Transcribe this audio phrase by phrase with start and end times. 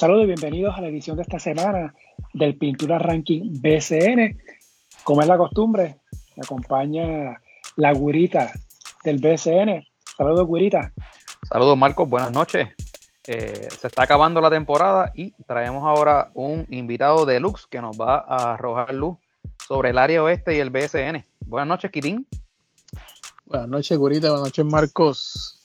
[0.00, 1.94] Saludos y bienvenidos a la edición de esta semana
[2.32, 4.40] del Pintura Ranking BCN.
[5.04, 5.98] Como es la costumbre,
[6.36, 7.38] me acompaña
[7.76, 8.50] la gurita
[9.04, 9.86] del BCN.
[10.16, 10.90] Saludos, gurita.
[11.46, 12.08] Saludos, Marcos.
[12.08, 12.68] Buenas noches.
[13.26, 18.00] Eh, se está acabando la temporada y traemos ahora un invitado de Lux que nos
[18.00, 19.18] va a arrojar luz
[19.68, 21.26] sobre el área oeste y el BSN.
[21.40, 22.26] Buenas noches, Kitín.
[23.44, 24.30] Buenas noches, Gurita.
[24.30, 25.62] Buenas noches, Marcos.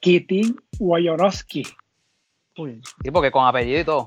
[0.00, 1.64] Kitín Wayonoski.
[2.56, 2.80] Uy.
[3.02, 4.04] Sí, porque con apellido y todo.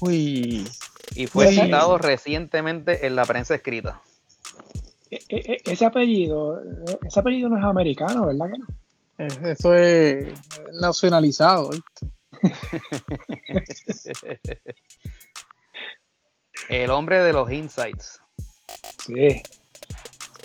[0.00, 0.66] Uy.
[1.14, 4.02] Y fue citado recientemente en la prensa escrita.
[5.10, 6.60] E, e, e, ese apellido,
[7.02, 8.66] ese apellido no es americano, ¿verdad que no?
[9.48, 10.28] Eso es
[10.80, 11.70] nacionalizado.
[16.68, 18.20] El hombre de los insights.
[19.04, 19.42] Sí.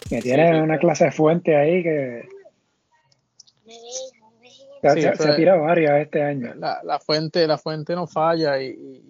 [0.10, 2.28] Que tiene una clase de fuente ahí que.
[4.90, 6.54] Se, ha tirado varias este año.
[6.56, 9.02] La, fuente, la fuente no falla y,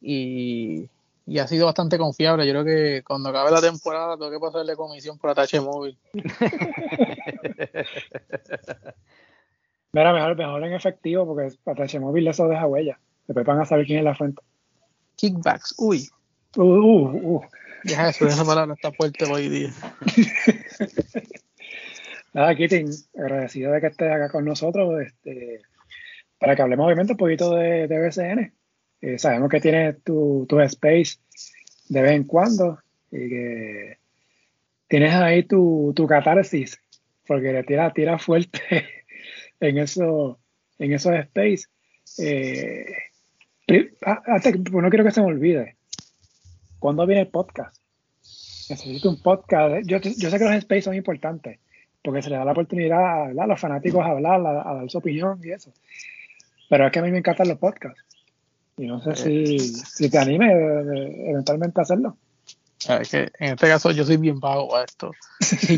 [0.00, 0.88] y,
[1.26, 2.46] y, ha sido bastante confiable.
[2.46, 5.98] Yo creo que cuando acabe la temporada tengo que pasarle comisión por atache móvil.
[9.92, 12.98] Mira, mejor, mejor en efectivo porque atache móvil eso deja huella.
[13.26, 14.42] Después van a saber quién es la fuente
[15.20, 15.74] kickbacks.
[15.78, 16.08] Uy.
[16.56, 17.42] Uh, uh, uh.
[17.84, 19.70] Deja eso, esa palabra está fuerte hoy día.
[22.32, 22.84] Nada, Kitty,
[23.18, 25.60] agradecido de que estés acá con nosotros, este,
[26.38, 28.52] para que hablemos obviamente un poquito de, de BCN.
[29.00, 31.18] Eh, sabemos que tienes tu, tu space
[31.88, 32.78] de vez en cuando
[33.10, 33.98] y que
[34.86, 36.78] tienes ahí tu, tu catarsis,
[37.26, 38.60] porque le tira, tira fuerte
[39.60, 40.38] en, eso,
[40.78, 41.64] en esos space.
[42.18, 42.84] Eh,
[44.04, 45.76] Ah, pues no quiero que se me olvide.
[46.78, 47.76] ¿Cuándo viene el podcast?
[48.68, 49.86] Necesito un podcast.
[49.86, 51.60] Yo, sé que los space son importantes,
[52.02, 55.40] porque se le da la oportunidad a, los fanáticos a hablar, a, dar su opinión
[55.42, 55.72] y eso.
[56.68, 58.02] Pero es que a mí me encantan los podcasts.
[58.76, 60.52] Y no sé si, te anime
[61.28, 62.16] eventualmente a hacerlo.
[62.88, 65.10] Es que en este caso yo soy bien vago a esto.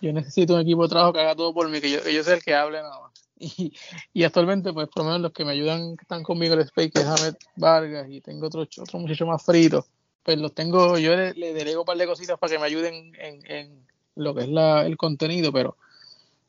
[0.00, 2.22] yo, necesito, un equipo de trabajo que haga todo por mí, que yo, que yo
[2.22, 3.12] sea el que hable nada más.
[3.38, 6.66] Y, actualmente, pues por lo menos los que me ayudan, que están conmigo en el
[6.66, 9.86] Space, que es Ahmed Vargas, y tengo otro, otro muchacho más frito,
[10.22, 13.12] pues los tengo, yo le, le delego un par de cositas para que me ayuden
[13.18, 15.76] en, lo que es la, el contenido, pero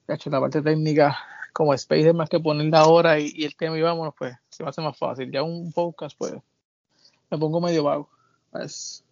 [0.07, 1.17] la parte técnica,
[1.53, 4.63] como Space es más que poner la hora y, el tema y vámonos, pues se
[4.63, 5.31] me hace más fácil.
[5.31, 6.33] Ya un podcast, pues
[7.29, 8.09] me pongo medio vago.
[8.51, 9.03] Pues,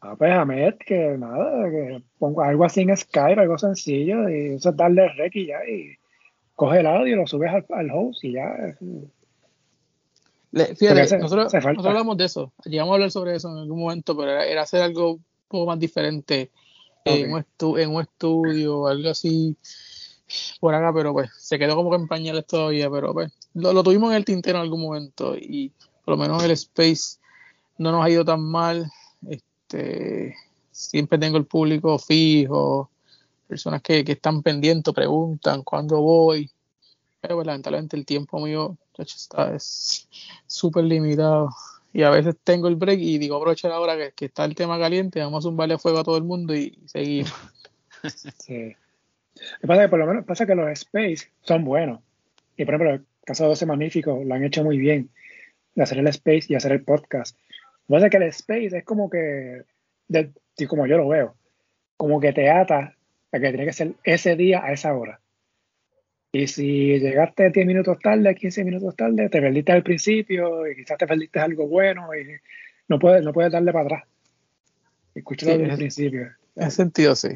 [0.00, 4.70] Ah, pues Ahmed, que nada, que pongo algo así en Skype, algo sencillo, y eso
[4.70, 5.96] es darle rec y ya, y
[6.54, 8.76] coge el audio, lo subes al, host y ya.
[10.52, 14.62] fíjate, nosotros, hablamos de eso, llegamos a hablar sobre eso en algún momento, pero era,
[14.62, 16.50] hacer algo un poco más diferente
[17.06, 17.44] en, un
[17.78, 19.56] en, un estudio, algo así
[20.60, 24.10] por acá, pero pues se quedó como que en pañales todavía, pero pues lo, tuvimos
[24.10, 25.72] en el tintero en algún momento y
[26.04, 27.18] por lo menos el space
[27.78, 28.90] no nos ha ido tan mal.
[29.28, 30.34] Este,
[30.70, 32.90] siempre tengo el público fijo,
[33.46, 36.50] personas que, están pendientes, preguntan cuándo voy.
[37.20, 40.08] Pero pues, lamentablemente el tiempo mío está es
[40.46, 41.50] súper limitado.
[41.96, 44.78] Y a veces tengo el break y digo, aprovecha la hora que, está el tema
[44.78, 47.32] caliente, vamos a a fuego a todo el mundo y, seguimos.
[48.38, 48.76] Sí.
[49.34, 52.02] Lo que pasa que por lo menos pasa que los space son buenos.
[52.54, 55.08] Y por ejemplo, el caso de 12 Magníficos lo han hecho muy bien.
[55.74, 57.34] De hacer el space y hacer el podcast.
[57.88, 59.62] Lo que pasa que el space es como que,
[60.08, 60.32] de,
[60.68, 61.34] como yo lo veo,
[61.96, 62.94] como que te ata
[63.32, 65.18] que tiene que ser ese día a esa hora.
[66.36, 70.98] Y si llegaste 10 minutos tarde, 15 minutos tarde, te perdiste al principio y quizás
[70.98, 72.26] te perdiste algo bueno y
[72.88, 74.02] no puedes, no puedes darle para atrás.
[75.14, 76.28] Escúchalo desde el principio.
[76.56, 77.28] En sentido, sí.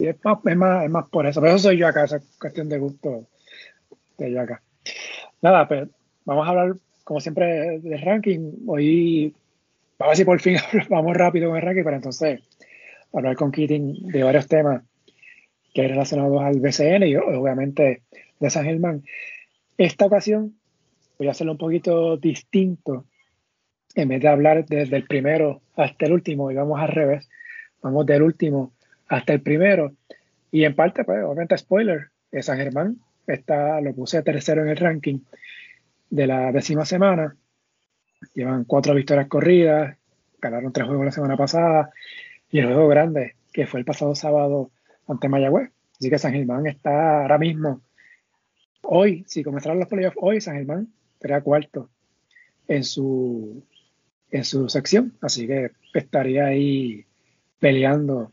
[0.00, 1.38] Y es más, es, más, es más por eso.
[1.38, 3.24] Por eso soy yo acá, esa cuestión de gusto
[4.16, 4.62] de yo acá.
[5.40, 6.74] Nada, pero pues, vamos a hablar,
[7.04, 8.64] como siempre, del ranking.
[8.66, 9.32] Hoy,
[9.96, 10.56] vamos a ver si por fin
[10.90, 12.40] vamos rápido con el ranking, pero entonces
[13.12, 14.82] hablar con Keating de varios temas
[15.74, 18.02] que relacionados al BCN y obviamente
[18.40, 19.04] de San Germán.
[19.76, 20.54] Esta ocasión
[21.18, 23.04] voy a hacerlo un poquito distinto.
[23.94, 27.28] En vez de hablar desde el primero hasta el último, y vamos al revés,
[27.82, 28.72] vamos del último
[29.08, 29.92] hasta el primero.
[30.50, 32.08] Y en parte, pues, obviamente, spoiler,
[32.40, 32.96] San Germán
[33.26, 35.20] está, lo puse tercero en el ranking
[36.10, 37.36] de la décima semana.
[38.34, 39.96] Llevan cuatro victorias corridas,
[40.40, 41.90] ganaron tres juegos la semana pasada
[42.50, 44.70] y el juego grande, que fue el pasado sábado
[45.08, 45.70] ante Mayagüez.
[45.98, 47.82] Así que San Germán está ahora mismo,
[48.82, 51.90] hoy, si comenzaran los playoffs hoy, San Germán estaría cuarto
[52.68, 53.64] en su,
[54.30, 55.16] en su sección.
[55.20, 57.04] Así que estaría ahí
[57.58, 58.32] peleando.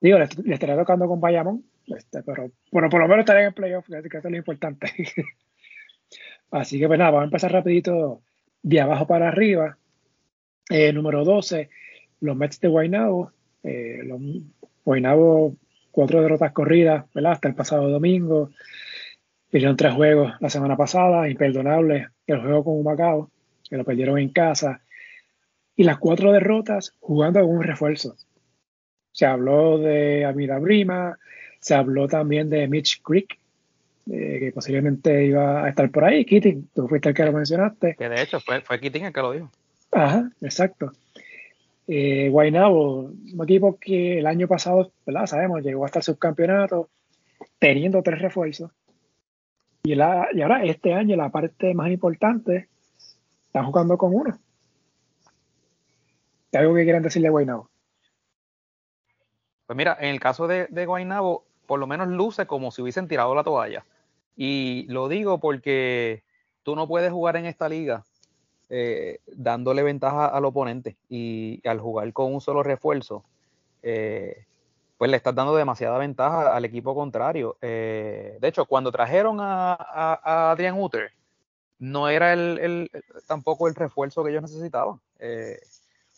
[0.00, 3.86] Digo, le, estaría tocando con Bayamón, este, pero, por lo menos estaría en el playoff,
[3.86, 4.92] que es lo importante.
[6.50, 8.22] Así que pues nada, vamos a empezar rapidito
[8.62, 9.78] de abajo para arriba.
[10.68, 11.68] Eh, número 12,
[12.20, 13.32] los Mets de Guaynabo.
[13.62, 14.20] Eh, los
[14.84, 15.56] Guaynabo,
[15.90, 17.32] cuatro derrotas corridas, ¿verdad?
[17.32, 18.50] Hasta el pasado domingo.
[19.50, 23.30] Perdieron tres juegos la semana pasada, imperdonable el juego con Macao,
[23.68, 24.82] que lo perdieron en casa.
[25.76, 28.16] Y las cuatro derrotas jugando con un refuerzo.
[29.12, 31.18] Se habló de Amida Brima,
[31.58, 33.38] se habló también de Mitch Creek,
[34.10, 36.24] eh, que posiblemente iba a estar por ahí.
[36.24, 37.96] Keating, tú fuiste el que lo mencionaste.
[37.96, 39.50] Que de hecho fue, fue Keating el que lo dijo.
[39.92, 40.92] Ajá, exacto.
[41.92, 45.26] Eh, Guaynabo, un equipo que el año pasado, ¿verdad?
[45.26, 46.88] Sabemos, llegó hasta el subcampeonato
[47.58, 48.70] teniendo tres refuerzos.
[49.82, 52.68] Y, la, y ahora este año la parte más importante,
[53.42, 54.38] están jugando con uno.
[56.52, 57.68] ¿Hay algo que quieran decirle a Guaynabo?
[59.66, 63.08] Pues mira, en el caso de, de Guaynabo, por lo menos luce como si hubiesen
[63.08, 63.84] tirado la toalla.
[64.36, 66.22] Y lo digo porque
[66.62, 68.04] tú no puedes jugar en esta liga
[68.72, 73.24] eh, dándole ventaja al oponente y, al jugar con un solo refuerzo,
[73.82, 74.46] eh,
[74.96, 77.56] pues le estás dando demasiada ventaja al equipo contrario.
[77.62, 81.10] Eh, de hecho, cuando trajeron a, Adrian Uter,
[81.80, 82.88] no era el,
[83.26, 85.00] tampoco el refuerzo que ellos necesitaban.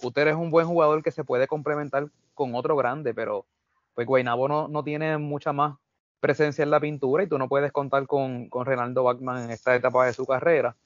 [0.02, 3.46] Uter es un buen jugador que se puede complementar con otro grande, pero
[3.94, 5.76] pues Guaynabo no, no tiene mucha más
[6.20, 9.75] presencia en la pintura y tú no puedes contar con, con Renaldo Bachman en esta
[9.75, 10.76] etapa de su carrera.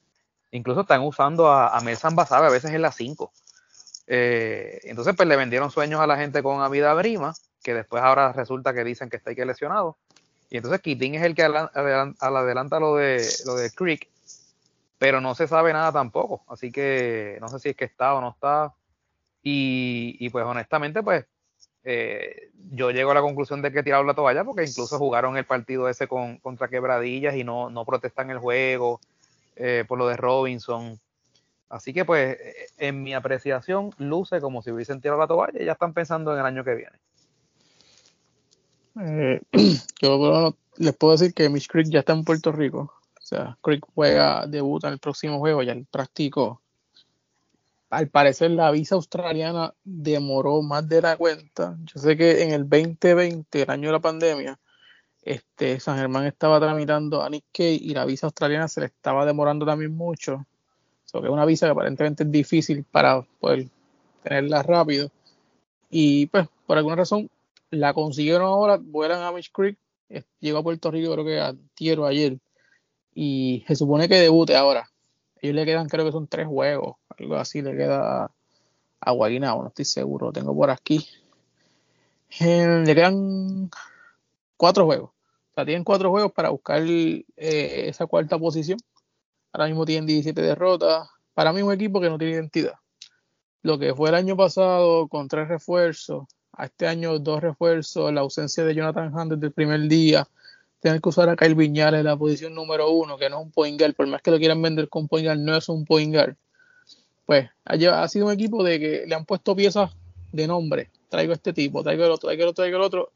[0.51, 3.31] Incluso están usando a, a Melsan Basabe a veces en la 5.
[4.07, 8.31] Eh, entonces, pues le vendieron sueños a la gente con Amida Brima, que después ahora
[8.31, 9.97] resulta que dicen que está ahí que lesionado.
[10.49, 14.09] Y entonces Keating es el que adelanta, lo de lo de Creek,
[14.97, 16.43] pero no se sabe nada tampoco.
[16.47, 18.73] Así que no sé si es que está o no está.
[19.43, 21.25] Y, y pues honestamente, pues
[21.83, 25.45] eh, yo llego a la conclusión de que tiraron la toalla porque incluso jugaron el
[25.45, 29.01] partido ese con, contra Quebradillas y no, no protestan el juego
[29.57, 30.99] eh, por lo de Robinson.
[31.69, 32.37] Así que pues
[32.77, 36.39] en mi apreciación luce como si hubiesen tirado la toalla y ya están pensando en
[36.39, 36.99] el año que viene.
[39.01, 39.41] Eh,
[40.01, 42.93] yo les puedo decir que Mitch Creek ya está en Puerto Rico.
[43.17, 46.61] O sea, Creek juega, debuta en el próximo juego, ya el practicó
[47.89, 51.77] al parecer la visa australiana demoró más de la cuenta.
[51.85, 54.59] Yo sé que en el 2020, el año de la pandemia,
[55.27, 59.25] este, San Germán estaba tramitando a Nick Kay y la visa australiana se le estaba
[59.25, 60.45] demorando también mucho.
[61.03, 63.67] So que es una visa que aparentemente es difícil para poder
[64.23, 65.11] tenerla rápido.
[65.89, 67.29] Y pues, por alguna razón,
[67.71, 69.77] la consiguieron ahora, vuelan a Mitch Creek,
[70.39, 72.37] llegó a Puerto Rico creo que a tierra ayer.
[73.13, 74.89] Y se supone que debute ahora.
[75.41, 78.31] Ellos le quedan, creo que son tres juegos, algo así le queda
[79.01, 81.05] a Guaguinao, no estoy seguro, lo tengo por aquí.
[82.39, 83.69] Eh, le quedan
[84.55, 85.16] cuatro juegos.
[85.65, 88.79] Tienen cuatro juegos para buscar eh, esa cuarta posición.
[89.51, 91.09] Ahora mismo tienen 17 derrotas.
[91.33, 92.75] Para mí, un equipo que no tiene identidad.
[93.63, 98.21] Lo que fue el año pasado con tres refuerzos, a este año dos refuerzos, la
[98.21, 100.27] ausencia de Jonathan Hunt desde el primer día,
[100.79, 103.51] tener que usar a Kyle Viñales en la posición número uno, que no es un
[103.51, 106.15] point guard, por más que lo quieran vender con point guard, no es un point.
[107.25, 109.91] Pues ha, sido un equipo de que le han puesto piezas
[110.31, 110.89] de nombre.
[111.09, 113.11] Traigo este tipo, traigo el otro, traigo el otro, traigo el otro.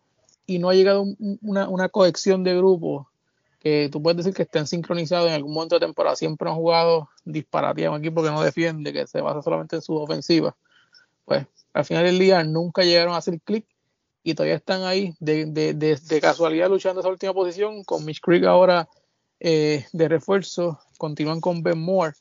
[0.55, 1.05] Y no ha llegado
[1.41, 3.07] una, una cohesión de grupos
[3.59, 6.15] que tú puedes decir que estén sincronizados en algún momento de temporada.
[6.15, 9.95] Siempre han jugado disparatía, un equipo que no defiende, que se basa solamente en su
[9.95, 10.55] ofensiva.
[11.25, 13.65] Pues al final del día nunca llegaron a hacer clic
[14.23, 18.43] y todavía están ahí de, de, de, casualidad luchando esa última posición, con Mitch Creek
[18.45, 18.87] ahora
[19.39, 22.13] eh, de refuerzo, continúan con Ben Moore,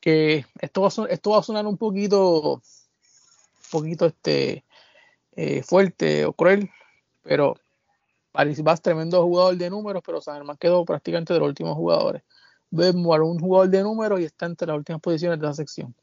[0.00, 2.62] que esto va a, esto va a sonar un poquito,
[3.70, 4.64] poquito este,
[5.36, 6.70] eh, fuerte o cruel,
[7.22, 7.56] pero
[8.36, 12.22] Paris es tremendo jugador de números, pero San Germán quedó prácticamente de los últimos jugadores.
[12.70, 15.94] Ben Moore, un jugador de números y está entre las últimas posiciones de esa sección.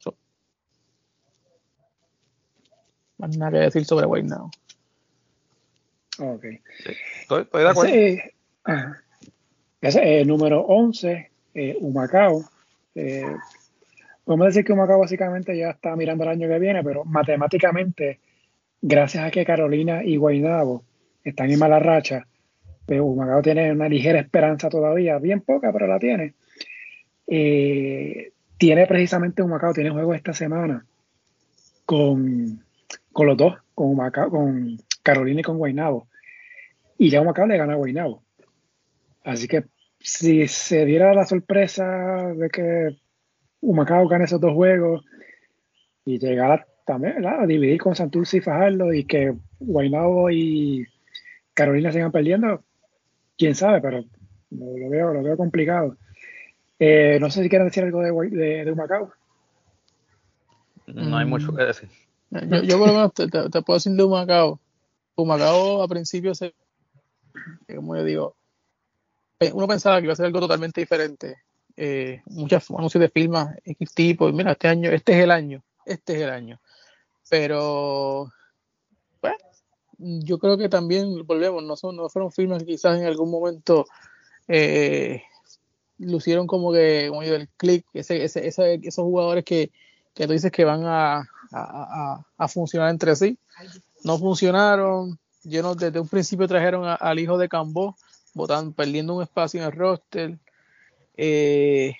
[3.20, 4.50] más nada que decir sobre Wayne Now.
[6.20, 6.46] Ok.
[7.22, 7.94] Estoy, de acuerdo.
[7.94, 8.34] Ese,
[9.82, 12.44] ese eh, número 11, eh, Humacao.
[12.96, 13.36] Eh,
[14.26, 18.20] podemos decir que Humacao básicamente ya está mirando el año que viene, pero matemáticamente,
[18.82, 20.84] gracias a que Carolina y Guaynabo
[21.24, 22.28] están en mala racha,
[22.86, 26.34] pero Humacao tiene una ligera esperanza todavía, bien poca, pero la tiene.
[27.28, 30.86] Eh, tiene precisamente Humacao, tiene juego esta semana
[31.86, 32.64] con,
[33.12, 36.08] con los dos, con Humacao, con Carolina y con Guaynabo.
[36.98, 38.24] Y ya Humacao le gana a Guaynabo.
[39.24, 39.66] Así que
[40.00, 42.98] si se diera la sorpresa de que
[43.62, 45.06] Humacao gane esos dos juegos
[46.06, 50.86] y llegara también a dividir con Santurce y Fajardo y que Guaynabo y
[51.54, 52.64] Carolina sigan perdiendo,
[53.38, 54.04] quién sabe, pero
[54.52, 55.98] lo, veo, lo veo complicado.
[56.80, 59.14] Eh, no sé si quieren decir algo de, de, de Macao.
[60.88, 61.90] No hay mucho que decir.
[62.30, 64.60] Yo, yo por lo menos te, te, puedo decir de Humacao.
[65.16, 66.54] Humacao a principio se,
[67.76, 68.36] como yo digo,
[69.54, 71.38] uno pensaba que iba a ser algo totalmente diferente.
[71.76, 75.64] Eh, muchas anuncios de firmas X tipo, y mira, este año, este es el año,
[75.86, 76.60] este es el año.
[77.30, 78.32] Pero,
[80.04, 83.86] yo creo que también, volvemos, no, son, no fueron firmas que quizás en algún momento
[84.48, 85.24] eh,
[85.98, 89.72] lucieron como que, como digo, el click, ese, ese, esos jugadores que,
[90.14, 93.38] que tú dices que van a, a, funcionar entre sí.
[94.04, 95.20] No funcionaron.
[95.44, 97.96] Yo desde un principio trajeron al hijo de Cambó,
[98.34, 100.38] botando, perdiendo un espacio en el roster.
[101.16, 101.96] Eh,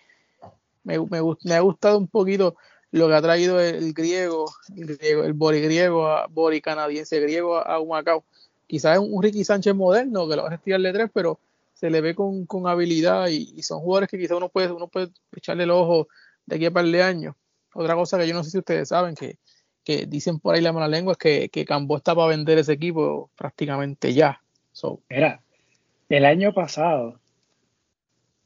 [0.84, 2.56] me, me, me, ha gustado un poquito
[2.94, 4.46] lo que ha traído el, griego,
[4.78, 8.24] el griego, el bori griego, bori canadiense griego a, Humacao.
[8.68, 11.40] Quizás es un Ricky Sánchez moderno que lo va a estirar de tres, pero
[11.74, 15.10] se le ve con, con habilidad y, son jugadores que quizás uno puede, uno puede
[15.36, 16.08] echarle el ojo
[16.46, 17.36] de aquí a par de años.
[17.74, 19.38] Otra cosa que yo no sé si ustedes saben, que,
[19.84, 22.74] que dicen por ahí la mala lengua, es que, que Cambó está para vender ese
[22.74, 24.40] equipo prácticamente ya.
[24.72, 25.02] So.
[25.10, 25.42] Era,
[26.10, 27.20] el año pasado,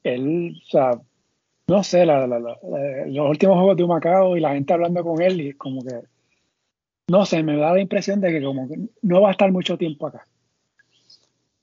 [0.04, 1.02] él, o sea,
[1.68, 5.42] no sé, la, la, los últimos juegos de Macao y la gente hablando con él
[5.42, 6.02] y como que,
[7.10, 9.78] no sé, me da la impresión de que como que no va a estar mucho
[9.78, 10.26] tiempo acá.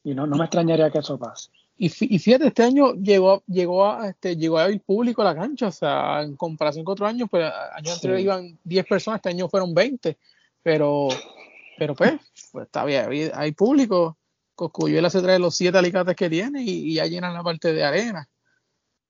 [0.02, 1.50] Y no, no me extrañaría que eso pase.
[1.76, 5.68] Y, fíjate, este año llegó, llegó, a, este, llegó a ir público a la cancha,
[5.68, 9.48] o sea, en comparación con otros años, pues años anteriores iban 10 personas, este año
[9.48, 10.16] fueron 20,
[10.62, 11.08] pero,
[11.76, 12.12] pero pues,
[12.52, 14.16] pues está bien, hay público,
[14.54, 18.28] Coscuyuela se trae los 7 alicates que tiene y, ya llenan la parte de arena,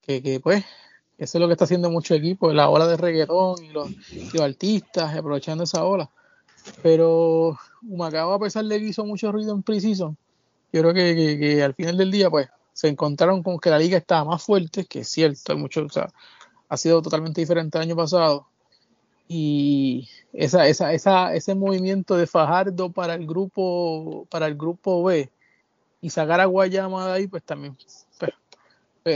[0.01, 0.65] que, que, pues,
[1.19, 3.89] eso es lo que está haciendo mucho equipo, la ola de reggaetón y los,
[4.41, 6.11] artistas, aprovechando esa ola,
[6.83, 10.17] pero Humacao a pesar de que hizo mucho ruido en Precision,
[10.73, 14.25] yo creo que, al final del día, pues, se encontraron con que la liga estaba
[14.25, 16.09] más fuerte, que es cierto, hay mucho, o sea,
[16.69, 18.49] ha sido totalmente diferente el año pasado.
[19.29, 25.31] Y esa, esa, esa, ese movimiento de Fajardo para el grupo, para el grupo B
[26.01, 27.77] y sacar a Guayama de ahí, pues también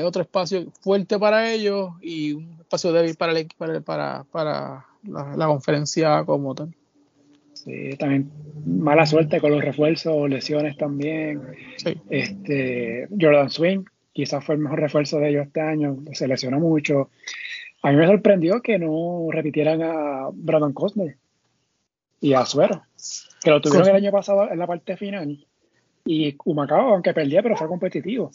[0.05, 5.37] otro espacio fuerte para ellos y un espacio débil para, el, para, para, para la,
[5.37, 6.75] la conferencia como tal.
[7.55, 8.31] Sí, también
[8.65, 11.43] mala suerte con los refuerzos, lesiones también.
[12.09, 17.11] Este, Jordan Swing, quizás fue el mejor refuerzo de ellos este año, se lesionó mucho.
[17.83, 21.17] A mí me sorprendió que no repitieran a Brandon Costner
[22.21, 22.83] y a Suero,
[23.43, 25.45] que lo tuvieron el año pasado en la parte final.
[26.05, 28.31] Y Humacao, aunque perdía, pero fue competitivo.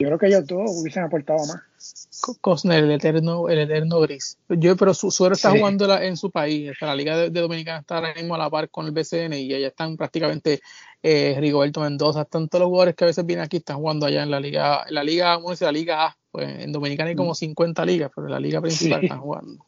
[0.00, 2.08] Yo creo que ellos todos hubiesen aportado más.
[2.40, 4.38] Cosner, el eterno, el eterno gris.
[4.48, 6.72] Yo, pero su suero está jugando en su país.
[6.80, 9.68] La Liga de, Dominicana está ahora mismo a la par con el BCN y allá
[9.68, 10.62] están prácticamente
[11.02, 12.22] eh, Rigoberto Mendoza.
[12.22, 14.84] Están todos los jugadores que a veces vienen aquí, están jugando allá en la Liga,
[14.88, 15.66] en la Liga, ¿cómo dice?
[15.66, 16.16] La Liga A.
[16.32, 17.86] Pues en Dominicana hay como 50 mm.
[17.86, 19.66] ligas, pero en la Liga principal están jugando.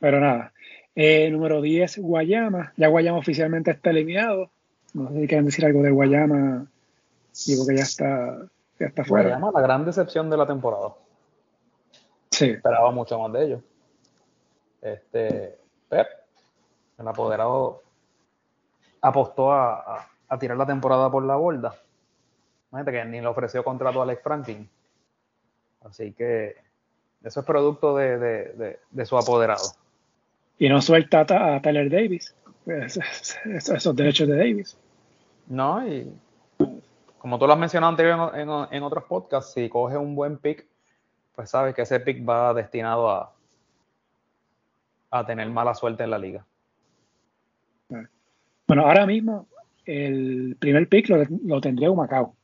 [0.00, 0.52] Pero nada.
[0.96, 2.72] Eh, número 10, Guayama.
[2.76, 4.50] Ya Guayama oficialmente está eliminado.
[4.92, 6.66] No sé si quieren decir algo de Guayama
[7.46, 8.38] Digo que ya está,
[8.78, 9.38] ya está fuera.
[9.38, 10.94] la gran decepción de la temporada.
[12.30, 12.50] Sí.
[12.50, 13.62] Esperaba mucho más de ellos.
[14.80, 16.06] Este, Pep,
[16.98, 17.82] el apoderado,
[19.00, 21.74] apostó a, tirar la temporada por la borda.
[22.70, 24.68] Imagínate que ni le ofreció contrato a Alex Franklin.
[25.84, 26.56] Así que
[27.22, 29.62] eso es producto de, su apoderado.
[30.58, 32.34] Y no suelta a Tyler Davis.
[32.66, 34.76] Esos derechos de Davis.
[35.46, 36.12] No, y
[37.24, 40.66] como tú lo has mencionado anteriormente en, otros podcasts, si coges un buen pick,
[41.34, 43.32] pues sabes que ese pick va destinado a,
[45.10, 46.44] a tener mala suerte en la liga.
[48.66, 49.46] Bueno, ahora mismo
[49.86, 52.34] el primer pick lo, lo tendría Macao.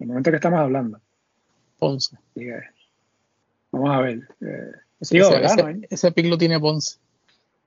[0.00, 0.98] En el momento que estamos hablando.
[1.78, 2.18] Ponce.
[3.70, 4.28] vamos a ver.
[4.40, 4.72] Eh,
[5.90, 6.98] ese, pick lo tiene Ponce.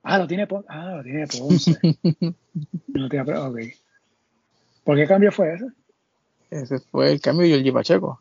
[0.02, 0.66] Ah, lo tiene Ponce.
[0.68, 1.80] Ah, lo tiene Ponce.
[2.88, 3.58] no tiene, ok.
[4.84, 5.68] ¿Por qué cambio fue ese?
[6.50, 8.20] Ese fue el cambio de Giorgi Pacheco.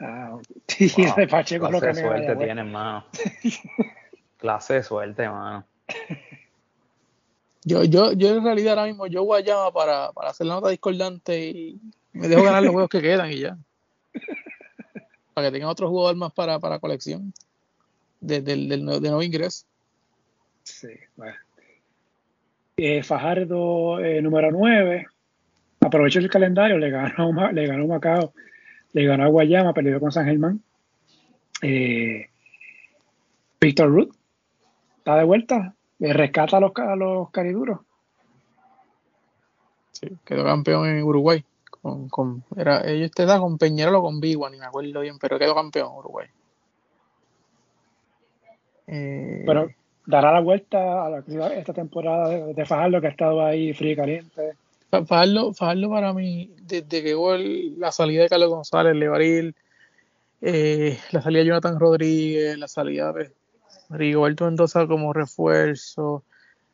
[0.00, 3.04] Ah, sí, de Pacheco Clase de suerte tiene, mano.
[4.38, 5.64] Clase de suerte, mano.
[7.64, 10.68] Yo, yo, yo en realidad ahora mismo yo voy allá para, para hacer la nota
[10.68, 11.80] discordante y
[12.12, 13.58] me dejo ganar los juegos que quedan y ya.
[15.34, 17.32] Para que tengan otro jugador más para, para colección
[18.20, 19.66] de, del, del, de nuevo ingreso.
[20.64, 21.36] Sí, bueno.
[22.76, 25.06] Eh, Fajardo eh, número 9,
[25.88, 28.32] aprovechó el calendario, le ganó, le ganó Macao,
[28.92, 30.62] le ganó a Guayama, perdió con San Germán.
[31.62, 32.26] Eh,
[33.60, 34.14] Víctor Ruth
[34.98, 37.80] está de vuelta, le rescata a los, a los cariduros.
[39.92, 41.42] Sí, quedó campeón en Uruguay
[41.80, 45.18] Con, con, era, ellos te da con Peñarol o con Biguan, ni me acuerdo bien,
[45.18, 46.28] pero quedó campeón Uruguay.
[48.86, 49.68] Eh, pero
[50.06, 51.18] dará la vuelta a la,
[51.54, 54.52] esta temporada de, Fajardo que ha estado ahí frío y caliente.
[54.90, 59.54] Fajardo, Fajardo para mí, desde que hubo la salida de Carlos González, Levaril,
[60.40, 63.32] eh, la salida de Jonathan Rodríguez, la salida de
[63.90, 66.24] Rigoberto Mendoza como refuerzo,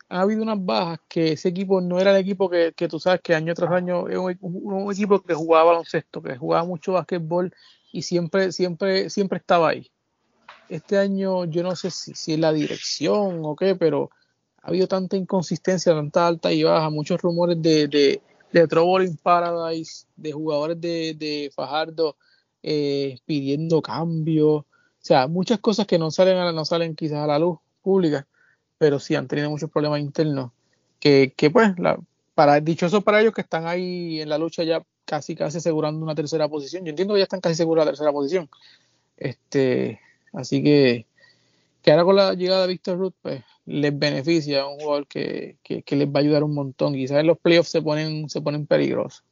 [0.09, 3.35] ha habido unas bajas que ese equipo no era el equipo que, tú sabes que
[3.35, 7.52] año tras año es un, equipo que jugaba baloncesto, que jugaba mucho básquetbol
[7.90, 9.90] y siempre, siempre, siempre estaba ahí.
[10.68, 14.11] Este año yo no sé si, si es la dirección o qué, pero
[14.64, 19.16] ha habido tanta inconsistencia, tanta alta y baja, muchos rumores de, de, de Trouble in
[19.16, 22.16] Paradise, de jugadores de, Fajardo
[22.62, 24.66] eh, pidiendo cambio, o
[25.00, 28.26] sea, muchas cosas que no salen, a, no salen quizás a la luz pública
[28.78, 30.50] pero sí han tenido muchos problemas internos.
[31.00, 31.99] Que, que pues, la,
[32.35, 36.14] para, dichoso para ellos que están ahí en la lucha ya casi, casi asegurando una
[36.14, 36.85] tercera posición.
[36.85, 38.49] Yo entiendo que ya están casi seguros de la tercera posición.
[39.16, 40.00] Este,
[40.33, 41.06] así que,
[41.83, 45.56] que ahora con la llegada de Víctor Ruth, pues les beneficia a un jugador que,
[45.62, 46.94] que, les va a ayudar un montón.
[46.94, 49.25] Quizás en los playoffs se ponen, se ponen peligrosos.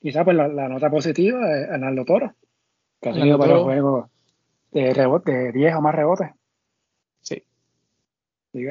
[0.00, 2.34] Quizás pues la, nota positiva es Arnaldo Toro,
[3.00, 4.10] que ha tenido varios juegos
[4.72, 6.30] de, rebote, de 10 o más rebotes.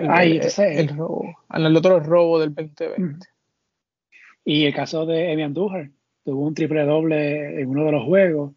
[0.09, 1.35] Ahí, ese el, robo.
[1.51, 3.27] El otro robo del 2020.
[4.45, 5.89] Y el caso de Emi Andújar,
[6.23, 8.53] tuvo un triple doble en uno de los juegos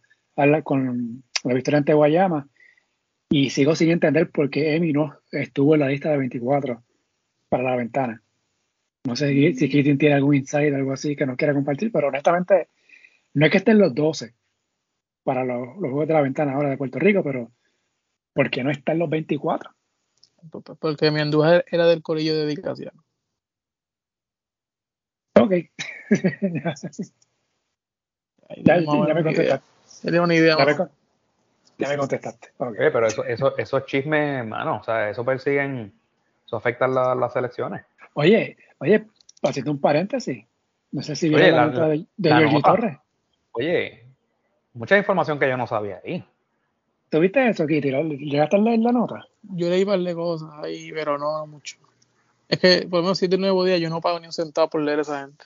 [0.65, 2.49] con la victoria ante Guayama.
[3.37, 6.85] Y sigo sin entender por qué Emi no estuvo en la lista de 24
[7.49, 8.23] para la ventana.
[9.03, 12.69] No sé si Keating tiene algún insight, algo así que nos quiera compartir, pero honestamente,
[13.33, 14.37] no es que estén los 12
[15.25, 17.51] para los, los juegos de la ventana ahora de Puerto Rico, pero
[18.35, 19.69] ¿por qué no están los 24?
[20.79, 22.93] porque mi Andújar era del corillo de dedicación.
[25.41, 25.51] Ok.
[28.63, 29.67] ya, ya, me contestaste.
[29.87, 30.57] Sería una idea.
[31.79, 32.51] Ya me, contestaste.
[32.57, 32.91] Okay.
[32.91, 35.93] pero eso, eso, esos chismes, hermano, o sea, eso persiguen,
[36.47, 37.85] eso afecta la, las elecciones.
[38.15, 39.07] Oye, oye,
[39.43, 40.45] haciendo un paréntesis,
[40.93, 42.99] no sé si vieron la, nota de, de Torres.
[43.53, 44.07] Oye,
[44.73, 46.25] mucha información que yo no sabía ahí.
[47.09, 47.91] ¿Tuviste eso, Kitty?
[48.19, 49.27] ¿Llegaste a leer la nota?
[49.43, 51.77] Yo leí un par de cosas ahí, pero no mucho.
[52.49, 54.69] Es que, por lo menos, si de nuevo día, yo no pago ni un centavo
[54.69, 55.45] por leer a esa gente.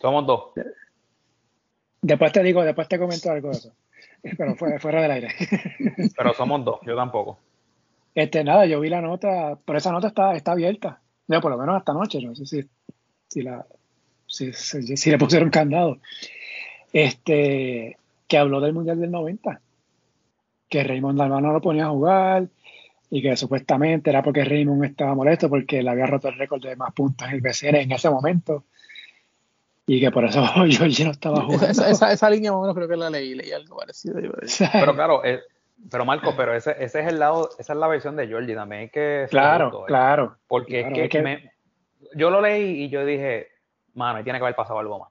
[0.00, 0.50] Somos dos.
[2.02, 3.72] Después te digo, después te comento algo de eso.
[4.36, 5.28] Pero fuera, fuera del aire.
[6.16, 7.38] Pero somos dos, yo tampoco.
[8.14, 11.00] Este, nada, yo vi la nota, pero esa nota está, está abierta.
[11.26, 12.64] Por lo menos hasta noche, no sé si,
[13.26, 13.66] si la
[14.26, 15.98] si, si, le pusieron candado.
[16.92, 17.96] Este,
[18.28, 19.60] que habló del Mundial del 90
[20.68, 22.48] que Raymond Dalmau no lo ponía a jugar
[23.10, 26.74] y que supuestamente era porque Raymond estaba molesto porque le había roto el récord de
[26.74, 28.64] más puntos en el BCN en ese momento
[29.86, 31.66] y que por eso Georgie no estaba jugando.
[31.66, 34.20] Esa, esa, línea más o menos creo que la leí, leí algo parecido.
[34.72, 35.40] Pero claro, eh,
[35.90, 38.88] pero Marco, pero ese, ese es el lado, esa es la versión de Georgie también
[38.90, 40.36] que claro, claro.
[40.46, 41.50] Porque es que,
[42.14, 43.48] yo lo leí y yo dije,
[43.94, 45.08] mano, tiene que haber pasado algo más.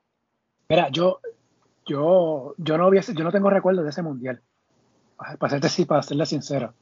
[0.70, 1.20] Mira, yo,
[1.86, 4.42] yo, yo no hubiese, yo no tengo recuerdo de ese mundial
[5.38, 6.74] para serte sí, para serle sincero.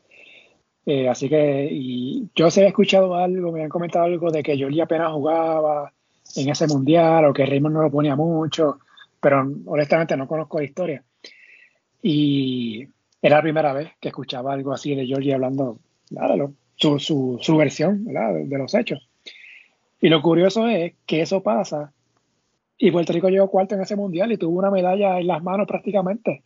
[0.85, 4.57] Eh, así que, y yo se he escuchado algo, me han comentado algo de que
[4.59, 5.93] Jolie apenas jugaba
[6.37, 8.79] en ese mundial o que Raymond no lo ponía mucho,
[9.19, 11.03] pero honestamente no conozco la historia.
[12.01, 12.87] Y
[13.21, 17.57] era la primera vez que escuchaba algo así de Georgie hablando de su, su, su,
[17.57, 19.07] versión de, de, los hechos.
[19.99, 21.93] Y lo curioso es que eso pasa
[22.83, 25.67] y Puerto Rico llegó cuarto en ese mundial y tuvo una medalla en las manos
[25.67, 26.43] prácticamente.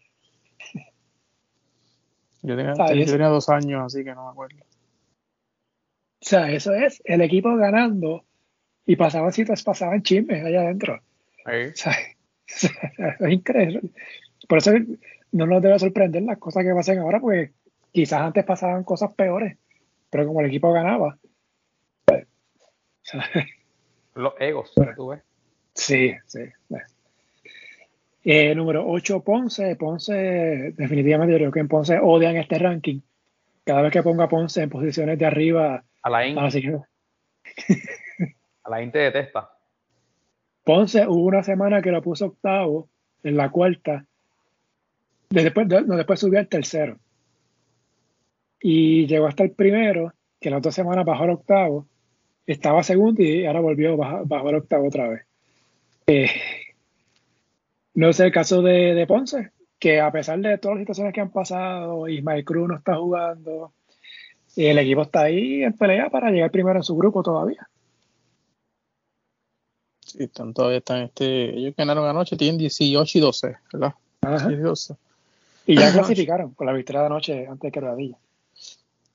[2.41, 4.58] Yo tenía, dos años, así que no me acuerdo.
[4.60, 8.24] O sea, eso es el equipo ganando
[8.86, 11.02] y pasaban citas, pasaban chismes allá adentro.
[11.45, 11.93] O sea,
[12.48, 13.82] es increíble.
[14.48, 14.71] Por eso
[15.32, 17.52] no nos debe sorprender las cosas que pasan ahora, porque
[17.91, 19.58] quizás antes pasaban cosas peores,
[20.10, 21.17] pero como el equipo ganaba.
[22.06, 22.28] Pues,
[24.15, 25.21] Los egos, tú ves.
[25.74, 26.39] Sí, sí.
[28.24, 29.76] Eh, número 8, Ponce.
[29.76, 33.02] Ponce, definitivamente yo creo que en Ponce odian este ranking.
[33.65, 35.84] Cada vez que ponga Ponce en posiciones de arriba.
[36.02, 36.38] A la IN.
[38.65, 39.51] A la, IN te detesta.
[40.63, 42.89] Ponce hubo una semana que lo puso octavo,
[43.23, 44.06] en la cuarta.
[45.30, 46.97] Después, no, después subió al tercero.
[48.62, 51.88] Y llegó hasta el primero, que las dos semanas bajó al octavo.
[52.47, 55.25] Estaba segundo y ahora volvió, bajó, al octavo otra vez.
[56.08, 56.30] Eh,
[57.95, 61.32] no sé el caso de, Ponce, que a pesar de todas las situaciones que han
[61.32, 63.73] pasado, Ismael Cruz no está jugando,
[64.56, 67.67] el equipo está ahí en pelea para llegar primero en su grupo todavía.
[70.15, 73.95] Sí, están todavía están este, ellos ganaron anoche, tienen 18 y 12, ¿verdad?
[74.49, 74.95] y 12.
[75.67, 78.17] Y ya clasificaron con la victoria de anoche antes de Quebradilla.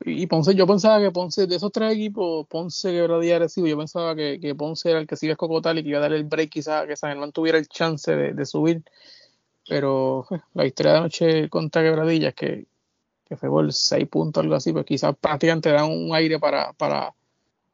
[0.05, 3.79] Y Ponce, yo pensaba que Ponce, de esos tres equipos, Ponce, Quebradilla y Arecibo, yo
[3.79, 6.13] pensaba que, que, Ponce era el que sigue a escocotar y que iba a dar
[6.13, 8.83] el break quizás que San Germán tuviera el chance de, subir.
[9.69, 12.67] Pero pues, la victoria de anoche contra Quebradilla, que,
[13.27, 17.15] que fue por 6 puntos, algo así, pues quizás prácticamente da un aire para, para,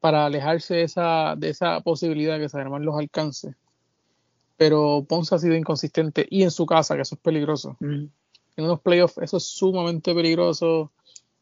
[0.07, 3.57] para alejarse de esa, de esa posibilidad que San los alcance.
[4.57, 7.77] Pero Ponce ha sido inconsistente y en su casa, que eso es peligroso.
[7.81, 8.12] En
[8.57, 10.92] unos playoffs eso es sumamente peligroso.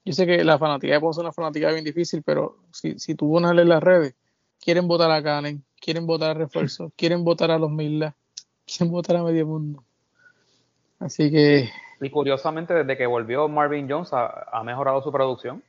[0.03, 3.15] Yo sé que la fanática de Ponce es una fanática bien difícil, pero si, si
[3.15, 4.15] tú pones en las redes,
[4.59, 8.15] quieren votar a Canen, quieren votar a refuerzo, quieren votar a los Millas,
[8.65, 9.85] quieren votar a medio mundo.
[11.01, 11.69] Así que.
[12.01, 15.63] Y curiosamente, desde que volvió Marvin Jones, ha mejorado su producción.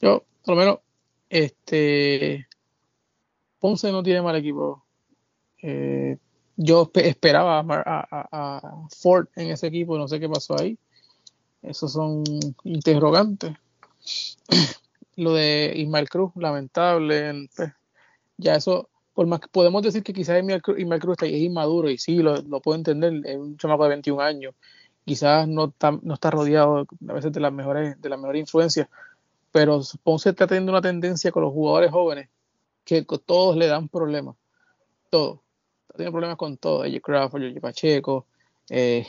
[0.00, 0.78] Yo, por lo menos,
[1.28, 2.46] este
[3.58, 4.84] Ponce no tiene mal equipo.
[5.62, 6.16] Eh,
[6.56, 10.78] yo esperaba a, Ford en ese equipo, no sé qué pasó ahí.
[11.62, 12.24] Esos son
[12.64, 13.52] interrogantes.
[15.16, 17.48] Lo de Ismael Cruz, lamentable.
[17.56, 17.72] Pues,
[18.36, 21.98] ya eso, por más que podemos decir que quizás Ismael Cruz, está, es inmaduro y
[21.98, 24.54] sí, lo, puedo entender, es un chamaco de 21 años.
[25.04, 28.88] Quizás no está, no está rodeado a veces de las mejores, de las mejores influencias,
[29.50, 32.28] pero Ponce está teniendo una tendencia con los jugadores jóvenes
[32.84, 34.36] que todos le dan problemas.
[35.10, 35.40] Todos.
[35.96, 36.84] Tiene problemas con todo.
[36.84, 38.26] Ella Crawford, George Pacheco,
[38.70, 39.06] eh,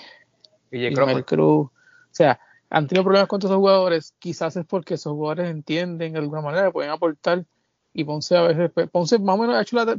[1.26, 1.68] Cruz.
[1.68, 1.72] O
[2.12, 4.14] sea, han tenido problemas con todos esos jugadores.
[4.20, 7.46] Quizás es porque esos jugadores entienden de alguna manera, pueden aportar.
[7.94, 9.98] Y Ponce a veces, pues, Ponce más o menos ha hecho la,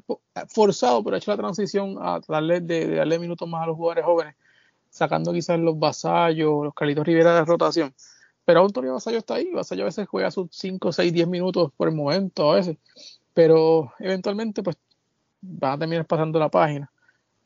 [0.49, 4.05] forzado, pero ha hecho la transición a darle, de, darle minutos más a los jugadores
[4.05, 4.37] jóvenes,
[4.91, 7.95] sacando quizás los vasallos, los Carlitos Rivera de rotación
[8.45, 11.89] pero Antonio Vasallo está ahí, Vasallo a veces juega sus 5, 6, 10 minutos por
[11.89, 12.77] el momento, a veces,
[13.35, 14.77] pero eventualmente pues
[15.41, 16.91] van a terminar pasando la página.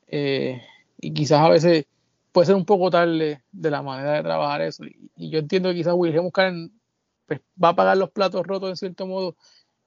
[0.08, 0.62] Eh,
[1.00, 1.86] y quizás a veces
[2.32, 4.84] puede ser un poco tarde de la manera de trabajar eso.
[4.84, 6.72] Y, yo entiendo que quizás Wilhelm Karen
[7.26, 9.36] pues, va a pagar los platos rotos en cierto modo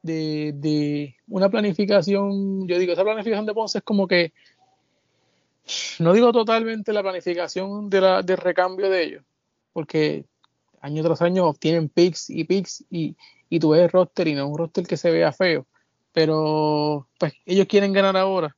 [0.01, 4.31] de, de una planificación, yo digo, esa planificación de Ponce es como que
[5.99, 9.23] no digo totalmente la planificación de la, del recambio de ellos,
[9.73, 10.25] porque
[10.81, 13.15] año tras año obtienen picks y picks y,
[13.49, 15.65] y tú ves roster y no es un roster que se vea feo.
[16.11, 18.55] Pero pues ellos quieren ganar ahora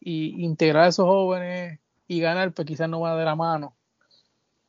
[0.00, 3.76] y integrar a esos jóvenes y ganar, pues quizás no va de la mano.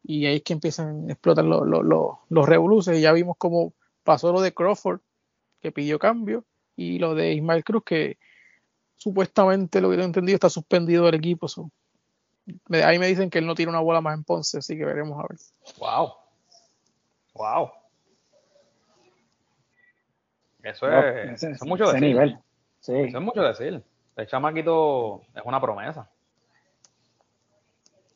[0.03, 1.83] Y ahí es que empiezan a explotar los, los,
[2.29, 2.97] los, revoluces.
[2.97, 4.99] Y ya vimos cómo pasó lo de Crawford,
[5.61, 8.17] que pidió cambio, y lo de Ismael Cruz, que
[8.97, 11.47] supuestamente, lo que he entendido, está suspendido del equipo.
[12.69, 15.19] ahí me dicen que él no tiene una bola más en Ponce, así que veremos
[15.19, 15.39] a ver.
[15.79, 16.24] Wow.
[17.35, 17.71] Wow.
[20.63, 22.01] Eso, es, mucho decir.
[22.01, 22.39] Nivel.
[22.81, 23.83] Eso es mucho decir.
[24.15, 26.09] El chamaquito es una promesa.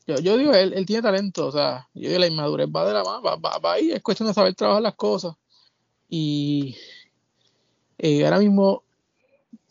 [0.06, 2.94] Yo, yo digo, él, él, tiene talento, o sea, yo digo, la inmadurez va de
[2.94, 5.34] la mano, va, va, ahí, es cuestión de saber trabajar las cosas.
[6.08, 6.76] Y
[7.98, 8.82] eh, ahora mismo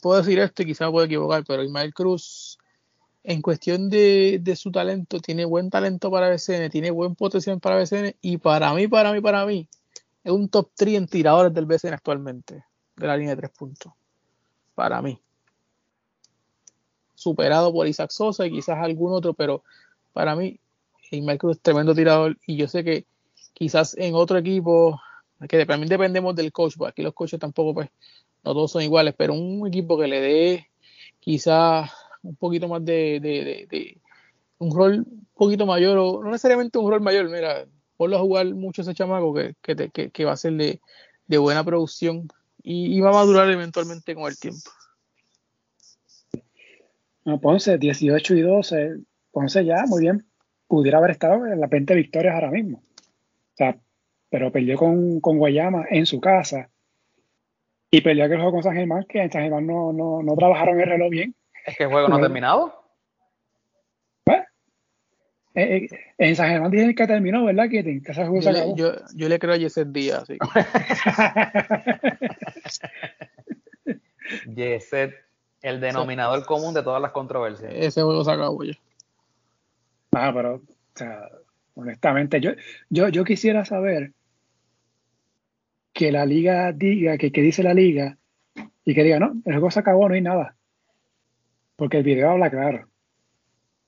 [0.01, 2.48] puedo decir esto y quizás me puedo equivocar, pero Ismael Cruz,
[3.29, 8.15] en cuestión de, su talento, tiene buen talento para BCN, tiene buen potencial para BCN,
[8.21, 9.67] y para mí, para mí, para mí,
[10.23, 12.65] es un top 3 en tiradores del BCN actualmente
[12.95, 13.93] de la línea de tres puntos.
[14.73, 15.21] Para mí.
[17.13, 19.63] Superado por Isaac Sosa y quizás algún otro, pero
[20.11, 20.59] para mí,
[21.11, 23.05] Ismael Cruz es tremendo tirador y yo sé que
[23.53, 24.99] quizás en otro equipo,
[25.47, 27.89] que también dependemos del coach, porque aquí los coaches tampoco, pues,
[28.43, 30.67] no todos son iguales, pero un equipo que le dé
[31.19, 33.97] quizás un poquito más de, de,
[34.57, 37.65] un rol un poquito mayor, o no necesariamente un rol mayor, mira,
[37.97, 40.81] ponlo a jugar mucho ese chamaco que, que, que va a ser de,
[41.27, 42.27] de buena producción
[42.61, 44.69] y, va a madurar eventualmente con el tiempo.
[47.25, 48.97] No, Ponce, 18 y 12,
[49.31, 50.25] Ponce ya, muy bien,
[50.67, 52.79] pudiera haber estado en las 20 victorias ahora mismo.
[52.79, 53.79] O sea,
[54.29, 56.69] pero perdió con, con Guayama en su casa
[57.91, 60.79] y perdió aquel juego con San Germán, que en San Germán no, no, no trabajaron
[60.79, 61.35] el reloj bien.
[61.65, 62.79] ¿Es que el juego no ha terminado?
[65.55, 69.39] Eh, eh, en San Germán tienen que terminó, ¿verdad, Que yo, le, yo, yo, le
[69.39, 70.27] creo a Yeset Díaz.
[70.27, 70.37] Sí.
[74.55, 75.15] Yeset,
[75.61, 77.73] el denominador común de todas las controversias.
[77.75, 78.73] Ese juego se acabó ya.
[80.11, 80.61] Ah, pero, o
[80.95, 81.29] sea,
[81.75, 82.51] honestamente, yo,
[82.89, 84.13] yo, yo quisiera saber
[85.93, 88.17] que la liga diga, que, que dice la liga,
[88.85, 90.55] y que diga, no, el juego se acabó, no hay nada.
[91.79, 92.87] Porque el video habla claro.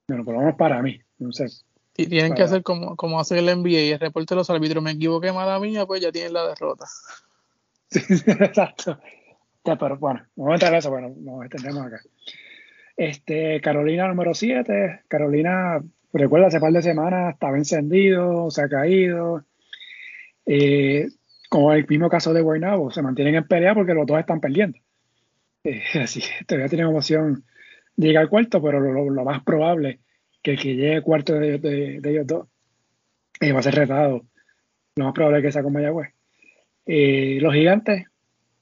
[0.08, 1.00] Bueno, por lo menos para mí.
[1.20, 4.84] Entonces, tienen que hacer como, como hace el NBA y el reporte de los árbitros.
[4.84, 6.86] Me equivoqué, mala mía, pues ya tienen la derrota.
[7.92, 8.98] exacto.
[9.64, 12.02] pero bueno, vamos a entrar eso, bueno, nos extendemos acá.
[12.96, 15.82] Este, Carolina número 7, Carolina,
[16.14, 19.44] recuerda, hace par de semanas estaba encendido, se ha caído.
[20.46, 21.08] Eh,
[21.50, 24.80] como el mismo caso de Guaynabo, se mantienen en pelea porque los dos están perdiendo.
[25.64, 27.46] Eh, así que todavía tienen opción
[27.96, 30.00] de llegar al cuarto, pero lo, más probable
[30.42, 32.48] que el que llegue cuarto de, ellos dos
[33.40, 34.22] eh, va a ser retado.
[34.96, 36.14] Lo más probable es que sea con Mayagüez.
[36.86, 38.06] Eh, los gigantes,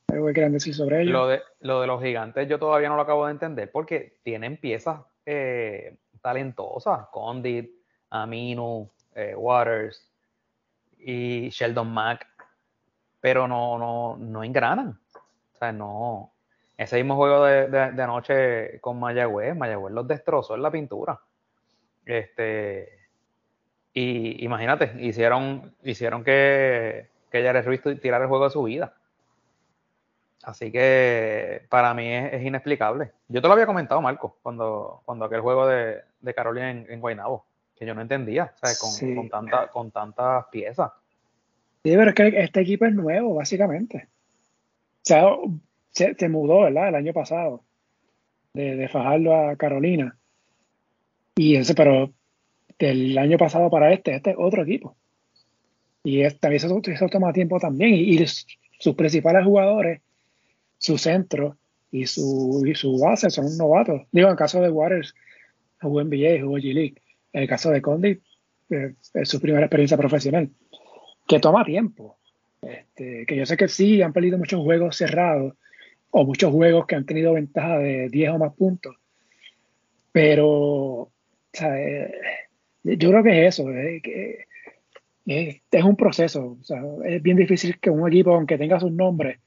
[0.08, 1.14] algo que quieran decir sobre ellos.
[1.14, 4.58] Lo de, lo de los gigantes yo todavía no lo acabo de entender porque tienen
[4.58, 5.02] piezas
[6.22, 7.08] talentosas.
[7.12, 7.70] Condit,
[8.10, 8.90] Aminu,
[9.36, 10.10] Waters
[10.98, 12.26] y Sheldon Mack
[13.20, 15.00] pero no, no, no engranan.
[15.54, 16.34] O sea, no.
[16.80, 21.20] Ese mismo juego de, de, anoche con Mayagüez, Mayagüez los destrozó en la pintura.
[22.06, 22.88] Este.
[23.94, 28.94] Y imagínate, hicieron, hicieron que, que Jared Ruiz tirara el juego de su vida.
[30.44, 33.12] Así que para mí es, inexplicable.
[33.28, 37.02] Yo te lo había comentado, Marco, cuando, cuando aquel juego de, de Carolina en, en
[37.02, 38.80] Guaynabo, que yo no entendía, ¿sabes?
[38.80, 40.94] Con, con, tanta, con tantas piezas.
[41.84, 44.08] Sí, pero es que este equipo es nuevo, básicamente.
[44.08, 45.26] O sea,
[45.92, 46.90] se, mudó, ¿verdad?
[46.90, 47.64] El año pasado,
[48.54, 50.18] de, de, Fajardo a Carolina.
[51.36, 52.14] Y ese, pero
[52.78, 54.96] del año pasado para este, este es otro equipo.
[56.04, 57.94] Y también eso, eso, toma tiempo también.
[57.94, 60.02] Y, sus principales jugadores,
[60.78, 61.58] su centro
[61.92, 64.04] y su, y su base son novatos.
[64.12, 65.14] Digo, en el caso de Waters,
[65.82, 66.96] jugó NBA, jugó G-League.
[67.34, 68.22] En el caso de Condi,
[68.70, 70.50] eh, es su primera experiencia profesional
[71.28, 72.18] que toma tiempo.
[72.62, 75.56] Este, que yo sé que sí, han perdido muchos juegos cerrados
[76.12, 78.96] o muchos juegos que han tenido ventaja de 10 o más puntos.
[80.12, 81.12] Pero
[81.62, 82.12] eh,
[82.84, 84.46] yo creo que es eso, eh, que,
[85.26, 86.58] es un proceso.
[87.06, 89.40] es bien difícil que un equipo, aunque tenga sus nombres,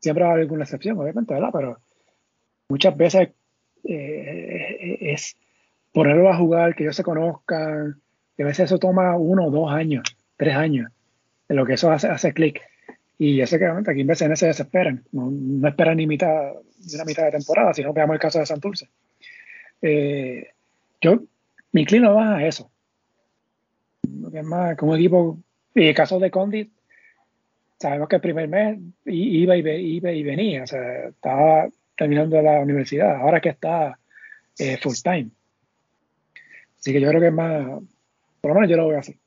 [0.00, 1.50] siempre va a haber alguna excepción, obviamente, ¿verdad?
[1.52, 1.78] Pero
[2.68, 3.30] muchas veces
[3.84, 5.36] eh, es
[5.92, 8.00] ponerlo a jugar, que ellos se conozcan,
[8.36, 10.04] que a veces eso toma uno dos años,
[10.36, 10.92] tres años
[11.48, 12.60] en lo que eso hace, hace clic.
[13.18, 16.52] Y ese que aquí en BCN se desesperan, no, no esperan ni mitad,
[16.86, 18.88] ni una mitad de temporada, si no veamos el caso de Santurce.
[19.82, 20.52] Eh,
[21.00, 21.20] yo,
[21.72, 22.70] mi inclino va a eso.
[24.32, 25.38] Es más, como equipo,
[25.74, 26.70] y el caso de Condit,
[27.76, 29.60] sabemos que el primer mes iba y,
[29.96, 33.98] iba y venía, o sea, estaba terminando la universidad, ahora que está
[34.58, 35.30] eh, full time.
[36.78, 37.80] Así que yo creo que es más,
[38.40, 39.18] por lo menos yo lo veo así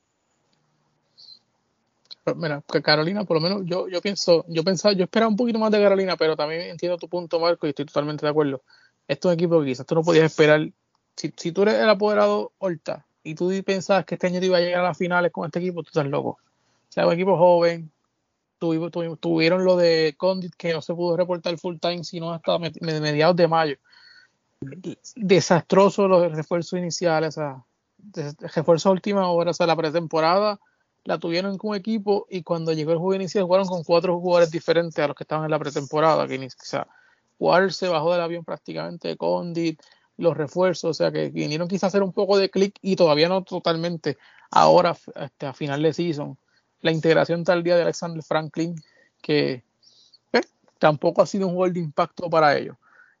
[2.36, 5.70] mira, Carolina, por lo menos yo, yo pienso, yo pensaba, yo esperaba un poquito más
[5.70, 8.62] de Carolina, pero también entiendo tu punto, Marco, y estoy totalmente de acuerdo.
[9.08, 10.68] Esto es un equipo que quizás tú no podías esperar.
[11.16, 14.58] Si, si tú eres el apoderado Horta y tú pensabas que este año te iba
[14.58, 16.28] a llegar a las finales con este equipo, tú estás loco.
[16.30, 17.90] O sea, un equipo joven,
[19.20, 23.48] tuvieron lo de Condit que no se pudo reportar full time sino hasta mediados de
[23.48, 23.76] mayo.
[25.16, 27.64] Desastroso los refuerzos iniciales, o sea,
[28.54, 30.60] refuerzos última hora, o sea, la pretemporada
[31.04, 34.50] la tuvieron con un equipo y cuando llegó el juego inicial jugaron con cuatro jugadores
[34.50, 36.26] diferentes a los que estaban en la pretemporada.
[36.28, 36.86] Que, o sea,
[37.70, 39.80] se bajó del avión prácticamente, Condit,
[40.16, 43.28] los refuerzos, o sea, que vinieron quizás a hacer un poco de clic y todavía
[43.28, 44.18] no totalmente
[44.50, 46.38] ahora este, a final de season.
[46.80, 48.76] La integración tal día de Alexander Franklin,
[49.20, 49.64] que
[50.30, 52.76] pues, tampoco ha sido un gol de impacto para ellos.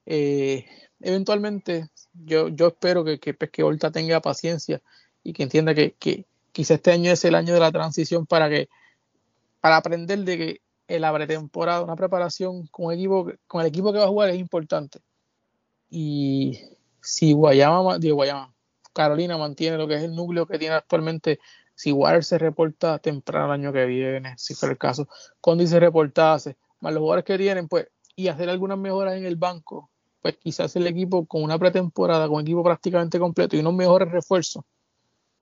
[0.06, 0.66] Eh,
[1.00, 3.50] eventualmente, yo, yo espero que, que, pues,
[3.92, 4.80] tenga paciencia
[5.24, 8.48] y que entienda que, que, quizá este año es el año de la transición para
[8.48, 8.68] que
[9.60, 13.98] para aprender de que en la pretemporada, una preparación con, equipo, con el equipo que
[13.98, 15.00] va a jugar es importante.
[15.88, 16.58] Y
[17.00, 18.52] si Guayama, digo Guayama,
[18.92, 21.38] Carolina mantiene lo que es el núcleo que tiene actualmente,
[21.74, 25.08] si Water se reporta temprano el año que viene, si fuera el caso,
[25.40, 29.36] Condi se reportase, más los jugadores que tienen, pues, y hacer algunas mejoras en el
[29.36, 34.10] banco, pues quizás el equipo con una pretemporada, con equipo prácticamente completo y unos mejores
[34.10, 34.64] refuerzos,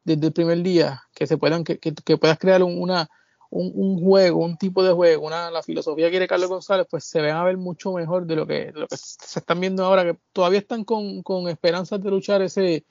[0.04, 3.08] desde el primer día, que se puedan, que, que, puedas crear un, una,
[3.50, 7.20] un, juego, un tipo de juego, una, la filosofía que quiere Carlos González, pues se
[7.20, 10.18] van a ver mucho mejor de lo que, lo que se están viendo ahora, que
[10.32, 12.84] todavía están con, con esperanzas de luchar ese,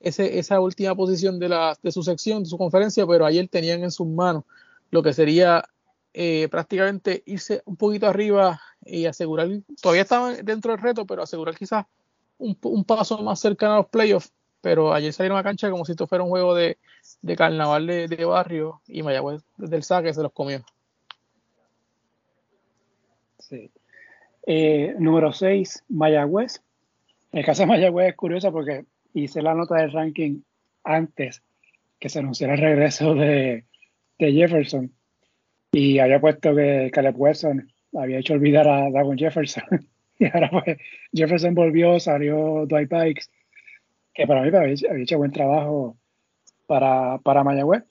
[0.00, 3.82] ese, esa última posición de, la, de su sección, de su conferencia, pero ayer tenían
[3.82, 4.44] en sus manos
[4.90, 5.64] lo que sería
[6.14, 9.48] eh, prácticamente irse un poquito arriba y asegurar,
[9.82, 11.86] todavía estaban dentro del reto, pero asegurar quizás
[12.38, 15.92] un, un paso más cercano a los playoffs pero ayer salieron a cancha como si
[15.92, 16.78] esto fuera un juego de,
[17.36, 20.64] carnaval de, barrio y Mayagüez desde el saque se los comió.
[23.38, 23.70] Sí.
[24.46, 26.62] Eh, número 6, Mayagüez.
[27.32, 30.40] El caso de Mayagüez es curioso porque hice la nota del ranking
[30.84, 31.42] antes
[31.98, 33.64] que se anunciara el regreso de,
[34.18, 34.92] Jefferson
[35.72, 39.64] y había puesto que Caleb Wilson había hecho olvidar a Dagon Jefferson.
[40.18, 40.78] y ahora pues
[41.12, 43.26] Jefferson volvió, salió Dwight Bikes,
[44.16, 45.96] que para mí había, hecho buen trabajo
[46.66, 47.84] para, para Mayagüez.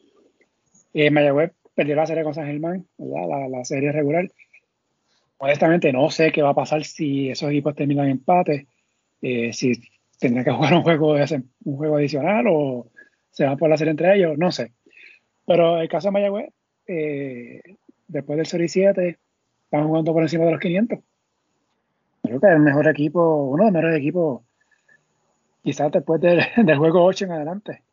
[0.94, 4.32] Eh, Mayagüez perdió la serie con San Germán, La, la, serie regular.
[5.38, 8.68] Honestamente no sé qué va a pasar si esos equipos terminan empate,
[9.22, 9.74] eh, si
[10.20, 12.88] tendrán que jugar un juego, un juego adicional o
[13.30, 14.72] se van por la serie entre ellos, no sé.
[15.46, 16.50] Pero el caso de Mayagüez,
[16.88, 17.62] eh,
[18.08, 19.20] después del Serie 7,
[19.66, 21.00] están jugando por encima de los 500.
[22.24, 24.42] Creo que es el mejor equipo, uno de los mejores equipos,
[25.66, 27.84] quizás después del, juego 8 en adelante,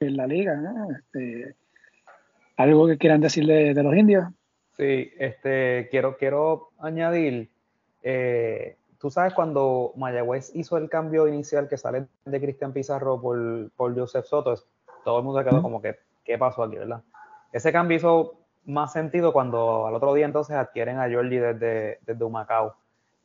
[0.00, 0.56] en la liga.
[0.56, 0.90] ¿no?
[0.90, 1.54] Este,
[2.56, 4.26] ¿Algo que quieran decir de, los indios?
[4.76, 7.50] Sí, este, quiero, quiero añadir,
[8.02, 13.70] eh, tú sabes cuando Mayagüez hizo el cambio inicial que sale de Cristian Pizarro por,
[13.72, 14.54] por Joseph Soto,
[15.04, 17.02] todo el mundo se quedó como que, ¿qué pasó aquí, verdad?
[17.52, 22.24] Ese cambio hizo más sentido cuando al otro día entonces adquieren a Jordi desde, desde
[22.24, 22.76] Humacao.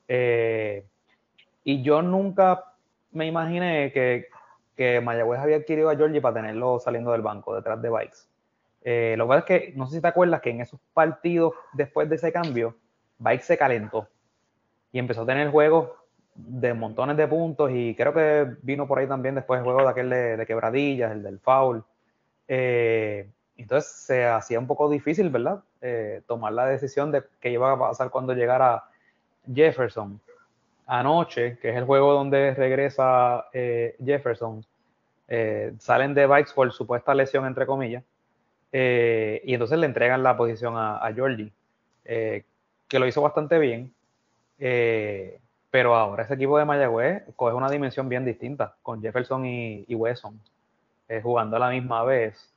[0.07, 0.85] Eh,
[1.63, 2.72] y yo nunca
[3.13, 4.27] me imaginé que,
[4.75, 8.17] que Mayagüez había adquirido a Georgie para tenerlo saliendo del banco, detrás de Bikes.
[8.83, 12.09] Eh, lo que es que, no sé si te acuerdas que en esos partidos después
[12.09, 12.75] de ese cambio,
[13.17, 14.07] Bikes se calentó
[14.91, 15.89] y empezó a tener juegos
[16.35, 19.89] de montones de puntos y creo que vino por ahí también después el juego de
[19.89, 21.83] aquel de, quebradillas, el del foul.
[22.47, 25.63] Eh, entonces se hacía un poco difícil, ¿verdad?
[25.81, 28.83] Eh, tomar la decisión de qué iba a pasar cuando llegara
[29.53, 30.19] Jefferson.
[30.85, 34.65] Anoche, que es el juego donde regresa eh, Jefferson,
[35.27, 38.03] eh, salen de bikes por supuesta lesión, entre comillas,
[38.71, 41.51] y entonces le entregan la posición a, a Jordi,
[42.03, 42.43] que
[42.99, 43.93] lo hizo bastante bien,
[45.69, 49.93] pero ahora ese equipo de Mayagüez coge una dimensión bien distinta, con Jefferson y, y
[49.93, 50.39] Wesson,
[51.21, 52.53] jugando a la misma vez.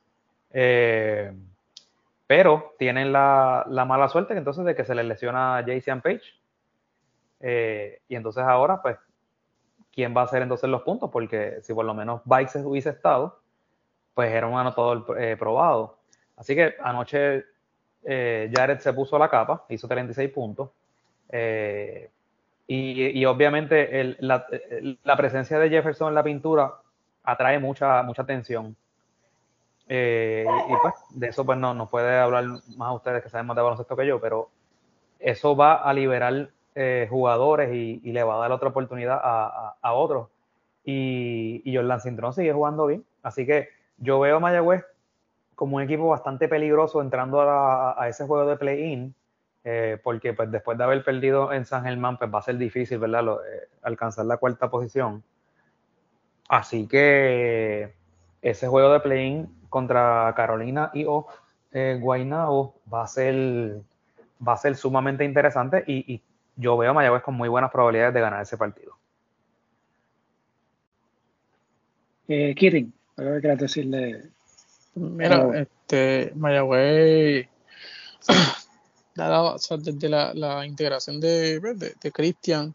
[0.51, 1.31] Eh,
[2.25, 6.23] pero tienen la, mala suerte entonces de que se les lesiona a Jason Page.
[7.39, 8.97] Eh, y entonces ahora, pues,
[9.91, 11.09] ¿quién va a hacer entonces los puntos?
[11.11, 13.39] Porque si por lo menos Bikes hubiese estado,
[14.13, 15.99] pues era un anotador eh, probado.
[16.35, 17.45] Así que anoche
[18.03, 20.69] Jared se puso la capa, hizo 36 puntos.
[22.69, 26.75] Y, obviamente la, presencia de Jefferson en la pintura
[27.23, 28.75] atrae mucha, mucha atención.
[29.89, 32.43] Eh, y, pues de eso pues no nos puede hablar
[32.75, 34.49] más ustedes que saben más de baloncesto que yo, pero
[35.19, 40.29] eso va a liberar eh, jugadores y, le va a dar otra oportunidad a, otros.
[40.83, 43.03] Y, y Jordan Cintrón sigue jugando bien.
[43.23, 44.85] Así que yo veo a Mayagüez
[45.55, 49.15] como un equipo bastante peligroso entrando a, ese juego de play-in,
[49.63, 52.99] eh, porque pues después de haber perdido en San Germán, pues va a ser difícil,
[52.99, 53.25] ¿verdad?
[53.81, 55.23] alcanzar la cuarta posición.
[56.47, 57.95] Así que
[58.43, 61.25] ese juego de play-in contra Carolina y o
[61.71, 63.81] eh, va a ser
[64.45, 66.21] va a ser sumamente interesante y,
[66.57, 68.97] yo veo a Mayagüez con muy buenas probabilidades de ganar ese partido.
[72.27, 74.31] Eh, Kirin, algo que quieras decirle.
[74.95, 77.47] Mira, este, Mayagüez,
[79.15, 82.73] desde la, integración de, pues, de, de Cristian,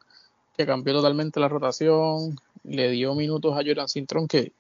[0.56, 4.52] que cambió totalmente la rotación, le dio minutos a Jordan Sintron, que,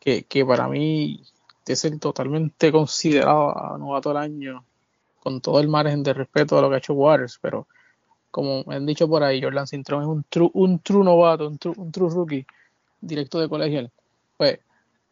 [0.00, 1.22] que, que para mí
[1.64, 4.64] de ser totalmente considerado a novato del año,
[5.20, 7.68] con todo el margen de respeto a lo que ha hecho Waters, pero
[8.32, 11.74] como han dicho por ahí, Jordan Cintrón es un true, un true novato, un true,
[11.76, 12.46] un true rookie,
[13.00, 13.92] directo de colegial.
[14.36, 14.58] Pues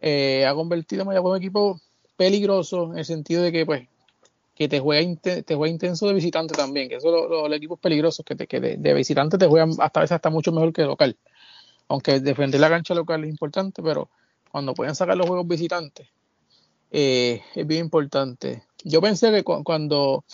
[0.00, 1.80] eh, ha convertido a en un equipo
[2.16, 3.86] peligroso en el sentido de que, pues,
[4.56, 8.34] que te juega, te juega intenso de visitante también, que eso los equipos peligrosos que,
[8.34, 11.16] te, que de, de, visitante te juegan hasta a veces hasta mucho mejor que local.
[11.88, 14.08] Aunque defender la cancha local es importante, pero
[14.50, 16.08] cuando pueden sacar los juegos visitantes,
[16.90, 18.64] eh, es bien importante.
[18.84, 20.24] Yo pensé que cuando,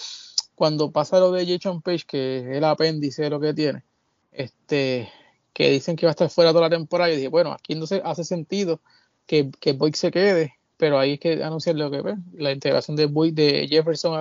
[0.57, 3.85] cuando pasa lo de Jason Page, que es el apéndice de lo que tiene,
[4.33, 5.09] este,
[5.53, 7.87] que dicen que va a estar fuera toda la temporada, yo dije, bueno, aquí no
[7.87, 8.81] se hace sentido
[9.27, 12.97] que, que Boyd se quede, pero ahí es que anunciar lo que ve, la integración
[12.97, 14.19] de Boyd, de Jefferson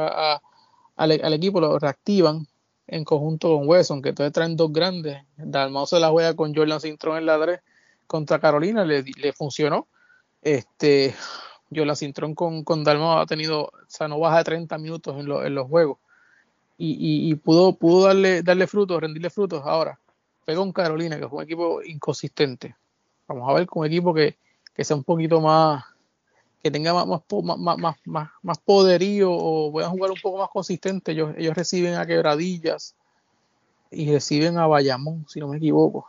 [0.96, 2.48] al, equipo, lo reactivan
[2.88, 5.24] en conjunto con Wesson, que entonces traen dos grandes.
[5.38, 7.60] Dalmau se la juega con Jordan Sintron en la 3
[8.08, 9.88] contra Carolina, le, le funcionó.
[10.42, 11.16] Este,
[11.70, 15.32] la Cintrón con, con Dalmau ha tenido, o sea, no baja de 30 minutos en,
[15.32, 15.98] en los juegos.
[16.78, 19.64] Y, pudo, pudo darle, darle frutos, rendirle frutos.
[19.66, 20.00] Ahora,
[20.46, 22.76] pega con Carolina, que es un equipo inconsistente.
[23.28, 24.38] Vamos a ver con un equipo que,
[24.74, 25.86] que sea un poquito más,
[26.62, 31.14] que tenga más, más, más, más, más poderío o puedan jugar un poco más consistente.
[31.14, 32.96] Ellos, ellos reciben a Quebradillas
[33.90, 36.08] y reciben a Bayamón, si no me equivoco,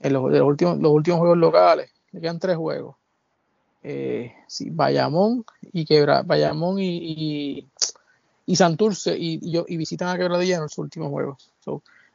[0.00, 1.90] en los, últimos, los últimos juegos locales.
[2.10, 2.96] Le quedan tres juegos
[3.86, 7.68] eh, sí, Bayamón y Quebra, Bayamón y
[8.56, 11.50] Santurce y, yo, y visitan a Quebradilla en los últimos juegos.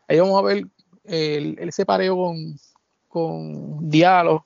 [0.07, 0.67] ahí vamos a ver
[1.05, 2.59] el, ese pareo con,
[3.07, 4.45] con Diallo,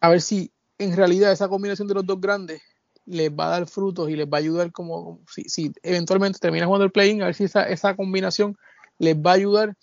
[0.00, 2.62] a ver si en realidad esa combinación de los dos grandes
[3.04, 6.66] les va a dar frutos y les va a ayudar como si, si eventualmente termina
[6.66, 8.56] jugando el play-in, a ver si esa, esa combinación
[8.98, 9.76] les va a ayudar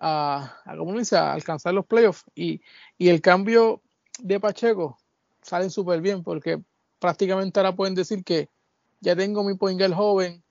[0.00, 2.24] a, a, alcanzar los playoffs.
[2.34, 2.60] Y,
[2.96, 3.82] y el cambio
[4.20, 4.96] de Pacheco
[5.42, 6.62] salen súper bien porque
[6.98, 8.48] prácticamente ahora pueden decir que
[9.00, 10.42] ya tengo mi point joven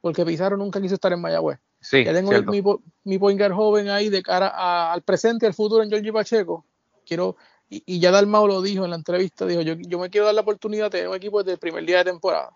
[0.00, 1.58] porque Pizarro nunca quiso estar en Mayagüez.
[1.90, 2.62] ya tengo mi,
[3.04, 6.64] mi, point joven ahí de cara al presente y al futuro en Georgie Pacheco.
[7.04, 7.36] Quiero,
[7.68, 10.42] y, ya Dalmau lo dijo en la entrevista, dijo, yo, yo me quiero dar la
[10.42, 12.50] oportunidad de tener un equipo desde el primer día de temporada.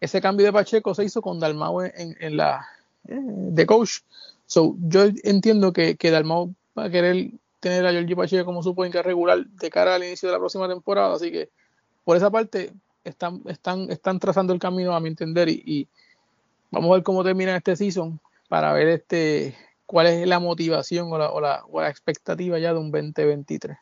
[0.00, 2.66] Ese cambio de Pacheco se hizo con Dalmau en, en la
[3.08, 4.00] eh, de coach.
[4.46, 7.30] So, yo entiendo que, que Dalmau va a querer
[7.60, 10.68] tener a Georgie Pacheco como su point regular de cara al inicio de la próxima
[10.68, 11.48] temporada, así que
[12.04, 12.74] por esa parte
[13.04, 15.86] están, están, están trazando el camino a mi entender y,
[16.70, 19.54] vamos a ver cómo termina este season para ver este
[19.86, 23.76] cuál es la motivación o la, o la, expectativa ya de un 2023.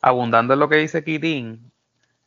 [0.00, 1.72] Abundando en lo que dice Kitín,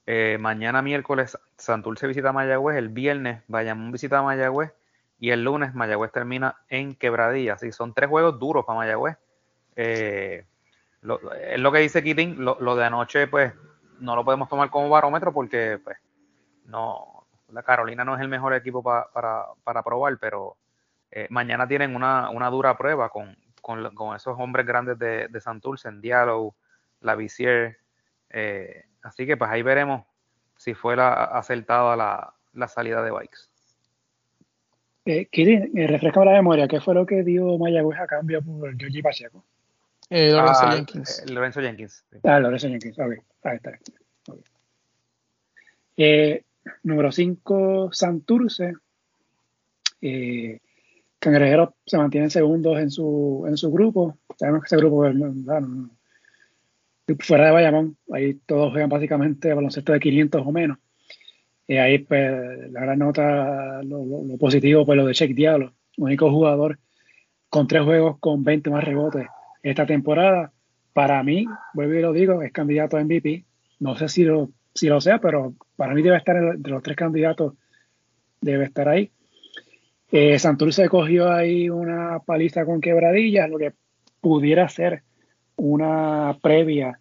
[0.06, 4.74] eh, mañana miércoles Santurce visita Mayagüez, el viernes Bayamón visita Mayagüez
[5.20, 7.54] y el lunes Mayagüez termina en Quebradilla.
[7.54, 9.18] Así son tres juegos duros para Mayagüez.
[9.76, 10.44] Eh,
[11.48, 13.54] es lo que dice Kitín, lo, lo, de anoche pues
[14.00, 15.98] no lo podemos tomar como barómetro porque pues
[16.72, 19.08] no, la Carolina no es el mejor equipo para,
[19.64, 20.58] para, probar, pero
[21.12, 25.42] eh, mañana tienen una, una dura prueba con, con, con, esos hombres grandes de, de
[25.42, 26.56] Santurce, en Diallo,
[27.02, 27.78] la Visier.
[28.30, 30.06] Eh, así que pues ahí veremos
[30.56, 33.52] si fue la, acertada la, la salida de Bikes.
[35.06, 38.78] Eh, Kirin, eh, refresca la memoria, ¿qué fue lo que dio Mayagüez a cambio por
[38.78, 39.44] Georgie Pacheco?
[40.10, 41.32] Eh, Lorenzo ah, Jenkins.
[41.32, 42.06] Lorenzo Jenkins.
[42.24, 43.14] Ah, Lorenzo Jenkins, ok.
[43.44, 43.72] Ahí está.
[45.96, 46.46] Okay.
[46.84, 48.74] Número 5, Santurce.
[50.02, 50.60] Eh,
[51.20, 54.18] Cangrejeros se mantienen segundos en su, en su grupo.
[54.38, 55.16] Sabemos que ese grupo es
[57.20, 60.78] fuera de Bayamón, ahí todos juegan básicamente baloncesto de 500 o menos.
[61.68, 64.04] Y ahí, pues, la gran nota, lo,
[64.40, 66.80] positivo, pues lo de Check Diablo, único jugador
[67.50, 69.28] con tres juegos con 20 más rebotes
[69.64, 70.52] esta temporada.
[70.94, 73.46] Para mí, vuelvo y lo digo, es candidato a MVP.
[73.80, 76.96] No sé si lo, si lo sea, pero para mí debe estar entre los tres
[76.96, 77.56] candidatos,
[78.40, 79.10] debe estar ahí.
[80.12, 83.74] Eh, Santurce cogió ahí una paliza con quebradillas, lo que
[84.20, 85.02] pudiera ser
[85.56, 87.00] una previa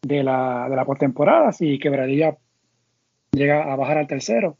[0.00, 2.36] de la, de la postemporada, si Quebradilla
[3.32, 4.58] llega a bajar al tercero.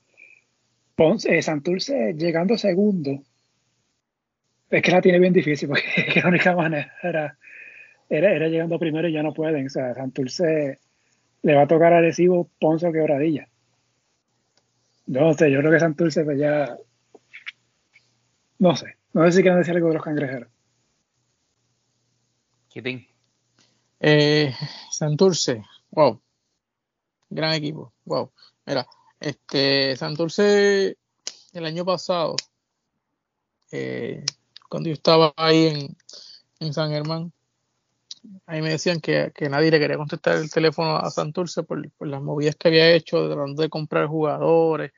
[0.96, 3.22] Ponce, eh, Santurce llegando segundo,
[4.68, 7.38] es que la tiene bien difícil porque la única manera era,
[8.08, 9.66] era, llegando primero y ya no pueden.
[9.66, 10.80] O sea, Santurce
[11.44, 13.48] le va a tocar adhesivo Ponce o Quebradilla.
[15.06, 16.76] No sé, yo creo que Santurce pues ya.
[18.58, 18.96] No sé.
[19.12, 20.48] No sé si quieren decir algo de los cangrejeros.
[24.00, 24.52] Eh,
[24.90, 26.20] Santurce, wow.
[27.30, 28.32] Gran equipo, wow.
[28.66, 28.86] Mira,
[29.20, 30.96] este Santurce
[31.52, 32.34] el año pasado,
[33.70, 34.24] eh,
[34.68, 35.94] cuando yo estaba ahí
[36.58, 37.32] en, San Germán,
[38.46, 42.22] ahí me decían que, nadie le quería contestar el teléfono a Santurce por, por las
[42.22, 44.92] movidas que había hecho, tratando de comprar jugadores,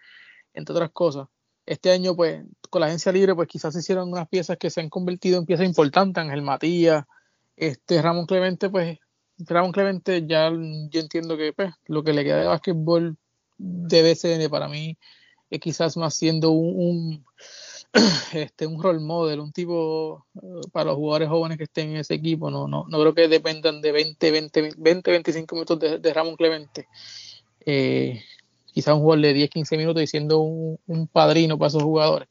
[0.55, 1.29] entre otras cosas.
[1.66, 4.81] Este año, pues, con la agencia libre, pues quizás se hicieron unas piezas que se
[4.81, 7.05] han convertido en piezas importantes, Ángel Matías,
[7.57, 8.99] este Ramón Clemente, pues
[9.39, 13.16] Ramón Clemente ya yo entiendo que pues, lo que le queda de básquetbol
[13.59, 14.99] de BCN para mí
[15.51, 17.24] es quizás más siendo un,
[18.32, 22.14] este, un role model, un tipo eh, para los jugadores jóvenes que estén en ese
[22.14, 22.51] equipo.
[22.51, 26.88] No, no, no creo que dependan de 20, 20, 20 25 minutos de, Ramón Clemente.
[27.64, 28.22] Eh,
[28.72, 32.28] quizás un jugador de 10, 15 minutos y siendo un, padrino para esos jugadores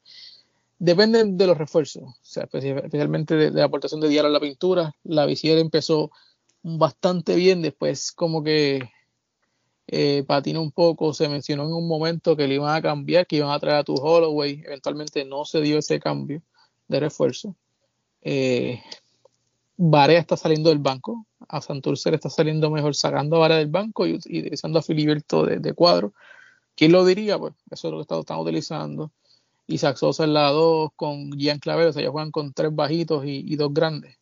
[0.78, 4.94] dependen de los refuerzos, especialmente de, la aportación de Diario a la pintura.
[5.04, 6.10] La visiera empezó
[6.62, 8.90] bastante bien, después como que
[9.88, 13.36] eh, patinó un poco, se mencionó en un momento que le iban a cambiar, que
[13.36, 16.42] iban a traer a tu Holloway, eventualmente no se dio ese cambio
[16.88, 17.54] de refuerzo.
[18.22, 18.80] Eh,
[19.76, 23.68] Varea está saliendo del banco, a Santurce le está saliendo mejor sacando a Varea del
[23.68, 26.12] banco y, utilizando a Filiberto de, cuadro.
[26.74, 27.38] ¿Quién lo diría?
[27.38, 29.12] Pues eso es lo que están utilizando.
[29.66, 33.24] Isaac Sosa en la 2 con Gian Clavel, o sea, ellos juegan con tres bajitos
[33.26, 34.16] y, dos grandes.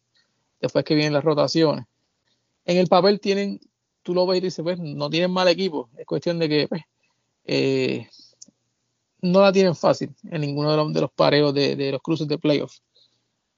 [0.61, 1.87] Después que vienen las rotaciones.
[2.65, 3.61] En el papel tienen,
[4.05, 5.91] tú lo ves y dices, pues no tienen mal equipo.
[5.97, 6.83] Es cuestión de que pues,
[7.45, 8.09] eh,
[9.23, 12.79] no la tienen fácil en ninguno de los, de pareos de, los cruces de playoff.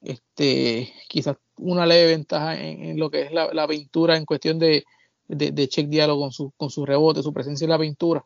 [0.01, 4.85] Este, quizás una leve ventaja en, lo que es la, la, pintura en cuestión de,
[5.27, 8.25] de, check diálogo con su, con su rebote, su presencia en la pintura.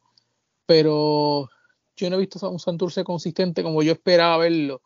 [0.65, 1.49] Pero
[1.95, 4.81] yo no he visto un Santurce consistente como yo esperaba verlo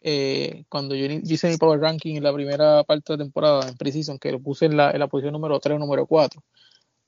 [0.00, 3.76] eh, cuando yo hice mi power ranking en la primera parte de la temporada en
[3.76, 6.42] Precision, que lo puse en la, en la posición número 3 o número 4.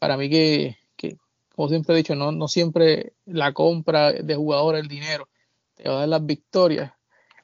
[0.00, 1.18] Para mí que, que,
[1.54, 5.28] como siempre he dicho, no, siempre la compra de jugadores, el dinero,
[5.74, 6.92] te va a dar las victorias.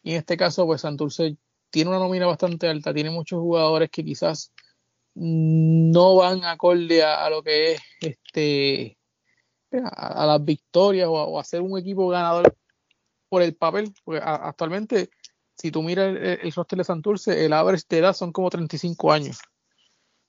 [0.03, 1.37] Y en este caso, pues Santurce
[1.69, 4.53] tiene una nómina bastante alta, tiene muchos jugadores que quizás
[5.15, 8.97] no van acorde a, a lo que es este
[9.73, 12.57] a, las victorias o a, ser un equipo ganador
[13.29, 15.11] por el papel, porque actualmente
[15.55, 19.13] si tú miras el, el, roster de Santurce, el average de edad son como 35
[19.13, 19.41] años.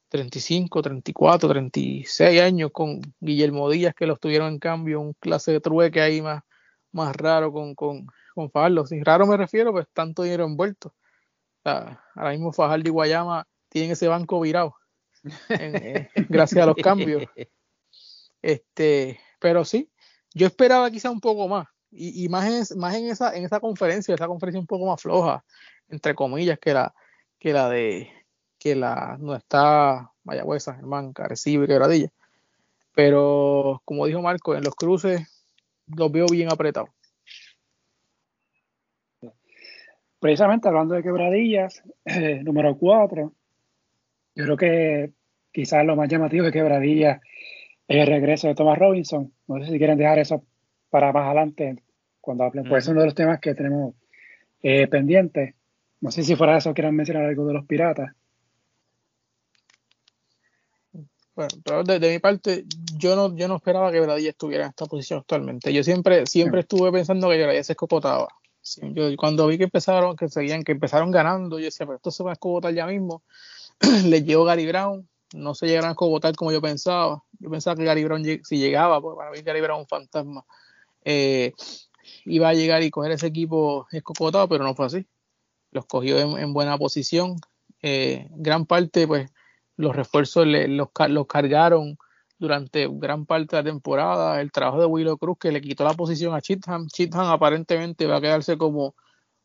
[0.10, 5.60] 35, 34, 36 años con Guillermo Díaz que los tuvieron en cambio, un clase de
[5.60, 6.44] trueque ahí más,
[6.92, 8.86] más raro con, con, con Fajardo.
[8.86, 10.94] Si raro me refiero, pues tanto dinero envuelto.
[11.64, 14.76] ahora mismo Fajardo y Guayama tienen ese banco virado
[16.30, 17.24] gracias a los cambios.
[18.42, 19.92] Este, pero sí,
[20.34, 21.68] yo esperaba quizá un poco más.
[21.90, 25.02] Y, y más, en, más en, esa, en esa conferencia, esa conferencia un poco más
[25.02, 25.44] floja,
[25.88, 26.94] entre comillas, que la,
[27.40, 28.10] que la de
[28.68, 32.10] que la no está Mayagüeza, Germán, Carecibe Quebradilla.
[32.94, 35.22] Pero como dijo Marco, en los cruces
[35.96, 36.90] los veo bien apretados.
[40.20, 43.32] Precisamente hablando de quebradillas, eh, número 4,
[44.36, 45.12] yo creo que
[45.52, 47.22] quizás lo más llamativo de quebradillas
[47.88, 49.32] el regreso de Thomas Robinson.
[49.48, 50.44] No sé si quieren dejar eso
[50.90, 51.84] para más adelante
[52.20, 53.96] cuando hablen, pues es uno de los temas que tenemos
[54.62, 55.56] eh, pendientes.
[56.02, 58.12] No sé si fuera eso quieran mencionar algo de los piratas.
[61.38, 62.66] Bueno, pero de, mi parte,
[62.98, 65.72] yo no, yo no esperaba que Bradilla estuviera en esta posición actualmente.
[65.72, 68.28] Yo siempre, siempre estuve pensando que Bradilla se escopotaba.
[68.82, 72.24] yo, cuando vi que empezaron, que seguían, que empezaron ganando, yo decía, pero esto se
[72.24, 73.22] va a escopotar ya mismo.
[74.06, 77.24] Le llegó Gary Brown, no se llegaron a escobotar como yo pensaba.
[77.38, 80.44] Yo pensaba que Gary Brown, si llegaba, porque para mí Gary Brown es un fantasma,
[81.06, 81.54] eh,
[82.26, 85.06] iba a llegar y coger ese equipo escocotado, pero no fue así.
[85.70, 87.36] Los cogió en, buena posición.
[87.84, 89.30] Eh, gran parte, pues,
[89.78, 90.90] los refuerzos los,
[91.28, 91.98] cargaron
[92.38, 94.42] durante gran parte de la temporada.
[94.42, 96.88] El trabajo de Willow Cruz que le quitó la posición a Chitham.
[96.88, 98.96] Chitham aparentemente va a quedarse como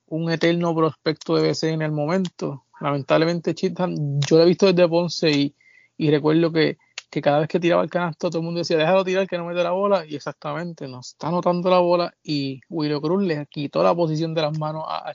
[0.06, 2.64] un eterno prospecto de BC en el momento.
[2.80, 5.54] Lamentablemente Chitham, yo lo he visto desde Ponce y,
[5.96, 6.78] y recuerdo que
[7.12, 9.44] que cada vez que tiraba el canasto todo el mundo decía, déjalo tirar que no
[9.44, 13.82] mete la bola, y exactamente, no está anotando la bola, y Willow Cruz le quitó
[13.82, 15.14] la posición de las manos a, a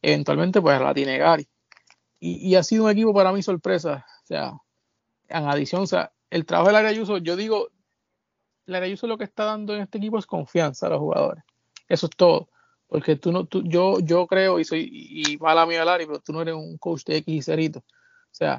[0.00, 1.46] eventualmente pues la tiene Gary.
[2.20, 4.52] Y, ha sido un equipo para mí sorpresa, o sea,
[5.28, 7.68] en adición, o sea, el trabajo del área Ayuso, yo digo,
[8.66, 11.44] el área Ayuso lo que está dando en este equipo es confianza a los jugadores,
[11.88, 12.48] eso es todo.
[12.88, 16.32] Porque tú no, tú, yo, yo creo, y soy, y mala mía Larry, pero tú
[16.32, 17.80] no eres un coach de X y cerito.
[17.80, 18.56] O sea,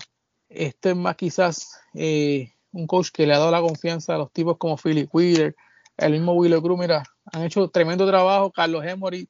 [0.48, 4.32] este es más quizás eh, un coach que le ha dado la confianza a los
[4.32, 5.56] tipos como Philip Wheeler,
[5.98, 9.28] el mismo Willow Cruz, mira, han hecho tremendo trabajo, Carlos Emory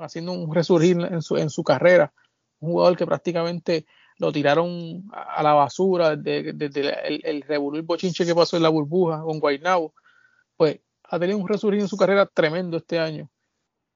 [0.00, 2.12] haciendo un resurgir en su, en su carrera,
[2.60, 3.86] un jugador que prácticamente
[4.18, 6.50] lo tiraron a la basura desde,
[7.06, 9.94] el, el bochinche que pasó en la burbuja con Guaynabo,
[10.56, 13.30] pues ha tenido un resurgir en su carrera tremendo este año,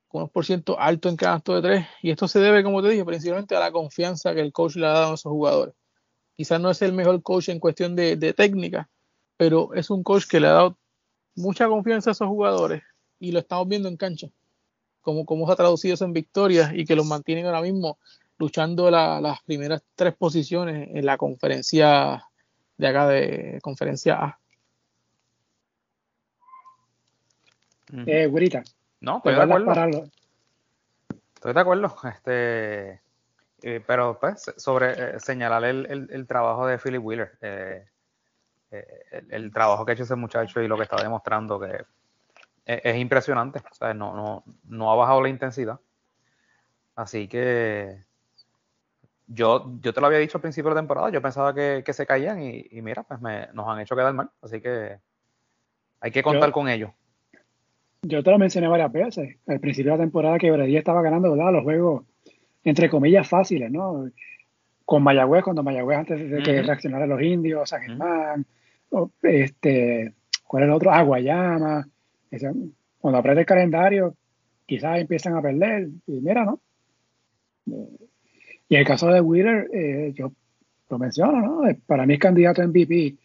[0.09, 2.91] con un por ciento alto en canasto de tres, y esto se debe, como te
[2.91, 5.75] dije, principalmente a la confianza que el coach le ha dado a esos jugadores.
[6.35, 8.89] Quizás no es el mejor coach en cuestión de, técnica,
[9.37, 10.79] pero es un coach que le ha dado
[11.35, 12.83] mucha confianza a esos jugadores
[13.19, 14.29] y lo estamos viendo en cancha,
[15.01, 17.99] como, como se ha traducido eso en victorias y que los mantienen ahora mismo
[18.43, 22.25] luchando las primeras tres posiciones en la conferencia
[22.77, 24.39] de acá de conferencia A.
[28.05, 28.65] Eh, Gurita.
[29.01, 30.05] No, estoy de acuerdo.
[31.35, 31.97] Estoy de acuerdo.
[32.03, 33.01] Este,
[33.63, 37.87] eh, pero pues sobre eh, señalar el, el, trabajo de Philip Wheeler, eh,
[39.31, 41.85] el, trabajo que ha hecho ese muchacho y lo que está demostrando que
[42.65, 43.63] es, impresionante,
[43.95, 45.79] No, no, no ha bajado la intensidad.
[46.97, 48.12] Así que
[49.27, 52.07] yo, yo te lo había dicho al principio de la temporada, yo pensaba que, se
[52.07, 54.99] caían y, mira, pues me, nos han hecho quedar mal, así que
[56.01, 56.91] hay que contar con ellos.
[58.03, 61.31] Yo te lo mencioné varias veces, al principio de la temporada que Brady estaba ganando
[61.31, 61.53] ¿verdad?
[61.53, 62.03] los juegos
[62.65, 64.11] entre comillas, fáciles, ¿no?
[64.85, 68.47] Con Mayagüez, cuando Mayagüez antes de que reaccionaran los indios, San Germán,
[69.23, 70.13] este,
[70.47, 70.91] ¿cuál es el otro?
[70.91, 71.89] Aguayama.
[72.99, 74.15] Cuando aprieta el calendario,
[74.67, 75.89] quizás empiezan a perder.
[76.07, 76.61] Y mira, ¿no?
[78.73, 80.33] Y el caso de Wheeler, eh, yo
[80.89, 81.69] lo menciono, ¿no?
[81.69, 83.19] Eh, para mí es candidato a MVP,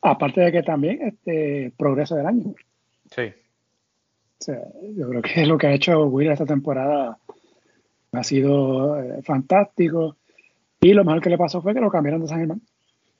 [0.00, 2.54] aparte de que también este progreso del año.
[3.14, 3.24] Sí.
[3.24, 4.58] O sea,
[4.96, 7.18] yo creo que lo que ha hecho Wheeler esta temporada
[8.12, 10.16] ha sido eh, fantástico.
[10.80, 12.62] Y lo mejor que le pasó fue que lo cambiaron de San Germán.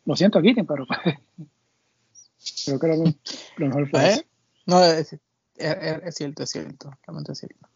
[0.06, 0.86] Lo siento, aquí, pero
[2.64, 4.26] creo que lo, mejor fue ¿Eh?
[4.64, 5.12] No, es,
[5.56, 7.68] Es, cierto, es cierto, realmente es cierto.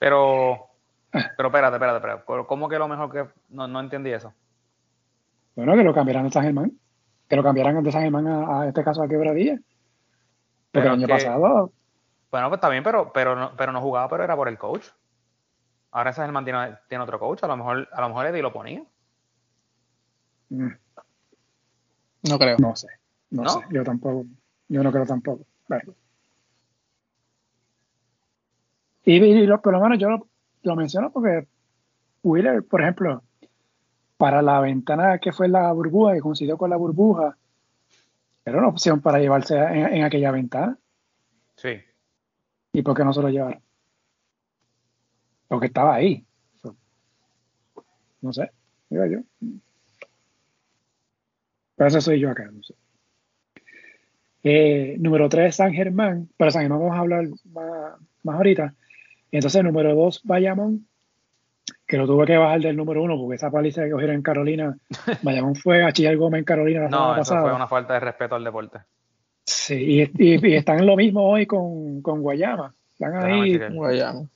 [0.00, 0.67] Pero,
[1.36, 2.46] pero espérate, espérate, espérate.
[2.46, 3.26] ¿Cómo que lo mejor que.?
[3.50, 4.32] No, no entendí eso.
[5.56, 6.72] Bueno, que lo cambiaran de San Germán.
[7.28, 9.58] Que lo cambiaran de San Germán a, a este caso a Quebradilla.
[10.72, 11.72] Porque el año pasado.
[12.30, 14.86] Bueno, pues está bien, pero, pero, no, pero no jugaba, pero era por el coach.
[15.90, 17.42] Ahora San Germán tiene, tiene otro coach.
[17.42, 18.82] A lo mejor, a lo mejor Eddie lo ponía.
[20.50, 20.68] Mm.
[22.28, 22.56] No creo.
[22.58, 22.88] No sé.
[23.30, 23.60] No, sé.
[23.70, 24.26] Yo tampoco.
[24.68, 25.44] Yo no creo tampoco.
[29.04, 30.27] Y, lo, por lo menos yo
[30.62, 31.46] lo, menciono porque
[32.22, 33.22] Wheeler, por ejemplo,
[34.16, 37.36] para la ventana que fue la burbuja, que coincidió con la burbuja,
[38.44, 40.78] era una opción para llevarse en, aquella ventana.
[41.56, 41.80] Sí.
[42.72, 43.62] ¿Y por qué no se lo llevaron?
[45.48, 46.24] Porque estaba ahí.
[48.20, 48.50] No sé,
[48.90, 49.18] digo yo.
[51.76, 52.74] Pero eso soy yo acá, no sé.
[54.42, 56.28] Eh, número 3, San Germán.
[56.36, 58.74] Pero San Germán vamos a hablar más, más ahorita.
[59.30, 60.86] Entonces, número 2, Bayamón,
[61.86, 64.76] que lo tuve que bajar del número 1 porque esa paliza que cogieron en Carolina,
[65.22, 68.34] Bayamón fue a Chillar Gómez en Carolina la no, eso fue una falta de respeto
[68.34, 68.78] al deporte.
[69.44, 72.74] Sí, y, están en lo mismo hoy con, con Guayama.
[72.92, 73.58] Están ahí.
[73.70, 74.28] Guayama.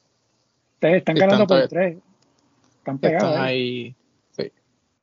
[0.80, 1.98] están ganando por tres.
[2.78, 3.30] Están pegados.
[3.30, 3.94] Están ahí.
[4.30, 4.50] Sí.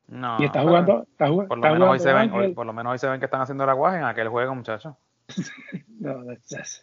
[0.08, 1.02] No, y está jugando.
[1.02, 3.40] Está, por, lo menos hoy se ven, por lo menos hoy se ven que están
[3.40, 4.94] haciendo el aguaje en aquel juego, muchachos.
[6.00, 6.82] no, that's,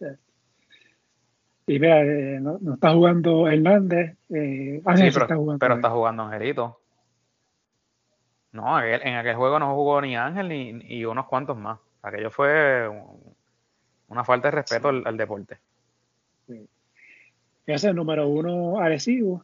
[1.69, 4.15] y vea, eh, no, está jugando Hernández.
[4.29, 6.79] Eh, pero, está jugando, pero está jugando Angelito.
[8.53, 11.77] No, en aquel juego no jugó ni Ángel ni y unos cuantos más.
[12.01, 12.89] Aquello fue
[14.07, 15.57] una falta de respeto al, deporte.
[16.47, 16.67] Sí.
[17.65, 19.43] Ese es el número uno agresivo.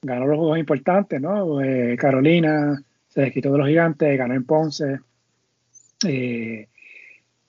[0.00, 1.60] Ganó los juegos importantes, ¿no?
[1.60, 5.00] Eh, Carolina se desquitó de los gigantes, ganó en Ponce.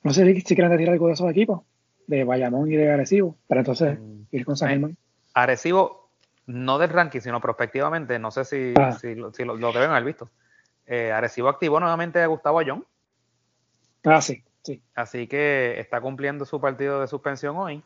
[0.03, 1.61] no sé si quieren decir algo de esos equipos
[2.09, 4.21] de Bayamón y de Arecibo, para entonces mm.
[4.31, 4.97] ir con San Germán.
[5.33, 6.09] Arecibo,
[6.47, 8.97] no del ranking, sino prospectivamente, no sé si, ah.
[9.03, 10.29] lo, deben haber visto.
[10.87, 12.85] Eh, Arecibo activó nuevamente a Gustavo Ayón.
[14.03, 14.81] Ah, sí, sí.
[14.95, 17.83] Así que está cumpliendo su partido de suspensión hoy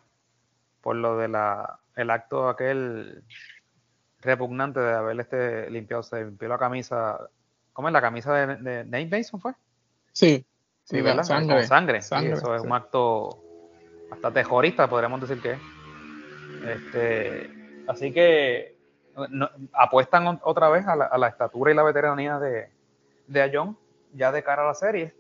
[0.84, 3.24] por lo de la el acto aquel
[4.20, 7.30] repugnante de haber este limpiado, se limpió la camisa,
[7.72, 9.54] ¿cómo es la camisa de, de Nate Mason fue?
[10.12, 10.46] Sí,
[10.84, 11.24] sí, ¿verdad?
[11.24, 11.64] Sangre.
[11.66, 11.98] sangre.
[11.98, 13.43] eso es un acto
[14.14, 15.58] hasta terrorista, podríamos decir que
[16.70, 17.50] Este,
[17.88, 18.76] así que
[19.74, 22.70] apuestan otra vez a la, estatura y la veteranía de,
[23.28, 23.78] de Ayón,
[24.14, 25.14] ya de cara a la serie.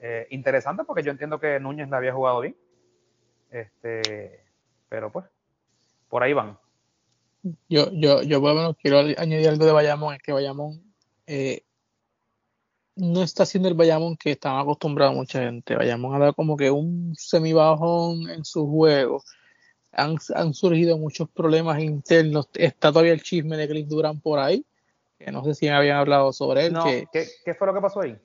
[0.00, 2.56] Eh, interesante porque yo entiendo que Núñez la había jugado bien.
[3.50, 4.40] Este,
[4.88, 5.26] pero pues,
[6.08, 6.58] por ahí van.
[7.68, 10.82] Yo, yo, yo quiero añadir algo de Bayamón, es que Bayamón
[11.26, 11.62] eh,
[12.96, 15.76] no está haciendo el Bayamón que estaba acostumbrado mucha gente.
[15.76, 19.22] Bayamón ha dado como que un semibajón en su juego.
[19.92, 20.18] Han,
[20.54, 22.48] surgido muchos problemas internos.
[22.54, 24.64] Está todavía el chisme de Cliff Durán por ahí,
[25.18, 26.74] que no sé si me habían hablado sobre él.
[27.12, 28.16] ¿qué, fue lo que pasó ahí?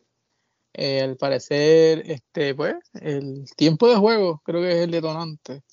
[0.73, 5.63] Eh, al parecer, este, pues, el tiempo de juego creo que es el detonante.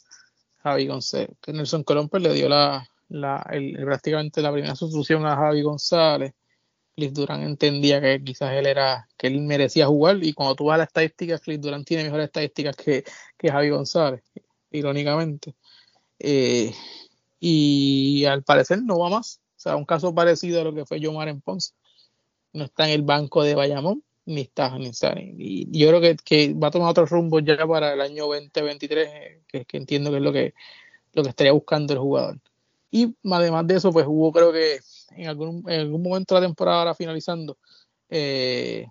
[0.63, 3.47] Javi González, que Nelson Colón pues, le dio la, la
[3.85, 6.33] prácticamente la primera sustitución a Javi González
[6.95, 10.77] Cliff Durán entendía que quizás él era, que él merecía jugar, y cuando tú vas
[10.77, 13.05] a las estadísticas, Cliff Durán tiene mejores estadísticas que,
[13.37, 14.23] que Javi González,
[14.71, 15.55] irónicamente.
[16.19, 16.73] Eh,
[17.41, 19.41] y al parecer no va más.
[19.57, 21.73] O sea, un caso parecido a lo que fue Yomar en Ponce.
[22.53, 25.15] No está en el banco de Bayamón, ni está, ni está.
[25.19, 29.09] Y yo creo que, que, va a tomar otro rumbo ya para el año 2023,
[29.09, 30.55] eh, que, que entiendo que es lo que,
[31.13, 32.41] lo que estaría buscando el jugador.
[32.91, 34.79] Y además de eso, pues hubo creo que
[35.11, 37.59] en algún, en algún momento de la temporada ahora finalizando,
[38.09, 38.87] eh,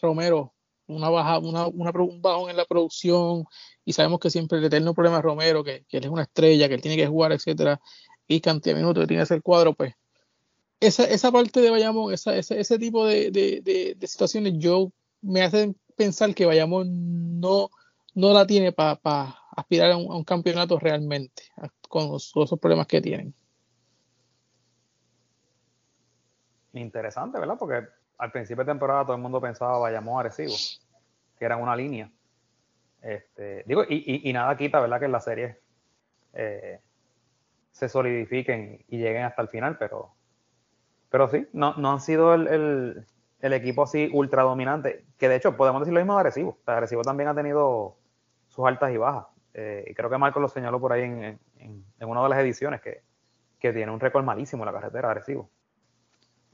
[0.00, 0.54] Romero,
[0.86, 3.44] una baja, una, una, un bajón en la producción,
[3.84, 6.68] y sabemos que siempre el eterno problema es Romero, que, que él es una estrella,
[6.68, 7.80] que él tiene que jugar, etcétera,
[8.28, 9.94] y cantidad de minutos que tiene ese cuadro, pues
[10.80, 14.92] esa, esa parte de Bayamón, esa, ese, ese tipo de, de, de, situaciones, yo
[15.22, 17.70] me hacen pensar que Bayamón no,
[18.14, 19.00] no la tiene para
[19.56, 21.44] aspirar a un, campeonato realmente,
[21.88, 23.34] con esos problemas que tienen.
[26.80, 27.56] Interesante, ¿verdad?
[27.58, 27.86] Porque
[28.18, 30.54] al principio de temporada todo el mundo pensaba vayamos Arecibo,
[31.38, 32.10] que eran una línea.
[33.02, 34.98] Este, digo, y, nada quita, ¿verdad?
[34.98, 35.60] Que en la serie
[36.32, 36.80] eh,
[37.70, 40.14] se solidifiquen y lleguen hasta el final, pero,
[41.10, 43.06] pero sí, no, han sido el,
[43.40, 46.58] equipo así ultra dominante, que de hecho podemos decir lo mismo de Arecibo.
[46.66, 47.96] O también ha tenido
[48.48, 49.26] sus altas y bajas.
[49.54, 51.38] Eh, y creo que Marco lo señaló por ahí en,
[52.00, 53.02] una de las ediciones, que,
[53.60, 55.48] que tiene un récord malísimo en la carretera de Arecibo.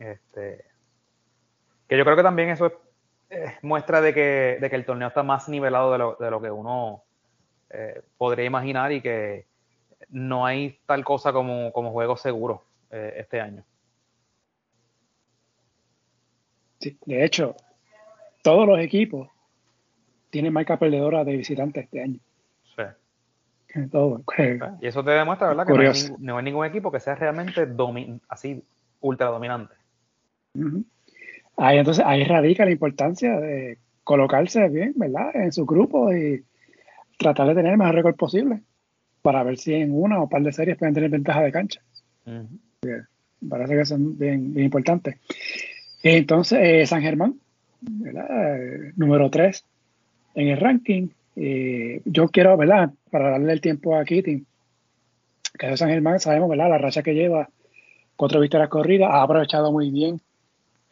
[0.03, 0.65] Este,
[1.89, 2.73] que yo creo que también eso
[3.31, 6.41] es, muestra de que, de que, el torneo está más nivelado de lo, de lo
[6.41, 7.05] que uno
[7.71, 9.47] eh, podría imaginar y que
[10.11, 13.65] no hay tal cosa como, como juego seguro eh, este año.
[16.81, 17.55] Sí, de hecho,
[18.43, 19.29] todos los equipos
[20.31, 22.19] tienen marca perdedora de visitantes este año.
[23.75, 24.59] Sí.
[24.83, 25.67] y eso te demuestra, ¿verdad?
[25.67, 25.73] Que
[26.19, 27.67] no hay, ningún, equipo que sea realmente
[28.29, 28.63] así
[29.01, 29.75] ultra dominante.
[31.57, 35.31] Ahí entonces ahí radica la importancia de colocarse bien, ¿verdad?
[35.35, 36.45] En su grupo y
[37.19, 38.63] tratar de tener el mejor récord posible
[39.23, 41.81] para ver si en una o par de series pueden tener ventaja de cancha.
[43.49, 45.17] Parece que son bien, bien importantes.
[46.03, 47.39] Entonces, eh, San Germán,
[47.81, 48.57] ¿verdad?
[48.57, 49.65] Eh, número 3
[50.35, 51.09] en el ranking.
[51.37, 52.91] Eh, yo quiero, ¿verdad?
[53.11, 54.45] Para darle el tiempo a Kitty,
[55.59, 56.71] que de San Germán sabemos, ¿verdad?
[56.71, 57.49] La racha que lleva,
[58.17, 60.21] cuatro victorias corridas, ha aprovechado muy bien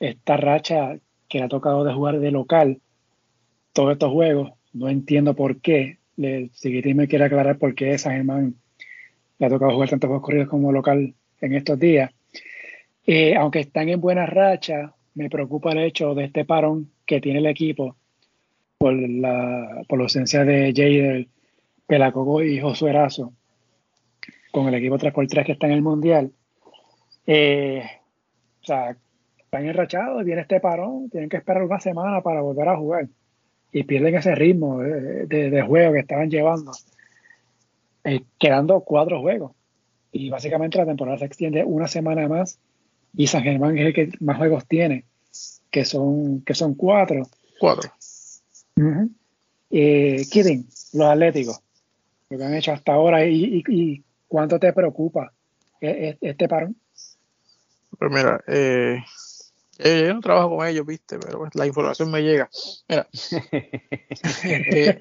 [0.00, 0.98] esta racha
[1.28, 2.80] que le ha tocado de jugar de local
[3.72, 4.52] todos estos juegos.
[4.72, 5.98] No entiendo por qué.
[6.16, 8.56] Si Kitty me quiere aclarar por qué San Germán
[9.38, 12.10] le ha tocado jugar tantos juegos corridos como local en estos días.
[13.06, 17.38] Eh, aunque están en buena racha, me preocupa el hecho de este parón que tiene
[17.38, 17.96] el equipo
[18.78, 21.26] por la, por la ausencia de Jader,
[21.86, 23.32] Pelacogo y Josué Erazo
[24.50, 26.32] con el equipo 3x3 que está en el Mundial.
[27.26, 27.82] Eh,
[28.62, 28.96] o sea,
[29.50, 33.08] están enrachados, viene este parón, tienen que esperar una semana para volver a jugar
[33.72, 36.70] y pierden ese ritmo de, juego que estaban llevando,
[38.04, 39.50] eh, quedando cuatro juegos.
[40.12, 42.60] Y básicamente la temporada se extiende una semana más
[43.16, 45.04] y San Germán es el que más juegos tiene,
[45.72, 47.26] que son, que son cuatro.
[47.58, 47.90] Cuatro.
[49.68, 50.22] Eh,
[50.92, 51.60] los Atléticos,
[52.28, 55.32] lo que han hecho hasta ahora y, cuánto te preocupa
[55.80, 56.76] e, e, este parón.
[57.98, 59.02] Pues mira, eh,
[59.84, 62.48] yo no trabajo con ellos, viste, pero pues, la información me llega.
[62.88, 63.08] Mira,
[64.44, 64.98] eh,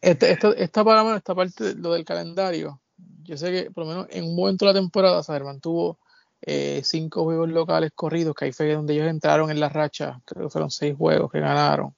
[0.00, 2.80] este, esta, esta, esta parte, lo del calendario,
[3.24, 5.98] yo sé que por lo menos en un momento de la temporada Saberman tuvo
[6.42, 10.46] eh, cinco juegos locales corridos, que ahí fue donde ellos entraron en la racha, creo
[10.46, 11.94] que fueron seis juegos que ganaron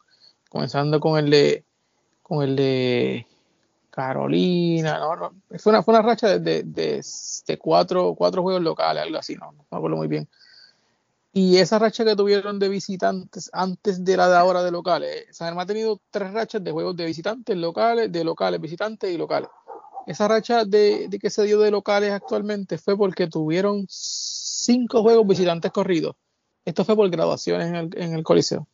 [0.55, 1.65] comenzando con el de
[2.23, 3.27] con el de
[3.91, 5.01] Carolina,
[5.59, 7.03] fue, una, fue una racha de, de,
[7.59, 10.29] cuatro, cuatro, juegos locales, algo así, no, no me acuerdo muy bien.
[11.37, 15.49] Y esa racha que tuvieron de visitantes antes de la de ahora de locales, San
[15.49, 19.49] Germán ha tenido tres rachas de juegos de visitantes, locales, de locales, visitantes y locales.
[20.07, 25.72] Esa racha de, que se dio de locales actualmente fue porque tuvieron cinco juegos visitantes
[25.72, 26.14] corridos.
[26.64, 28.68] Esto fue por graduaciones en el, en el Coliseo.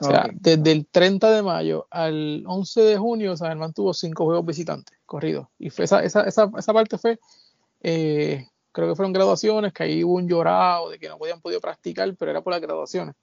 [0.00, 4.24] O sea, desde el 30 de mayo al 11 de junio, San Germán tuvo cinco
[4.24, 5.46] juegos visitantes corridos.
[5.60, 7.20] Y fue esa, esa, esa, esa parte fue,
[7.82, 11.60] eh, creo que fueron graduaciones, que ahí hubo un llorado de que no habían podido
[11.60, 13.14] practicar, pero era por las graduaciones.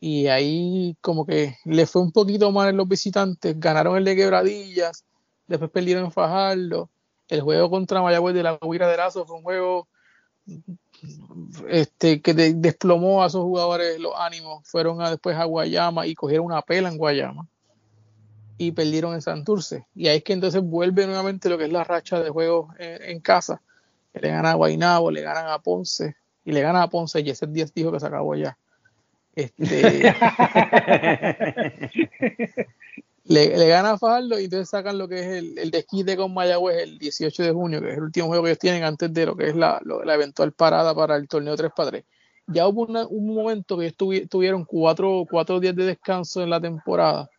[0.00, 4.16] Y ahí como que le fue un poquito mal en los visitantes, ganaron el de
[4.16, 5.04] Quebradillas,
[5.46, 6.88] después perdieron en Fajardo.
[7.28, 9.88] El juego contra Mayagüez de la Huira de Lazo fue un juego
[11.68, 16.46] este, que desplomó a esos jugadores los ánimos, fueron a, después a Guayama y cogieron
[16.46, 17.46] una pela en Guayama
[18.58, 19.86] y perdieron en Santurce.
[19.94, 23.20] Y ahí es que entonces vuelve nuevamente lo que es la racha de juegos en,
[23.20, 23.62] casa.
[24.12, 27.30] Que le ganan a Guaynabo, le ganan a Ponce y le ganan a Ponce y
[27.30, 28.58] ese 10 dijo que se acabó ya.
[29.34, 30.12] Este,
[33.24, 36.34] le, le gana a Fajardo y entonces sacan lo que es el, el desquite con
[36.34, 39.26] Mayagüez el 18 de junio, que es el último juego que ellos tienen antes de
[39.26, 42.04] lo que es la, la eventual parada para el torneo 3 x 3.
[42.48, 47.30] Ya hubo un momento que ellos tuvieron cuatro, cuatro días de descanso en la temporada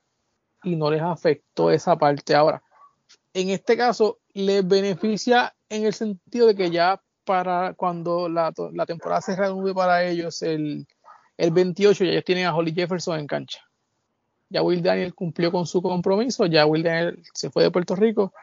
[0.63, 2.34] y no les afectó esa parte.
[2.34, 2.63] Ahora,
[3.34, 8.86] en este caso, les beneficia en el sentido de que ya para cuando la, la
[8.86, 10.88] temporada se reanude para ellos el,
[11.38, 13.59] el 28, ya ellos tienen a Holly Jefferson en cancha
[14.53, 18.34] ya Will Daniel cumplió con su compromiso, ya Will Daniel se fue de Puerto Rico,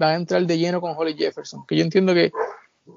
[0.00, 2.32] va a entrar de lleno con Holly Jefferson, que yo entiendo que,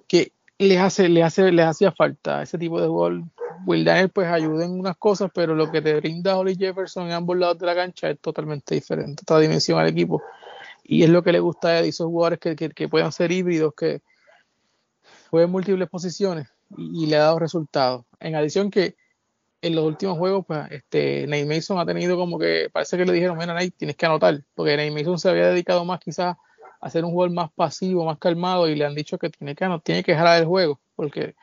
[0.08, 3.26] que les hace, les hace, les hacía falta ese tipo de gol.
[3.66, 7.12] Will Daniel pues ayuda en unas cosas, pero lo que te brinda Holly Jefferson en
[7.12, 10.22] ambos lados de la cancha es totalmente diferente, otra dimensión al equipo.
[10.84, 14.02] Y es lo que le gusta a esos jugadores que, puedan ser híbridos, que
[15.30, 18.06] jueguen múltiples posiciones y, le ha dado resultados.
[18.20, 18.96] En adición que
[19.62, 23.14] en los últimos juegos, pues, este, Nate Mason ha tenido como que, parece que le
[23.14, 26.36] dijeron, mira, Nate, tienes que anotar, porque Nate Mason se había dedicado más quizás
[26.82, 29.66] a ser un jugador más pasivo, más calmado, y le han dicho que tiene que,
[29.84, 31.34] tiene que jalar el juego, porque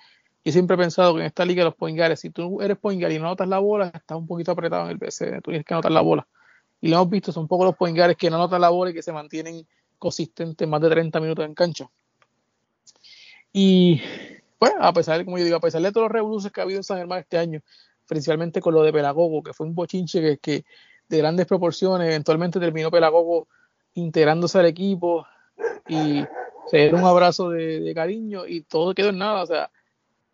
[0.45, 3.19] yo siempre he pensado que en esta liga los point si tú eres point y
[3.19, 5.93] no anotas la bola, estás un poquito apretado en el PC, tú tienes que anotar
[5.93, 6.27] la bola.
[6.81, 9.03] Y lo hemos visto, son pocos los point que no anotan la bola y que
[9.03, 9.67] se mantienen
[9.99, 11.91] consistentes más de 30 minutos en cancha.
[13.53, 14.01] Y,
[14.59, 16.65] pues, a pesar de, como yo digo, a pesar de todos los revoluciones que ha
[16.65, 17.61] habido en San Germán este año,
[18.07, 20.65] principalmente con lo de Pelagogo, que fue un bochinche que, que
[21.09, 23.49] de grandes proporciones, eventualmente terminó Pelagogo
[23.95, 25.27] integrándose al equipo
[25.89, 26.25] y
[26.71, 29.43] se dieron un abrazo de, cariño y todo quedó en nada.
[29.43, 29.71] O sea,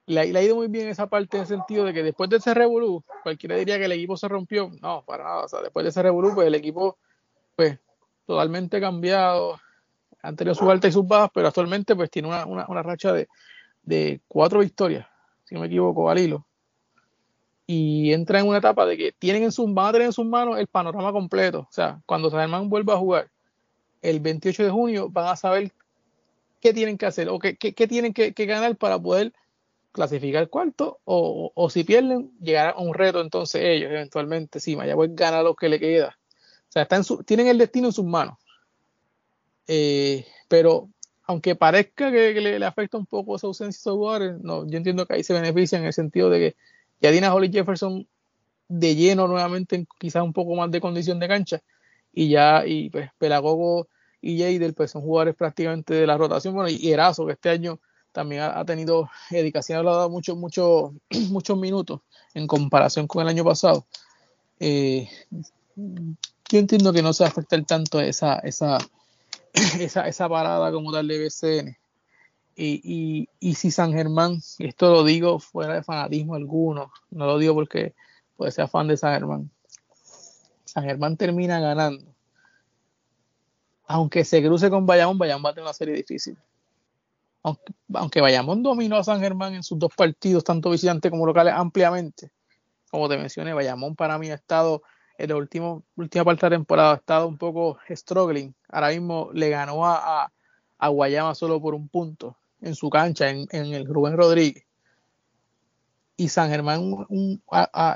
[0.07, 2.55] le, ha ido muy bien esa parte en el sentido de que después de ese
[2.55, 4.71] revolú, cualquiera diría que el equipo se rompió.
[4.81, 5.45] No, para nada.
[5.45, 6.99] O sea, después de ese revolú, pues el equipo,
[7.57, 7.79] pues,
[8.27, 9.61] totalmente cambiado.
[10.23, 13.29] Han tenido sus altas y sus bajas, pero actualmente, pues, tiene una, una, racha de,
[13.83, 15.07] de, cuatro victorias,
[15.45, 16.47] si no me equivoco, al hilo.
[17.67, 20.25] Y entra en una etapa de que tienen en sus, van a tener en sus
[20.25, 21.61] manos el panorama completo.
[21.61, 23.31] O sea, cuando Saderman vuelva a jugar
[24.03, 25.73] el 28 de junio, van a saber
[26.61, 29.33] qué tienen que hacer o qué, qué, tienen que, ganar para poder
[29.97, 35.11] clasificar cuarto o, o, si pierden, llegar a un reto entonces ellos eventualmente, sí, Mayagüez
[35.15, 36.19] gana lo que le queda.
[36.69, 38.37] O sea, están tienen el destino en sus manos.
[39.67, 40.91] Eh, pero
[41.25, 45.15] aunque parezca que, le, afecta un poco esa ausencia de jugadores, no, yo entiendo que
[45.15, 46.57] ahí se beneficia en el sentido de que
[47.01, 48.07] ya Dina Holly Jefferson
[48.69, 51.63] de lleno nuevamente quizás un poco más de condición de cancha
[52.13, 53.89] y ya y pues Pelagogo
[54.21, 57.81] y Jader pues son jugadores prácticamente de la rotación bueno y Erazo que este año
[58.17, 60.93] también ha, tenido dedicación ha dado muchos muchos
[61.29, 62.01] muchos minutos
[62.33, 63.85] en comparación con el año pasado.
[64.59, 65.07] Eh,
[65.77, 68.79] yo entiendo que no se va a afectar tanto esa esa
[69.53, 71.77] esa, esa parada como tal de BCN
[72.59, 77.95] y, si San Germán, esto lo digo fuera de fanatismo alguno, no lo digo porque
[78.39, 79.51] puede ser fan de San Germán,
[80.65, 82.03] San Germán termina ganando,
[83.87, 86.39] aunque se cruce con Bayamón, Bayamón va a tener una serie difícil.
[87.47, 91.55] Aunque, aunque Bayamón dominó a San Germán en sus dos partidos, tanto visitantes como locales,
[91.55, 92.33] ampliamente,
[92.91, 94.83] como te mencioné, Bayamón para mí ha estado
[95.17, 98.53] en la última, parte de la temporada, ha estado un poco struggling.
[98.69, 100.33] Ahora mismo le ganó a,
[100.77, 104.65] a Guayama solo por un punto en su cancha, en, el Rubén Rodríguez.
[106.17, 107.07] Y San Germán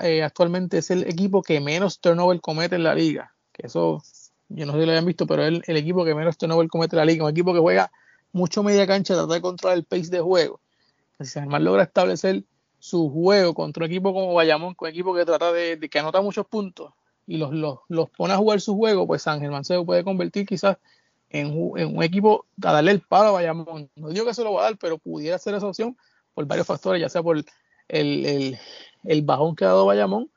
[0.05, 3.35] eh, actualmente es el equipo que menos turnover comete en la liga.
[3.51, 4.01] Que eso,
[4.49, 6.95] yo no sé si lo hayan visto, pero es el, equipo que menos turnover comete
[6.95, 7.25] en la liga.
[7.25, 7.91] Un equipo que juega
[8.33, 10.61] mucho media cancha, trata de controlar el pace de juego.
[11.19, 12.45] Si San Germán logra establecer
[12.79, 16.47] su juego contra un equipo como Bayamón, un equipo que trata de, que anota muchos
[16.47, 16.93] puntos
[17.27, 17.81] y los,
[18.17, 20.79] pone a jugar su juego, pues San Germán se puede convertir quizás
[21.29, 23.91] en, un equipo a darle el palo a Bayamón.
[23.95, 25.97] No digo que se lo va a dar, pero pudiera ser esa opción
[26.35, 27.37] por varios factores, ya sea por
[27.89, 28.59] el,
[29.05, 30.31] el, bajón que ha dado Bayamón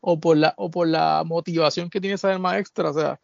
[0.00, 3.20] o por la, motivación que tiene esa más extra, o sea,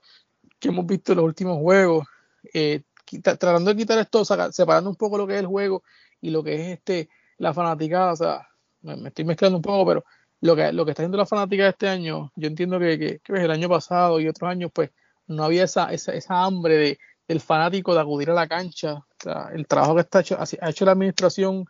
[0.58, 2.06] que hemos visto en los últimos juegos,
[2.52, 2.82] eh,
[3.22, 5.82] tratando de quitar esto, separando un poco lo que es el juego
[6.20, 7.08] y lo que es este
[7.38, 8.48] la fanaticada, o sea,
[8.82, 10.04] me, estoy mezclando un poco, pero
[10.40, 13.32] lo que, lo que está haciendo la fanática este año, yo entiendo que, que, que
[13.32, 14.90] el año pasado y otros años, pues
[15.26, 16.98] no había esa, esa, esa hambre de,
[17.28, 19.04] el fanático de acudir a la cancha.
[19.52, 21.64] el trabajo que está hecho, ha hecho la administración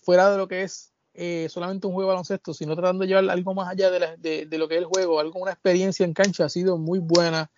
[0.00, 3.28] fuera de lo que es eh, solamente un juego de baloncesto, sino tratando de llevar
[3.28, 6.48] algo más allá de, lo que es el juego, algo, una experiencia en cancha ha
[6.48, 7.50] sido muy buena.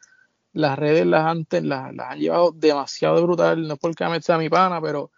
[0.53, 4.49] Las redes las han, las, han llevado demasiado brutal, no es porque me sea mi
[4.49, 5.11] pana, pero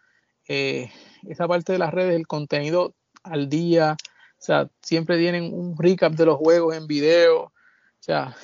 [0.47, 0.91] eh,
[1.27, 6.13] esa parte de las redes, el contenido al día, o sea, siempre tienen un recap
[6.13, 7.53] de los juegos en video, o
[8.01, 8.37] sea,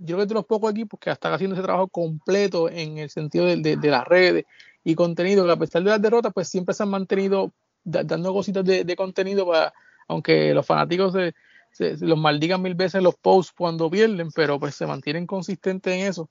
[0.00, 3.10] yo creo que de los pocos equipos que están haciendo ese trabajo completo en el
[3.10, 4.44] sentido de, de, las redes
[4.84, 7.52] y contenido, que a pesar de las derrotas, pues siempre se han mantenido
[7.84, 9.72] dando cositas de, contenido para,
[10.06, 11.34] aunque los fanáticos se,
[11.78, 16.28] los maldigan mil veces los posts cuando pierden, pero pues se mantienen consistentes en eso.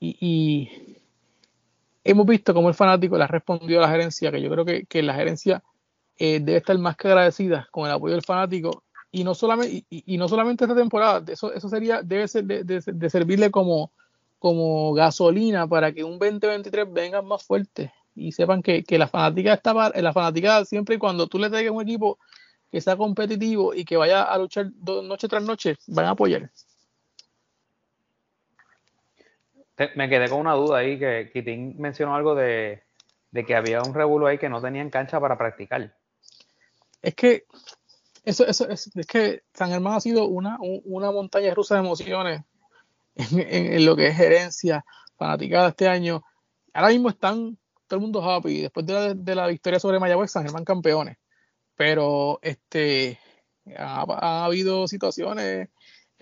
[0.00, 0.98] Y,
[2.04, 5.02] hemos visto cómo el fanático le ha respondido a la gerencia, que yo creo que,
[5.02, 5.62] la gerencia
[6.18, 10.16] eh, debe estar más que agradecida con el apoyo del fanático y no solamente, y,
[10.16, 13.92] no solamente esta temporada, eso, eso sería, debe ser de, servirle como,
[14.38, 19.74] como gasolina para que un 2023 venga más fuerte y sepan que, la fanática está
[19.94, 22.18] la fanática siempre y cuando tú le traigas un equipo
[22.72, 26.50] que sea competitivo y que vaya a luchar noche tras noche, van a apoyar.
[29.94, 32.82] Me quedé con una duda ahí que Kitín mencionó algo de,
[33.30, 35.94] de que había un revuelo ahí que no tenían cancha para practicar.
[37.02, 37.44] Es que
[38.24, 42.42] eso, eso, es, es que San Germán ha sido una, una montaña rusa de emociones
[43.16, 44.82] en, lo que es gerencia,
[45.16, 46.22] fanaticada este año.
[46.72, 48.62] Ahora mismo están todo el mundo happy.
[48.62, 51.18] Después de la, de la victoria sobre Mayagüez, San Germán campeones.
[51.76, 53.18] Pero este
[53.76, 55.68] ha, ha habido situaciones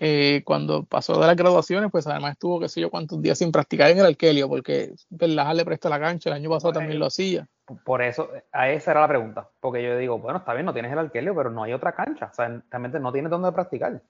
[0.03, 3.51] eh, cuando pasó de las graduaciones, pues además estuvo, qué sé yo, cuántos días sin
[3.51, 7.05] practicar en el Arkelio, porque Verlaja le presta la cancha, el año pasado también lo
[7.05, 7.47] hacía.
[7.85, 10.91] Por eso, a esa era la pregunta, porque yo digo, bueno, está bien, no tienes
[10.91, 14.01] el Arkelio, pero no hay otra cancha, o sea, realmente no tienes dónde practicar.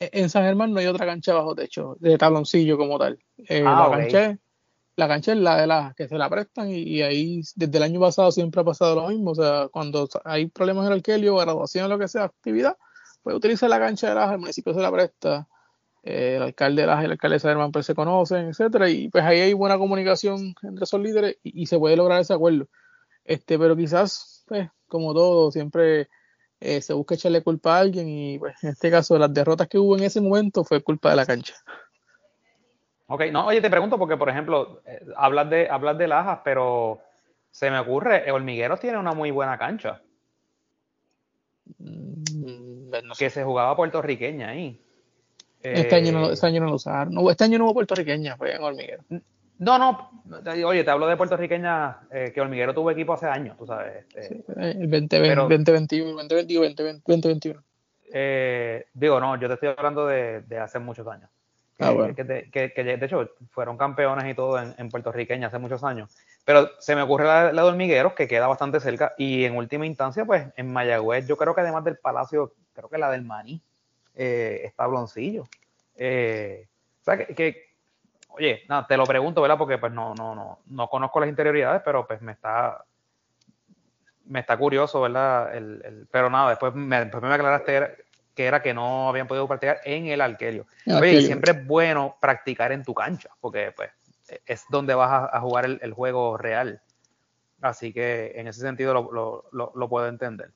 [0.00, 3.18] E, en San Germán no hay otra cancha bajo techo, de tabloncillo como tal.
[3.36, 4.38] Eh, ah, la, cancha,
[4.96, 8.00] la cancha es la de las que se la prestan y, ahí desde el año
[8.00, 11.90] pasado siempre ha pasado lo mismo, o sea, cuando hay problemas en el Arkelio, graduación
[11.90, 12.76] lo que sea, actividad,
[13.22, 15.48] pues utiliza la cancha de la el municipio se la presta.
[16.02, 19.24] el alcalde de Lajas y el alcalde de San pues se conocen, etcétera, y pues
[19.24, 22.68] ahí hay buena comunicación entre esos líderes y, se puede lograr ese acuerdo.
[23.24, 26.08] Este, pero quizás, pues, como todo, siempre
[26.60, 29.78] eh, se busca echarle culpa a alguien y pues en este caso las derrotas que
[29.78, 31.54] hubo en ese momento fue culpa de la cancha.
[33.08, 37.00] Ok, no, oye, te pregunto porque, por ejemplo, eh, hablas de, hablas de Lajas, pero
[37.50, 40.02] se me ocurre, Hormigueros tiene una muy buena cancha.
[41.78, 44.80] Mm, que se jugaba puertorriqueña ahí.
[45.62, 47.14] Este, año no, este año no lo usaron.
[47.14, 49.02] No, este año no hubo puertorriqueña, fue en Hormiguero.
[49.58, 50.10] No, no,
[50.66, 54.04] oye, te hablo de puertorriqueña, eh, que Hormiguero tuvo equipo hace años, tú sabes.
[54.14, 57.62] Este, el 2020, 2021, 2021.
[58.12, 61.30] Eh, digo, no, yo te estoy hablando de, de hace muchos años.
[61.78, 66.10] Ah, que, de hecho fueron campeones y todo en, puertorriqueña hace muchos años.
[66.44, 70.24] Pero se me ocurre la, de Hormigueros, que queda bastante cerca, y en última instancia,
[70.24, 73.60] pues en Mayagüez, yo creo que además del Palacio, creo que la del Maní,
[74.14, 75.44] eh, está Bloncillo.
[75.96, 76.66] Eh,
[77.02, 77.74] o sea, que,
[78.30, 79.58] oye, nada, te lo pregunto, ¿verdad?
[79.58, 82.84] Porque pues no, no, no, no conozco las interioridades, pero pues me está,
[84.24, 85.54] me está curioso, ¿verdad?
[85.54, 88.05] El, pero nada, después me, después me aclaraste
[88.36, 90.66] que era que no habían podido practicar en el arquerio.
[90.86, 93.90] Oye, siempre es bueno practicar en tu cancha, porque pues
[94.44, 96.82] es donde vas a, jugar el, juego real.
[97.62, 100.50] Así que en ese sentido lo, lo, lo, puedo entender.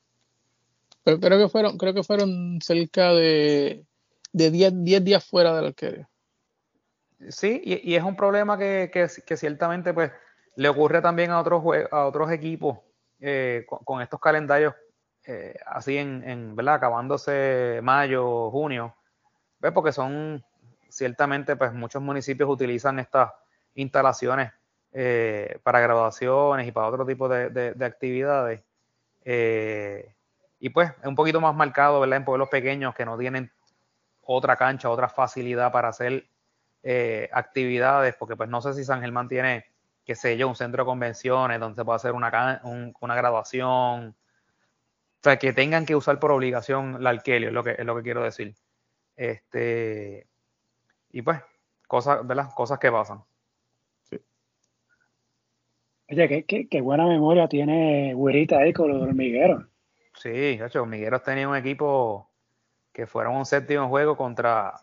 [1.02, 3.86] Pero creo que fueron, creo que fueron cerca de,
[4.32, 6.06] de 10, días fuera del arquerio.
[7.30, 10.10] Sí, y, es un problema que, que, ciertamente pues
[10.56, 12.78] le ocurre también a otros a otros equipos
[13.20, 14.74] eh, con, estos calendarios
[15.26, 16.74] eh, así en, en, ¿verdad?
[16.74, 18.94] Acabándose mayo, junio,
[19.58, 19.72] ¿ves?
[19.72, 20.44] Porque son,
[20.88, 23.32] ciertamente, pues muchos municipios utilizan estas
[23.74, 24.52] instalaciones
[24.92, 28.62] eh, para graduaciones y para otro tipo de, actividades.
[29.24, 30.14] Eh,
[30.58, 32.18] y pues es un poquito más marcado, ¿verdad?
[32.18, 33.50] En pueblos pequeños que no tienen
[34.22, 36.26] otra cancha, otra facilidad para hacer
[37.32, 39.66] actividades, porque pues no sé si San Germán tiene,
[40.04, 42.62] qué sé yo, un centro de convenciones donde se puede hacer una,
[43.00, 44.16] una graduación,
[45.20, 47.94] o sea, que tengan que usar por obligación la alquilio, es lo que, es lo
[47.94, 48.54] que quiero decir.
[49.16, 50.26] Este,
[51.10, 51.40] y pues,
[51.86, 52.48] cosas, ¿verdad?
[52.54, 53.22] Cosas que pasan.
[54.04, 54.18] Sí.
[56.08, 59.66] Oye, qué, qué, buena memoria tiene Güerita ahí con los hormigueros.
[60.14, 62.30] Sí, de hecho, Hormigueros tenía un equipo
[62.90, 64.80] que fueron un séptimo juego contra,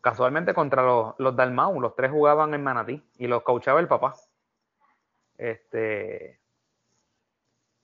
[0.00, 4.16] casualmente contra los, los Dalmau, los tres jugaban en Manatí y los coachaba el papá.
[5.38, 6.40] Este,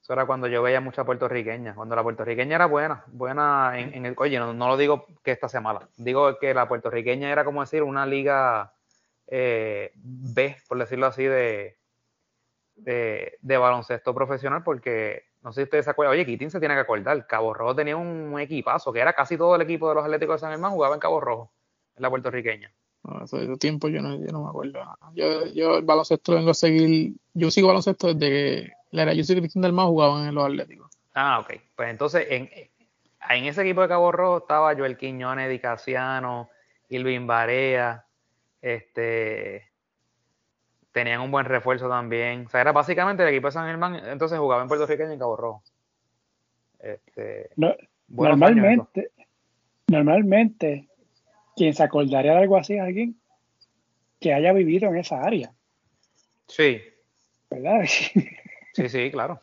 [0.03, 4.16] eso era cuando yo veía mucha puertorriqueña, cuando la puertorriqueña era buena, buena en, el...
[4.18, 7.84] Oye, no, lo digo que esta sea mala, digo que la puertorriqueña era como decir
[7.84, 8.72] una liga
[9.28, 11.78] eh, B, por decirlo así, de,
[12.74, 16.80] de, baloncesto profesional, porque no sé si ustedes se acuerdan, oye, Quitín se tiene que
[16.80, 20.34] acordar, Cabo Rojo tenía un, equipazo, que era casi todo el equipo de los Atléticos
[20.34, 21.53] de San Germán jugaba en Cabo Rojo,
[21.94, 22.74] en la puertorriqueña.
[23.05, 24.80] No, hace tiempo yo no, yo no me acuerdo.
[25.14, 29.24] Yo, yo el baloncesto vengo a seguir, yo sigo baloncesto desde que la era yo
[29.24, 30.90] soy Cristian del Más jugaban en los Atléticos.
[31.14, 31.55] Ah, ok.
[31.74, 32.49] Pues entonces, en,
[33.30, 36.51] en ese equipo de Cabo Rojo estaba Joel Quiñones, Di Casiano,
[36.88, 38.05] Ilvin Barea,
[38.61, 39.70] este
[40.93, 42.47] tenían un buen refuerzo también.
[42.47, 45.12] O sea, era básicamente el equipo de San Germán, entonces jugaba en Puerto Rico y
[45.12, 45.62] en Cabo Rojo.
[46.78, 47.51] Este,
[48.09, 49.11] normalmente,
[49.86, 50.88] normalmente,
[51.57, 53.16] quien se acordaría de algo así alguien
[54.20, 55.53] que haya vivido en esa área.
[56.47, 56.82] Sí.
[57.51, 57.84] ¿Verdad?
[58.72, 59.40] Sí, sí, claro.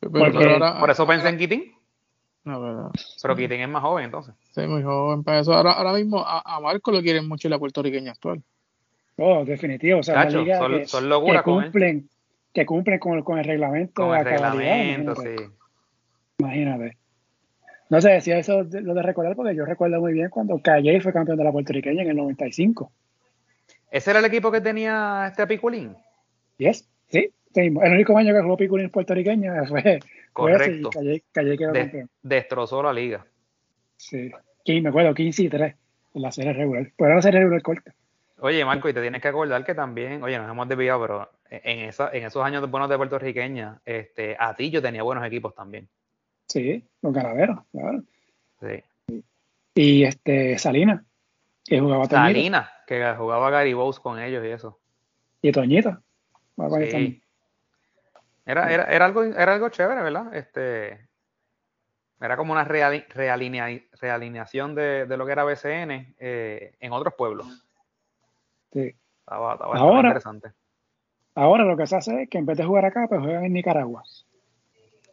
[0.00, 1.76] por eso pensé en Keating.
[2.44, 2.92] No, pero,
[3.22, 4.34] pero Keating es más joven entonces.
[4.52, 5.24] Sí, muy joven.
[5.24, 8.42] Para eso ahora, ahora mismo a, Marco lo quieren mucho la puertorriqueña actual.
[9.16, 10.00] Oh, definitivo.
[10.00, 12.08] O sea, liga son, que, son que cumplen,
[12.52, 14.06] que cumplen con, con el reglamento.
[14.06, 15.34] Con el reglamento, sí.
[16.38, 16.96] Imagínate.
[17.88, 21.12] No sé, decía eso lo de recordar porque yo recuerdo muy bien cuando Calle fue
[21.12, 22.90] campeón de la puertorriqueña en el 95.
[23.90, 25.96] ¿Ese era el equipo que tenía este Apiculín?
[26.58, 27.30] Yes, sí.
[27.62, 30.00] El único año que jugó Piculín puertorriqueña fue,
[30.32, 30.90] Correcto.
[31.32, 31.72] Calle, quedó
[32.22, 33.24] Destrozó la liga.
[33.96, 34.30] Sí.
[34.66, 35.74] me acuerdo, 15 y 3
[36.14, 36.92] en la serie regular.
[36.96, 37.94] Pero era la serie regular corta.
[38.40, 41.88] Oye, Marco, y te tienes que acordar que también, oye, nos hemos desviado, pero en,
[41.88, 45.88] esa, en esos años buenos de puertorriqueña, este, a ti yo tenía buenos equipos también.
[46.46, 48.02] Sí, los ganaderos, claro.
[48.60, 49.22] Sí.
[49.74, 51.02] Y este, Salina,
[51.64, 54.78] que jugaba Salina, que jugaba Gary Bowes con ellos y eso.
[55.40, 55.98] Y Toñito.
[56.90, 57.22] Sí.
[58.46, 60.34] Era, era, era, algo, era algo chévere, ¿verdad?
[60.34, 61.06] Este,
[62.20, 67.46] era como una realineación de, de, lo que era BCN eh, en otros pueblos.
[68.72, 68.94] Sí.
[69.20, 70.52] Estaba, estaba ahora, interesante.
[71.34, 73.52] Ahora lo que se hace es que en vez de jugar acá, pues juegan en
[73.52, 74.02] Nicaragua.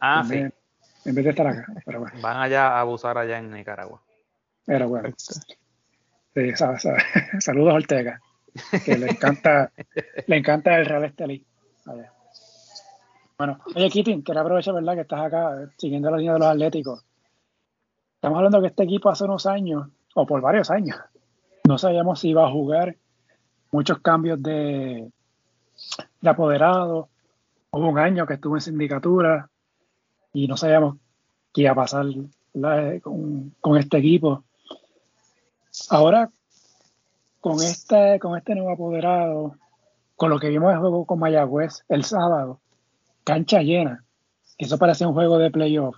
[0.00, 0.36] Ah, sí.
[0.36, 1.66] en vez de estar acá.
[1.84, 4.00] Pero Van allá a abusar allá en Nicaragua.
[4.64, 5.12] Pero bueno.
[5.18, 5.42] Sí,
[7.40, 8.20] saludos a Ortega,
[8.84, 9.72] que le encanta,
[10.26, 11.44] le encanta el Real Estelí.
[13.36, 17.04] Bueno, oye, Kitty, quiero aprovechar, ¿verdad?, que estás acá siguiendo la línea de los Atléticos.
[18.14, 20.96] Estamos hablando que este equipo hace unos años, o por varios años,
[21.66, 22.96] no sabíamos si iba a jugar
[23.72, 25.10] muchos cambios de,
[26.20, 27.08] de apoderado.
[27.70, 29.50] Hubo un año que estuvo en sindicatura
[30.32, 30.96] y no sabíamos
[31.52, 32.06] qué iba a pasar
[33.02, 34.44] con, con, este equipo.
[35.90, 36.30] Ahora,
[37.40, 39.56] con este, con este nuevo apoderado,
[40.14, 42.60] con lo que vimos el juego con Mayagüez el sábado,
[43.24, 44.04] cancha llena,
[44.58, 45.96] eso parecía un juego de playoff.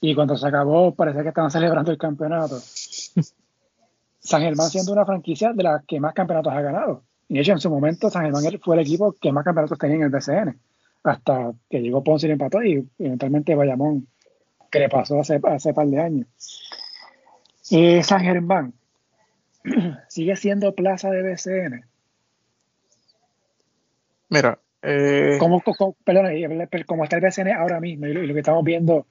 [0.00, 2.58] Y cuando se acabó, parecía que estaban celebrando el campeonato.
[4.20, 7.02] San Germán siendo una franquicia de las que más campeonatos ha ganado.
[7.28, 9.96] Y de hecho, en su momento, San Germán fue el equipo que más campeonatos tenía
[9.96, 10.58] en el BCN.
[11.02, 14.06] Hasta que llegó Ponce y empató y eventualmente Bayamón,
[14.70, 16.26] que le pasó hace, hace par de años.
[17.70, 18.74] Y San Germán
[20.08, 21.84] sigue siendo plaza de BCN.
[24.28, 25.36] Mira, eh...
[25.38, 25.62] ¿Cómo,
[27.04, 29.06] está el BCN ahora mismo y lo, que estamos viendo,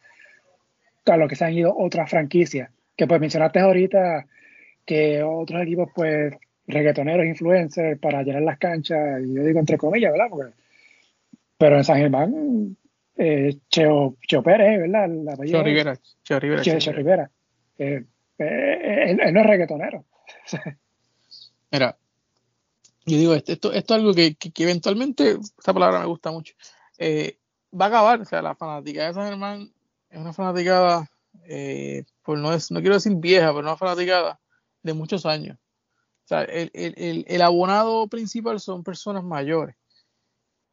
[1.05, 4.25] a lo que se han ido otras franquicias, que pues mencionaste ahorita
[4.85, 6.33] que otros equipos, pues,
[6.67, 10.53] reggaetoneros, influencers, para llenar las canchas, y yo digo entre comillas, ¿verdad?
[11.57, 12.77] pero en San Germán,
[13.17, 15.09] eh, Cheo, Cheo Pérez, ¿verdad?
[15.45, 15.97] Cheo Rivera.
[16.23, 16.61] Cheo Rivera.
[16.61, 17.29] Cheo, Rivera.
[17.77, 18.03] Eh,
[18.37, 20.05] eh, él, no es reggaetonero.
[21.71, 21.97] Mira,
[23.09, 26.53] yo digo, esto, esto, es algo que, que, eventualmente, esta palabra me gusta mucho,
[26.97, 27.39] eh,
[27.73, 28.21] va a acabar.
[28.21, 29.73] O sea, la fanática de San Germán
[30.09, 31.09] es una fanaticada,
[31.45, 34.39] eh, por no, es, no quiero decir vieja, pero una fanaticada
[34.83, 35.57] de muchos años.
[36.25, 39.75] O sea, el, el, el abonado principal son personas mayores.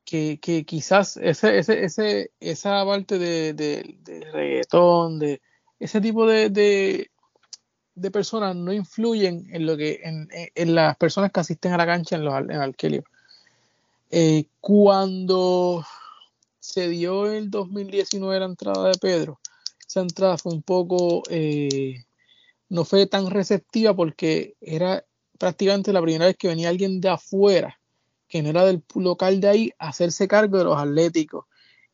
[0.04, 5.42] Que, que quizás ese, ese, ese, esa parte de, de, de reggaetón, de
[5.80, 7.10] ese tipo de
[8.10, 12.24] personas no influyen en lo que en, las personas que asisten a la cancha en
[12.24, 13.04] los en
[14.10, 15.84] eh, cuando
[16.60, 19.40] se dio el 2019 la entrada de Pedro,
[19.86, 22.04] esa entrada fue un poco eh,
[22.68, 25.04] no fue tan receptiva porque era
[25.38, 27.78] prácticamente la primera vez que venía alguien de afuera,
[28.28, 31.46] que no era del local de ahí, a hacerse cargo de los atléticos.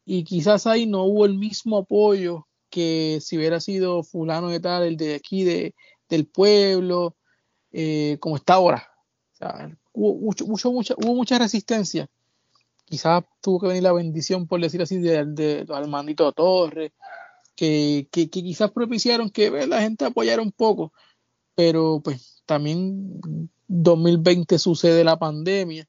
[0.05, 4.85] Y quizás ahí no hubo el mismo apoyo que si hubiera sido fulano de tal,
[4.85, 5.75] el de aquí de,
[6.13, 7.17] del pueblo,
[7.73, 8.89] eh, como está ahora.
[9.93, 12.09] hubo, mucho, mucho, mucha, hubo mucha resistencia.
[12.85, 16.93] Quizás tuvo que venir la bendición, por decir así, de, de, de Armandito Torres,
[17.57, 20.93] que, quizás propiciaron que la gente apoyara un poco,
[21.55, 23.21] pero pues también
[23.69, 25.89] 2020 sucede la pandemia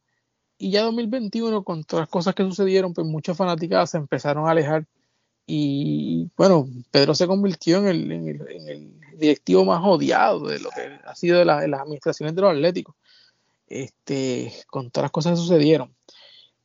[0.57, 4.51] y ya 2021 con todas las cosas que sucedieron, pues muchas fanáticas se empezaron a
[4.51, 4.85] alejar
[5.45, 11.39] y bueno, Pedro se convirtió en el, directivo más odiado de lo que ha sido
[11.39, 12.95] de, las administraciones de los Atléticos,
[13.67, 15.93] este, con todas las cosas que sucedieron.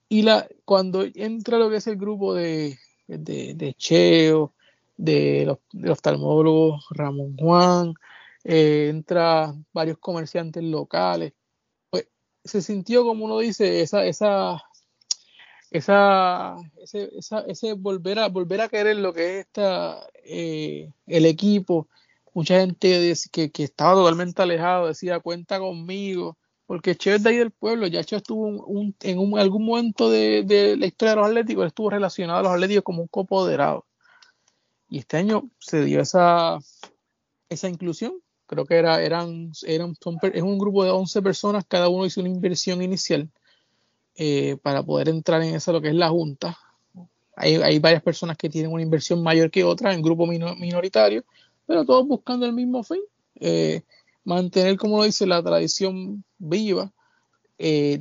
[0.08, 4.54] Y la, cuando entra lo que es el grupo de, de, Cheo,
[4.96, 5.58] de los,
[5.90, 7.94] oftalmólogos Ramón Juan,
[8.44, 11.34] eh, entra varios comerciantes locales,
[11.90, 12.08] pues
[12.44, 14.62] se sintió, como uno dice, esa, esa,
[15.70, 19.46] esa, ese, esa, ese volver a volver a querer lo que es
[20.24, 21.88] eh, el equipo,
[22.32, 27.36] mucha gente que, que, estaba totalmente alejado decía cuenta conmigo, porque Che es de ahí
[27.36, 31.16] del pueblo, ya Che estuvo un, en un, algún momento de, de, la historia de
[31.16, 33.86] los Atléticos, estuvo relacionado a los Atléticos como un copoderado.
[34.88, 36.58] Y este año se dio esa,
[37.48, 39.94] esa inclusión, creo que era, eran, eran
[40.32, 43.30] es un grupo de 11 personas, cada uno hizo una inversión inicial
[44.20, 46.58] eh, para poder entrar en eso lo que es la Junta.
[47.36, 51.24] Hay, hay, varias personas que tienen una inversión mayor que otras en grupo minoritario,
[51.66, 53.00] pero todos buscando el mismo fin,
[53.36, 53.82] eh,
[54.24, 56.92] mantener, como lo dice, la tradición viva.
[57.58, 58.00] Eh,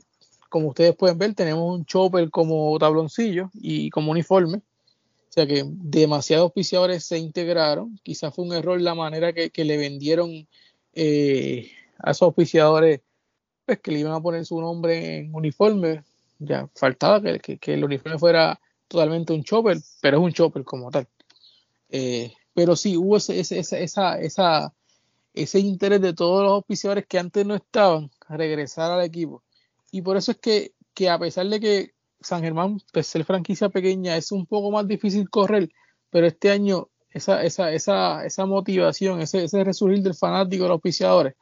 [0.49, 4.57] como ustedes pueden ver, tenemos un chopper como tabloncillo y como uniforme.
[4.57, 7.99] O sea que demasiados auspiciadores se integraron.
[8.01, 10.47] Quizás fue un error la manera que, le vendieron
[10.95, 11.69] eh,
[11.99, 13.01] a esos auspiciadores
[13.67, 16.03] pues, que le iban a poner su nombre en uniforme.
[16.39, 20.89] Ya faltaba que, que el uniforme fuera totalmente un chopper, pero es un chopper como
[20.89, 21.07] tal.
[21.89, 24.73] Eh, pero sí hubo ese, ese, esa, esa,
[25.33, 29.43] ese interés de todos los auspiciadores que antes no estaban a regresar al equipo.
[29.91, 31.91] Y por eso es que, que a pesar de que
[32.21, 35.69] San Germán, pues ser franquicia pequeña, es un poco más difícil correr,
[36.09, 40.75] pero este año esa, esa, esa, esa motivación, ese, ese resurgir del fanático de los
[40.75, 41.35] auspiciadores,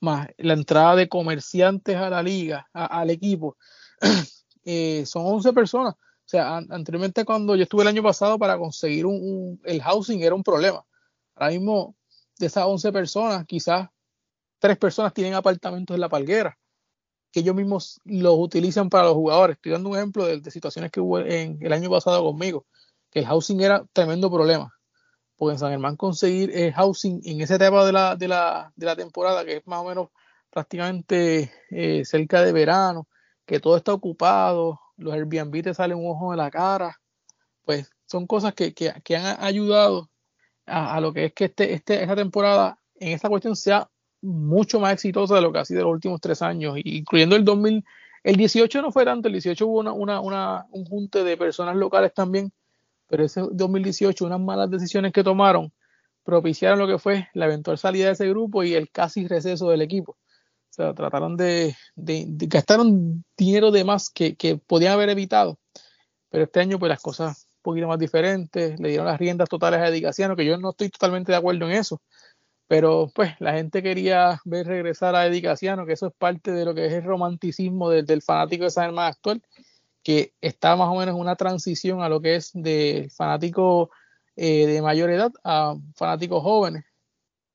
[0.00, 3.56] más la entrada de comerciantes a la liga, al equipo,
[4.64, 5.94] eh, son 11 personas
[6.28, 10.34] o sea, anteriormente cuando yo estuve el año pasado para conseguir un, el housing era
[10.34, 10.84] un problema.
[11.34, 11.96] Ahora mismo
[12.38, 13.88] de esas 11 personas, quizás
[14.58, 16.58] tres personas tienen apartamentos en la palguera,
[17.32, 19.56] que ellos mismos los utilizan para los jugadores.
[19.56, 22.66] Estoy dando un ejemplo de, situaciones que hubo en el año pasado conmigo,
[23.10, 24.77] que el housing era tremendo problema.
[25.38, 29.44] Porque en San Germán conseguir el housing en esa etapa de la, de de temporada,
[29.44, 30.08] que es más o menos
[30.50, 33.06] prácticamente eh, cerca de verano,
[33.46, 37.00] que todo está ocupado, los Airbnb te salen un ojo en la cara,
[37.64, 40.10] pues son cosas que, que, han ayudado
[40.66, 43.88] a, lo que es que este, este, esta temporada en esta cuestión sea
[44.20, 47.84] mucho más exitosa de lo que ha sido los últimos tres años, incluyendo el 2000.
[48.24, 52.52] El 18 no fue tanto, el 18 hubo una, un junte de personas locales también,
[53.08, 55.72] pero ese 2018, unas malas decisiones que tomaron,
[56.22, 59.82] propiciaron lo que fue la eventual salida de ese grupo y el casi receso del
[59.82, 60.12] equipo.
[60.12, 65.58] O sea, trataron de, de, gastaron dinero de más que, que podían haber evitado,
[66.28, 69.80] pero este año pues las cosas un poquito más diferentes, le dieron las riendas totales
[69.80, 72.00] a Edicaciano, que yo no estoy totalmente de acuerdo en eso,
[72.68, 76.74] pero pues la gente quería ver regresar a Edicaciano, que eso es parte de lo
[76.74, 79.42] que es el romanticismo del, fanático de San Germán actual,
[80.02, 83.90] que está más o menos en una transición a lo que es del fanático
[84.36, 86.84] eh, de mayor edad a fanáticos jóvenes,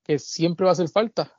[0.04, 1.32] que siempre va a hacer falta.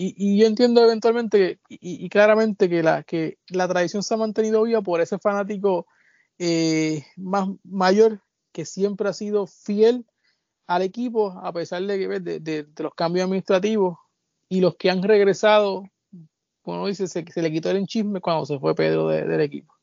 [0.00, 4.80] Y, yo entiendo eventualmente y, claramente que la, que la tradición se ha mantenido viva
[4.80, 5.88] por ese fanático
[6.38, 8.22] eh, más mayor
[8.52, 10.06] que siempre ha sido fiel
[10.68, 13.98] al equipo a pesar de, de, de, los cambios administrativos
[14.48, 15.84] y los que han regresado,
[16.62, 19.77] como dice, se, se le quitó el enchisme cuando se fue Pedro del equipo.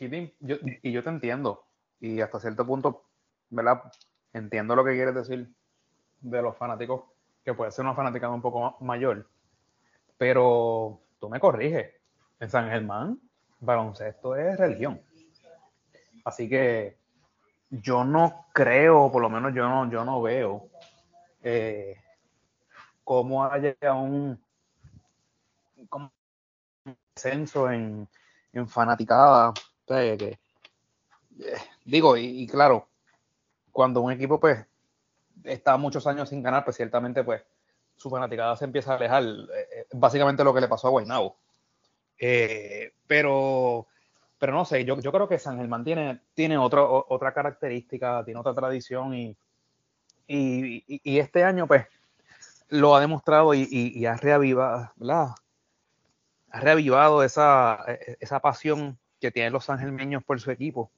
[0.00, 1.64] Y yo te entiendo,
[2.00, 3.04] y hasta cierto punto,
[3.50, 3.82] ¿verdad?
[4.32, 5.52] Entiendo lo que quieres decir
[6.20, 7.04] de los fanáticos,
[7.44, 9.26] que puede ser una fanática un poco mayor,
[10.16, 11.92] pero tú me corriges,
[12.40, 13.18] en San Germán,
[13.60, 15.00] baloncesto es religión.
[16.24, 16.96] Así que
[17.70, 20.68] yo no creo, por lo menos yo no, yo no veo
[21.42, 21.96] eh,
[23.04, 24.40] cómo haya un,
[25.88, 26.12] como
[27.14, 28.08] descenso en,
[28.52, 29.52] en fanaticada.
[29.88, 30.38] Que,
[31.40, 32.88] eh, digo, y, claro,
[33.72, 34.64] cuando un equipo pues
[35.44, 37.42] está muchos años sin ganar, pues ciertamente pues
[37.96, 39.24] su fanaticada se empieza a alejar.
[39.24, 41.36] Eh, básicamente lo que le pasó a Guaynabo.
[43.06, 43.86] pero
[44.38, 48.54] pero no sé, yo, yo creo que San Germán tiene, tiene otra característica, tiene otra
[48.54, 49.36] tradición y,
[50.28, 51.86] y, este año pues
[52.68, 54.92] lo ha demostrado y, ha reavivado,
[56.50, 57.84] Ha reavivado esa,
[58.20, 60.90] esa pasión que tienen los sangelmeños por su equipo.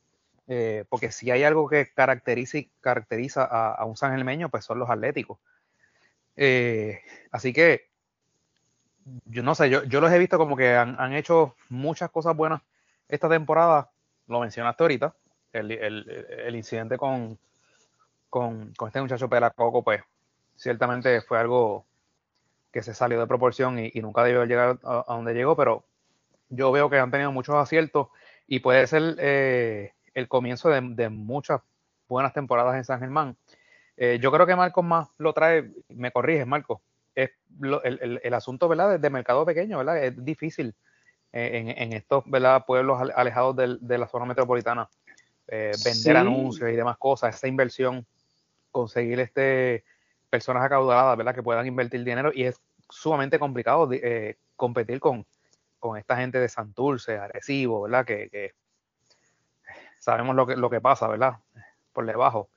[0.48, 4.90] Eh, porque si hay algo que caracteriza, caracteriza a, a un sangelmeño, pues son los
[4.90, 5.38] atléticos.
[6.36, 7.88] Eh, así que,
[9.26, 12.36] yo no sé, yo, yo los he visto como que han, han hecho muchas cosas
[12.36, 12.62] buenas
[13.09, 13.90] esta temporada,
[14.26, 15.14] lo mencionaste ahorita,
[15.52, 17.38] el, incidente con,
[18.28, 20.02] con, este muchacho Pelacoco, pues
[20.56, 21.84] ciertamente fue algo
[22.72, 25.84] que se salió de proporción y, nunca debió llegar a, donde llegó, pero
[26.51, 28.09] yo veo que han tenido muchos aciertos
[28.47, 31.62] y puede ser eh, el comienzo de, muchas
[32.09, 33.36] buenas temporadas en San Germán.
[33.97, 36.81] Eh, yo creo que Marcos más lo trae, me corriges Marcos,
[37.14, 37.31] es
[37.62, 38.98] el, el, asunto ¿verdad?
[38.98, 40.02] de mercado pequeño, ¿verdad?
[40.02, 40.74] Es difícil
[41.32, 42.24] en, estos
[42.66, 44.89] pueblos alejados de, la zona metropolitana,
[45.48, 48.06] eh, vender anuncios y demás cosas, esa inversión,
[48.70, 49.85] conseguir este
[50.28, 51.35] personas acaudaladas, ¿verdad?
[51.35, 55.27] Que puedan invertir dinero y es sumamente complicado eh, competir con,
[55.81, 58.05] con esta gente de Santurce, Arecibo, ¿verdad?
[58.05, 58.55] Que,
[59.98, 61.39] sabemos lo que, lo que pasa, ¿verdad?
[61.93, 62.48] Por debajo.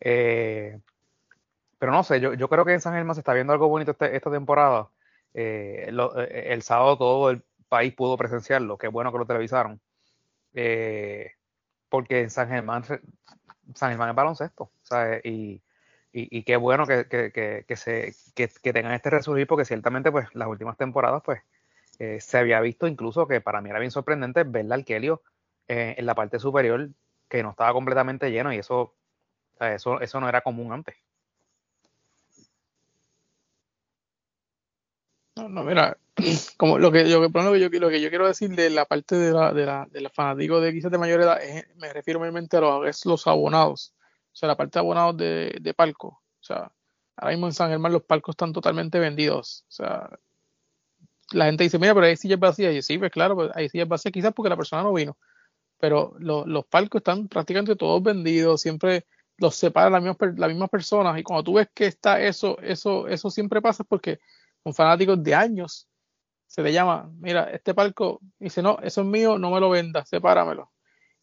[0.00, 0.80] Eh,
[1.78, 3.90] pero no sé, yo, yo, creo que en San Germán se está viendo algo bonito
[3.90, 4.88] este, esta temporada.
[5.34, 9.80] el sábado todo el país pudo presenciarlo, qué bueno que lo televisaron.
[10.54, 11.32] Eh,
[11.88, 15.24] porque en San Germán, San Germán es baloncesto, ¿sabes?
[15.24, 15.62] Y,
[16.12, 20.76] y, qué bueno que, que, se, que, tengan este resurgir, porque ciertamente, pues, las últimas
[20.76, 21.40] temporadas, pues,
[21.98, 25.22] eh, se había visto incluso que para mí era bien sorprendente ver al Kelio
[25.68, 26.90] eh, en la parte superior
[27.28, 28.94] que no estaba completamente lleno y eso,
[29.60, 30.96] eso, eso no era común antes.
[35.36, 35.96] No, no, mira,
[36.58, 39.16] como lo que, yo, lo que, yo, lo que yo quiero decir de la parte
[39.16, 41.38] de la, de la, de la fanático de quizás de mayor edad,
[41.76, 43.94] me refiero mayormente a los, los abonados,
[44.32, 46.70] o sea, la parte de abonados de, de palco, o sea,
[47.16, 50.10] ahora mismo en San Germán los palcos están totalmente vendidos, o sea,
[51.32, 53.88] la gente dice, mira, pero hay sillas vacías, y sí, pues claro, pues hay sillas
[53.88, 55.16] vacías quizás porque la persona no vino,
[55.78, 59.06] pero los palcos están prácticamente todos vendidos, siempre
[59.38, 63.08] los separan las mismas, las mismas personas, y cuando tú ves que está eso, eso,
[63.08, 64.20] eso siempre pasa porque
[64.62, 65.88] son fanáticos de años.
[66.46, 70.08] Se le llama, mira, este palco, dice, no, eso es mío, no me lo vendas,
[70.08, 70.70] sepáramelo.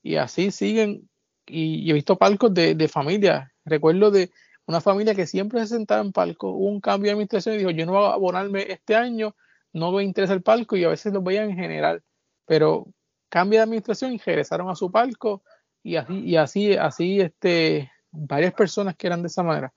[0.01, 1.09] Y así siguen,
[1.45, 3.53] y, he visto palcos de, de familia.
[3.63, 4.31] Recuerdo de
[4.65, 7.71] una familia que siempre se sentaba en palco, hubo un cambio de administración y dijo,
[7.71, 9.35] yo no voy a abonarme este año,
[9.73, 12.03] no me interesa el palco y a veces lo veían en general,
[12.45, 12.87] pero
[13.29, 15.43] cambia de administración y regresaron a su palco
[15.83, 19.73] y así, y así, así, este, varias personas que eran de esa manera.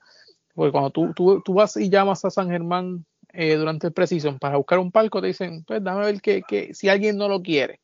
[0.54, 4.38] Porque cuando tú, tú, tú vas y llamas a San Germán eh, durante el Precision
[4.38, 7.42] para buscar un palco, te dicen, pues dame ver que, que, si alguien no lo
[7.42, 7.80] quiere.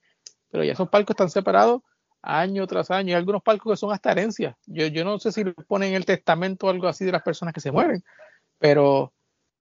[0.50, 1.82] Pero ya esos palcos están separados
[2.22, 3.08] año tras año.
[3.08, 4.56] Hay algunos palcos que son hasta herencias.
[4.66, 7.60] Yo, yo no sé si ponen el testamento o algo así de las personas que
[7.60, 8.02] se mueren,
[8.58, 9.12] pero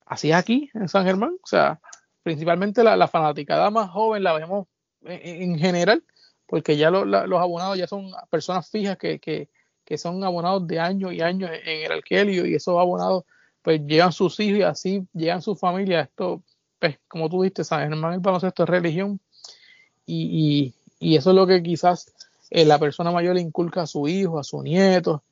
[0.05, 1.37] así es aquí, en San Germán.
[1.43, 1.79] O sea,
[2.23, 4.67] principalmente la, la fanaticada más joven la vemos
[5.05, 6.03] en, general,
[6.45, 9.49] porque ya los abonados ya son personas fijas que, que,
[9.85, 13.23] que son abonados de años y años en el alquilio y esos abonados
[13.61, 16.07] pues llegan sus hijos y así llegan sus familias.
[16.07, 16.43] Esto,
[16.79, 19.19] pues, como tú dijiste, San Germán el baloncesto es religión
[20.05, 22.13] y, y, eso es lo que quizás
[22.49, 25.23] eh, la persona mayor le inculca a su hijo, a su nieto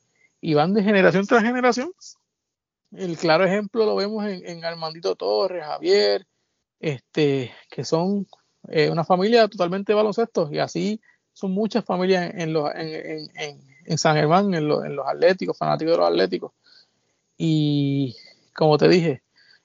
[0.41, 1.91] y van de generación tras generación.
[2.91, 6.27] El claro ejemplo lo vemos en, en Armandito Torres, Javier,
[6.79, 8.27] este, que son
[8.69, 11.01] eh, una familia totalmente de baloncesto y así
[11.33, 13.29] son muchas familias en, los, en,
[13.85, 16.53] en, San Germán, en, los atléticos, fanáticos de los atléticos.
[17.37, 18.15] Y
[18.53, 19.21] como te dije,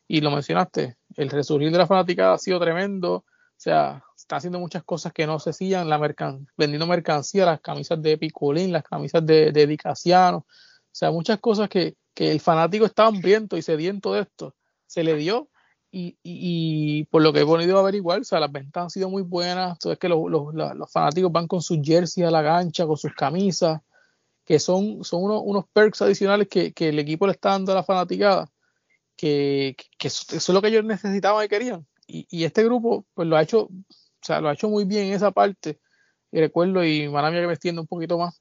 [0.09, 3.15] y lo mencionaste, el resurgir de la fanática ha sido tremendo.
[3.15, 3.25] O
[3.57, 8.03] sea, está haciendo muchas cosas que no se hacían, la mercan vendiendo mercancía, las camisas
[8.03, 10.45] de Piculín, las camisas de, de O
[10.91, 14.57] sea, muchas cosas que, que el fanático estaba hambriento y sediento de esto.
[14.87, 15.50] Se le dio
[15.93, 19.23] y, y, por lo que he podido averiguar, o sea, las ventas han sido muy
[19.23, 19.73] buenas.
[19.73, 23.13] Entonces, que los, los, los fanáticos van con sus jerseys a la gancha, con sus
[23.15, 23.81] camisas,
[24.45, 27.77] que son, son unos, unos perks adicionales que, que, el equipo le está dando a
[27.77, 28.49] la fanaticada,
[29.17, 31.87] que, que, eso, es lo que ellos necesitaban y querían.
[32.07, 33.71] Y, y, este grupo, pues lo ha hecho, o
[34.23, 35.81] sea, lo ha hecho muy bien en esa parte.
[36.33, 38.41] Y recuerdo, y mía que me extiendo un poquito más,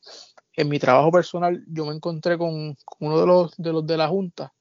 [0.54, 3.98] en mi trabajo personal, yo me encontré con, con uno de los, de los de
[3.98, 4.54] la Junta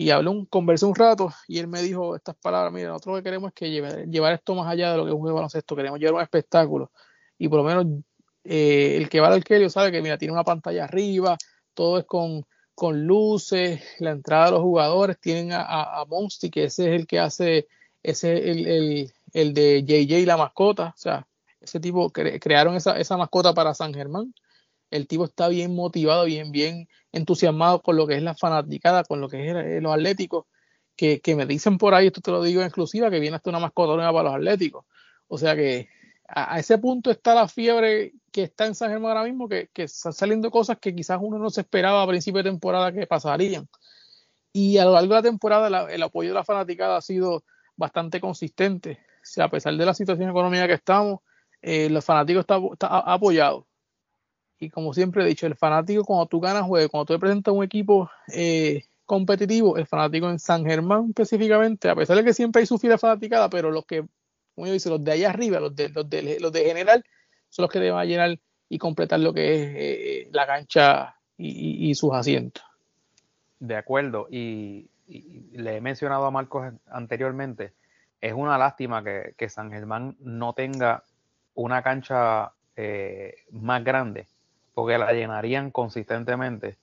[0.00, 3.18] y hablé un, conversé un rato y él me dijo estas palabras, mira, nosotros lo
[3.18, 3.68] que queremos es que
[4.08, 6.20] llevar, esto más allá de lo que es un juego de baloncesto, queremos llevar un
[6.22, 6.92] espectáculo
[7.36, 7.86] y por lo menos
[8.44, 11.36] eh, el que va al arquero sabe que mira, tiene una pantalla arriba,
[11.74, 12.46] todo es con,
[12.76, 17.06] con luces, la entrada de los jugadores, tienen a, a, Monty, que ese es el
[17.08, 17.66] que hace,
[18.00, 21.26] ese es el, el, el de JJ, la mascota, o sea,
[21.60, 24.32] ese tipo crearon esa, esa mascota para San Germán
[24.90, 29.20] el tipo está bien motivado, bien, bien entusiasmado con lo que es la fanaticada, con
[29.20, 30.46] lo que es eh, los atléticos,
[30.96, 33.50] que, que, me dicen por ahí, esto te lo digo en exclusiva, que viene hasta
[33.50, 34.84] una mascota nueva para los atléticos.
[35.28, 35.88] O sea que
[36.28, 39.84] a, ese punto está la fiebre que está en San Germán ahora mismo, que, que
[39.84, 43.68] están saliendo cosas que quizás uno no se esperaba a principio de temporada que pasarían.
[44.52, 47.44] Y a lo largo de la temporada el apoyo de la fanaticada ha sido
[47.76, 48.98] bastante consistente.
[49.22, 51.20] O sea, a pesar de la situación económica que estamos,
[51.62, 53.67] eh, los fanáticos están está apoyados
[54.60, 57.54] y como siempre he dicho, el fanático cuando tú ganas juego, cuando tú le presentas
[57.54, 62.60] un equipo eh, competitivo, el fanático en San Germán específicamente, a pesar de que siempre
[62.60, 64.04] hay su fila fanaticada, pero los que,
[64.54, 67.04] como yo dice, los de allá arriba, los de, los de, los de general,
[67.48, 72.12] son los que deben llenar y completar lo que es eh, la cancha y, sus
[72.12, 72.64] asientos.
[73.60, 77.72] De acuerdo, y, le he mencionado a Marcos anteriormente,
[78.20, 81.04] es una lástima que, que San Germán no tenga
[81.54, 84.26] una cancha eh, más grande
[84.78, 86.78] porque la llenarían consistentemente.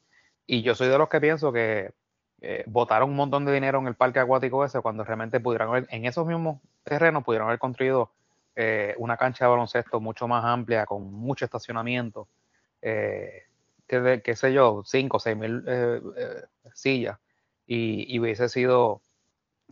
[0.46, 1.94] Y yo soy de los que pienso que
[2.42, 5.88] eh, votaron un montón de dinero en el parque acuático ese cuando realmente pudieran haber,
[5.90, 8.12] en esos mismos terrenos pudieron haber construido
[8.58, 12.28] eh, una cancha de baloncesto mucho más amplia, con mucho estacionamiento,
[12.82, 13.44] eh,
[13.88, 15.64] que qué sé yo, 5 o 6 mil
[16.74, 17.18] sillas,
[17.66, 19.00] y, hubiese sido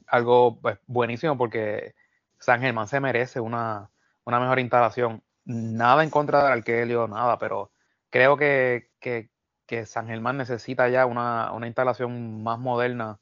[0.08, 1.94] algo pues, buenísimo porque
[2.40, 3.90] San Germán se merece una,
[4.24, 5.22] una mejor instalación.
[5.44, 7.74] Nada en contra del Arquelio, nada, pero
[8.14, 9.30] creo que, que,
[9.88, 13.18] San Germán necesita ya una, instalación más moderna,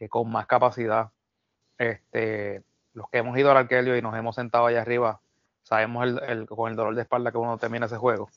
[0.00, 1.12] que con más capacidad.
[1.78, 5.20] Este, los que hemos ido al Arquelio y nos hemos sentado allá arriba,
[5.62, 8.30] sabemos el, con el dolor de espalda que uno termina ese juego.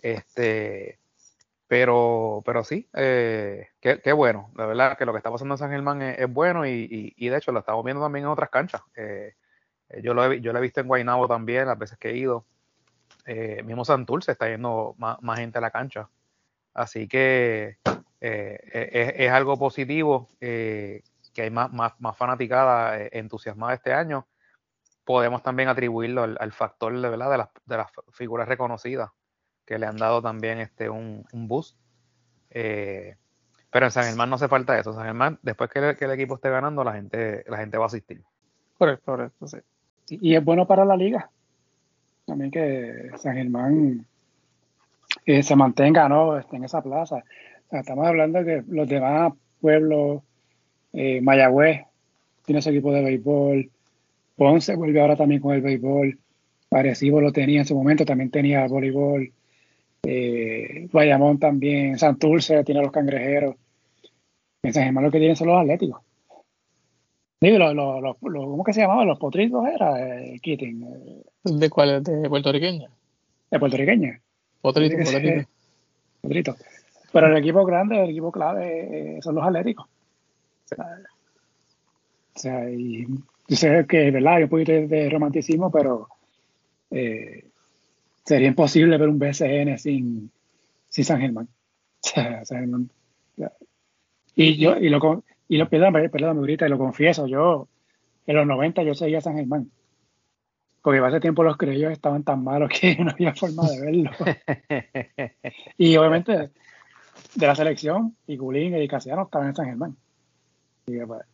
[0.00, 0.98] Este,
[1.68, 4.50] pero, pero sí, eh, qué, bueno.
[4.56, 7.52] La verdad que lo que está pasando en San Germán es, bueno y, de hecho
[7.52, 8.80] lo estamos viendo también en otras canchas.
[8.96, 9.34] Eh,
[10.02, 12.46] yo, lo he, yo lo he visto en Guaynabo también, las veces que he ido
[13.30, 16.08] eh, mismo Santurce está yendo más, gente a la cancha.
[16.74, 17.78] Así que
[18.20, 21.02] eh, es, algo positivo eh,
[21.32, 24.26] que hay más, más, más fanaticada eh, entusiasmada este año.
[25.04, 27.30] Podemos también atribuirlo al, factor de, ¿verdad?
[27.30, 29.10] De, las, de las figuras reconocidas
[29.64, 31.78] que le han dado también este un, un boost.
[32.50, 34.92] pero en San Germán no hace falta eso.
[34.92, 38.24] San Germán, después que, el equipo esté ganando, la gente, la gente va a asistir.
[38.76, 39.58] Correcto, correcto, sí.
[40.08, 41.30] Y es bueno para la liga,
[42.30, 44.06] también que San Germán
[45.26, 46.38] eh, se mantenga ¿no?
[46.38, 47.24] Este, en esa plaza.
[47.72, 50.22] estamos hablando que los demás pueblos,
[50.92, 51.82] eh, Mayagüez
[52.44, 53.68] tiene su equipo de béisbol,
[54.36, 56.18] Ponce vuelve ahora también con el béisbol,
[56.70, 59.32] Arecibo lo tenía en su momento, también tenía voleibol,
[60.04, 63.56] eh, Bayamón también, Santurce tiene los cangrejeros,
[64.62, 66.00] en San Germán lo que tienen son los atléticos.
[67.40, 69.06] Digo, los, los, los, ¿cómo que se llamaban?
[69.06, 70.82] Los potritos era el eh, Kitting.
[70.82, 71.22] Eh.
[71.44, 72.02] ¿De cuál?
[72.02, 72.90] ¿De puertorriqueña?
[73.50, 74.20] De puertorriqueña.
[74.60, 75.48] Potrito, potrito.
[76.20, 76.56] potrito.
[77.12, 79.86] Pero el equipo grande, el equipo clave son los atléticos.
[80.76, 83.06] O sea, y
[83.48, 84.34] yo sé que, ¿verdad?
[84.34, 86.08] Hay un poquito de romanticismo, pero
[86.90, 87.44] eh,
[88.24, 90.30] sería imposible ver un BCN sin,
[90.88, 91.48] sin San Germán.
[92.00, 92.90] San Germán.
[94.36, 97.66] Y yo, y lo, y lo, perdón, perdón, ahorita, y lo confieso, yo,
[98.24, 99.68] en los 90 yo seguía San Germán.
[100.80, 104.10] Porque hace tiempo los creyos estaban tan malos que no había forma de verlo.
[105.76, 106.50] y obviamente,
[107.34, 109.96] de la selección, y Gulín y Casiano estaban en San Germán.
[110.84, 111.26] Pues,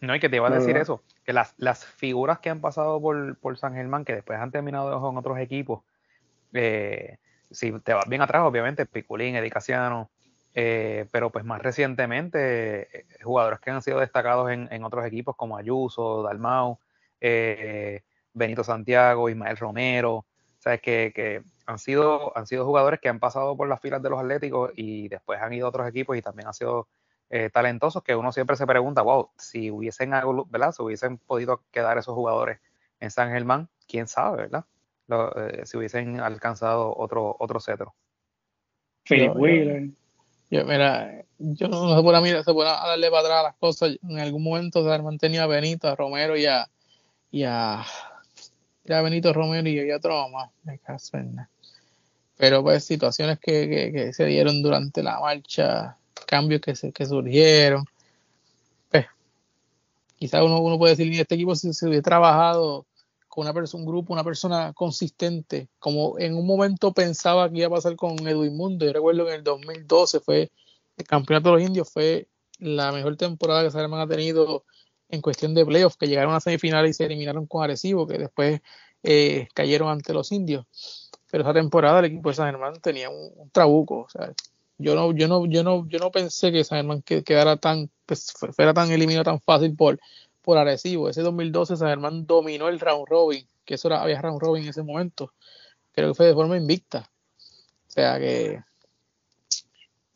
[0.00, 3.02] no, y que te iba a decir eso, que las, las figuras que han pasado
[3.02, 5.84] por, por San Germán, que después han terminado en otros equipos,
[6.54, 7.18] eh,
[7.50, 10.08] si te vas bien atrás, obviamente, Piculín, Edicaciano,
[10.54, 15.36] eh, pero pues más recientemente, eh, jugadores que han sido destacados en, en otros equipos
[15.36, 16.78] como Ayuso, Dalmau,
[17.20, 18.02] eh,
[18.32, 20.26] Benito Santiago, Ismael Romero,
[20.58, 24.10] sabes que, que, han sido han sido jugadores que han pasado por las filas de
[24.10, 26.88] los Atléticos y después han ido a otros equipos y también han sido
[27.30, 30.10] eh, talentosos que uno siempre se pregunta, wow, si hubiesen,
[30.50, 30.72] ¿verdad?
[30.72, 32.60] Si hubiesen podido quedar esos jugadores
[33.00, 34.64] en San Germán, quién sabe, ¿verdad?
[35.36, 37.94] Eh, si hubiesen alcanzado otro, otro cetro.
[39.04, 39.88] Philip Wheeler.
[40.52, 43.96] Yo, mira, yo no se puede, mira, se puede darle para atrás las cosas.
[44.02, 46.68] En algún momento se han mantenido a Benito, a Romero y a,
[47.30, 47.82] y a,
[48.84, 51.16] Benito Romero y a otro más, me caso
[52.36, 55.96] Pero pues situaciones que, que se dieron durante la marcha
[56.26, 57.86] cambios que, se, que surgieron.
[58.90, 59.06] Pues,
[60.16, 62.84] quizás uno, uno puede decir, este equipo si se hubiera trabajado
[63.32, 67.68] con una persona, un grupo, una persona consistente, como en un momento pensaba que iba
[67.68, 68.84] a pasar con Edwin Mundo.
[68.84, 70.50] Yo recuerdo que en el 2012 fue
[70.98, 72.28] el campeonato de los indios, fue
[72.58, 74.66] la mejor temporada que Salman ha tenido
[75.08, 78.60] en cuestión de playoffs, que llegaron a semifinales y se eliminaron con Arecibo, que después
[79.02, 81.10] eh, cayeron ante los indios.
[81.30, 84.34] Pero esa temporada el equipo de San Germán tenía un, un trabuco, sea,
[84.76, 88.30] yo no, yo no, yo no, yo no pensé que San Germán quedara tan, pues,
[88.54, 89.98] fuera tan eliminado tan fácil por,
[90.42, 91.08] por Arecibo.
[91.08, 94.70] Ese 2012 San Germán dominó el round robin, que eso era, había round robin en
[94.70, 95.32] ese momento.
[95.92, 97.10] Creo que fue de forma invicta.
[97.88, 98.62] O sea que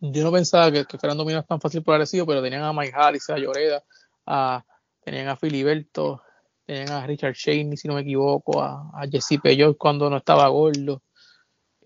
[0.00, 2.92] yo no pensaba que, que fueran dominados tan fácil por Arecibo, pero tenían a Mike
[2.94, 3.82] Harris, a Lloreda,
[4.26, 4.64] a,
[5.00, 6.22] tenían a Filiberto,
[6.64, 10.48] tenían a Richard Cheney, si no me equivoco, a, a Jesse Peyot cuando no estaba
[10.48, 11.02] gordo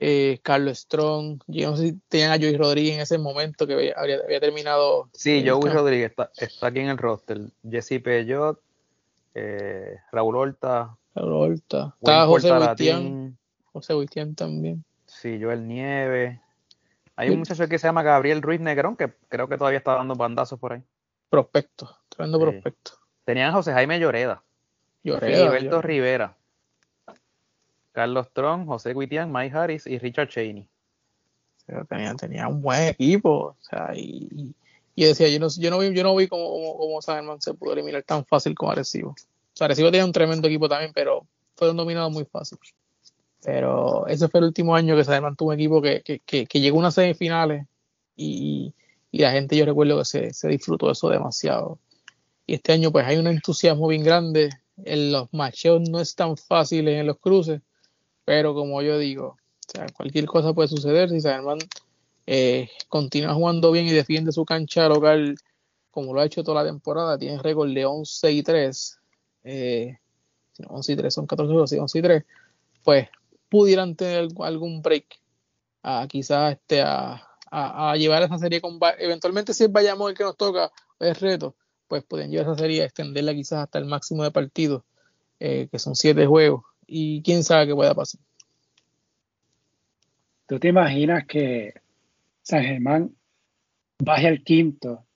[0.02, 3.92] eh, Carlos Strong, yo no sé si tenían a Joey Rodríguez en ese momento que
[3.94, 5.10] había, terminado.
[5.12, 7.38] Sí, Joey Rodríguez está, aquí en el roster.
[7.70, 8.58] Jesse Peyot,
[9.34, 10.96] eh, Raúl Horta.
[11.14, 11.94] Raúl Horta.
[12.00, 13.36] Estaba José Huitián.
[13.72, 14.82] José Huitián también.
[15.04, 16.40] Sí, Joel Nieve.
[17.16, 20.14] Hay un muchacho que se llama Gabriel Ruiz Negrón que creo que todavía está dando
[20.14, 20.82] bandazos por ahí.
[21.28, 22.92] Prospecto, tremendo prospecto.
[23.26, 24.42] Tenían a José Jaime Lloreda.
[25.04, 25.82] Lloreda.
[25.82, 26.38] Rivera.
[27.92, 30.68] Carlos Tron, José Guitián, Mike Harris y Richard Cheney.
[32.18, 33.30] tenía, un buen equipo.
[33.30, 34.54] O sea, y,
[34.94, 37.00] y decía, yo no, yo no vi, yo no vi cómo, cómo,
[37.40, 39.10] se pudo eliminar tan fácil como Arecibo.
[39.10, 39.16] O
[39.54, 41.26] sea, Arecibo tenía un tremendo equipo también, pero
[41.56, 42.58] fueron dominados muy fácil.
[43.42, 46.76] Pero ese fue el último año que San tuvo un equipo que, que, que, llegó
[46.76, 47.66] a unas semifinales
[48.14, 48.74] y,
[49.10, 51.78] y, la gente, yo recuerdo que se, se disfrutó eso demasiado.
[52.46, 54.50] Y este año pues hay un entusiasmo bien grande.
[54.84, 57.62] En los macheos no es tan fácil en los cruces
[58.24, 59.36] pero como yo digo,
[59.94, 61.58] cualquier cosa puede suceder si San Germán
[62.26, 65.36] eh, continúa jugando bien y defiende su cancha local
[65.90, 67.18] como lo ha hecho toda la temporada.
[67.18, 69.00] Tiene récord de 11 y 3.
[69.44, 69.98] Eh,
[70.68, 72.24] 11 y 3 son 14 juegos, 11 y 3.
[72.84, 73.08] Pues
[73.48, 75.06] pudieran tener algún break
[75.82, 80.24] a quizás este, a, a, llevar esa serie con eventualmente si es Bayamón el que
[80.24, 80.70] nos toca
[81.00, 81.56] es reto
[81.88, 84.82] pues pueden llevar esa serie a extenderla quizás hasta el máximo de partidos
[85.40, 88.20] eh, que son 7 juegos y quién sabe qué pueda pasar.
[90.46, 91.72] ¿Tú te imaginas que
[92.42, 93.14] San Germán
[94.00, 95.06] baje al quinto,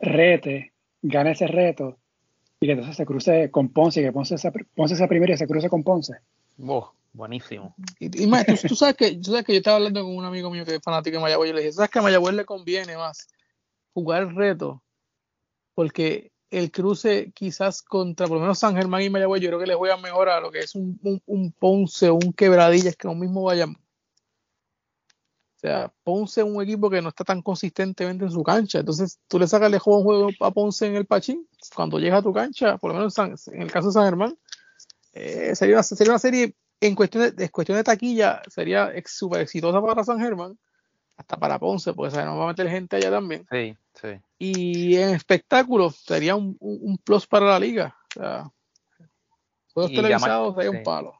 [0.00, 0.72] rete,
[1.02, 1.98] gane ese reto
[2.58, 5.36] y que entonces se cruce con Ponce y que Ponce se, Ponce se primero y
[5.36, 6.14] se cruce con Ponce?
[6.66, 7.74] Oh, buenísimo.
[8.00, 10.64] Y, más, tú, sabes que, tú sabes que yo estaba hablando con un amigo mío
[10.64, 13.28] que es fanático de Mayagüez y le dije, ¿sabes que a Mayagüez le conviene más
[13.92, 14.82] jugar el reto?
[15.74, 19.66] Porque el cruce quizás contra por lo menos San Germán y Mayagüez, yo creo que
[19.66, 23.14] les juega mejor a lo que es un, un, Ponce o un Quebradillas que lo
[23.14, 23.76] mismo vayamos.
[23.76, 28.80] O sea, Ponce es un equipo que no está tan consistentemente en su cancha.
[28.80, 31.48] Entonces, tú le sacas el juego un juego a Ponce en el Pachín.
[31.74, 34.38] Cuando llega a tu cancha, por lo menos en el caso de San Germán,
[35.12, 39.80] eh, sería, una, sería una serie en cuestión de, cuestión de taquilla, sería súper exitosa
[39.80, 40.58] para San Germán,
[41.16, 43.46] hasta para Ponce, porque no va a meter gente allá también.
[43.50, 44.20] Sí, sí.
[44.38, 47.96] Y en espectáculos sería un, un, plus para la liga.
[48.16, 48.52] O sea,
[49.72, 51.14] juegos televisados sería un palo.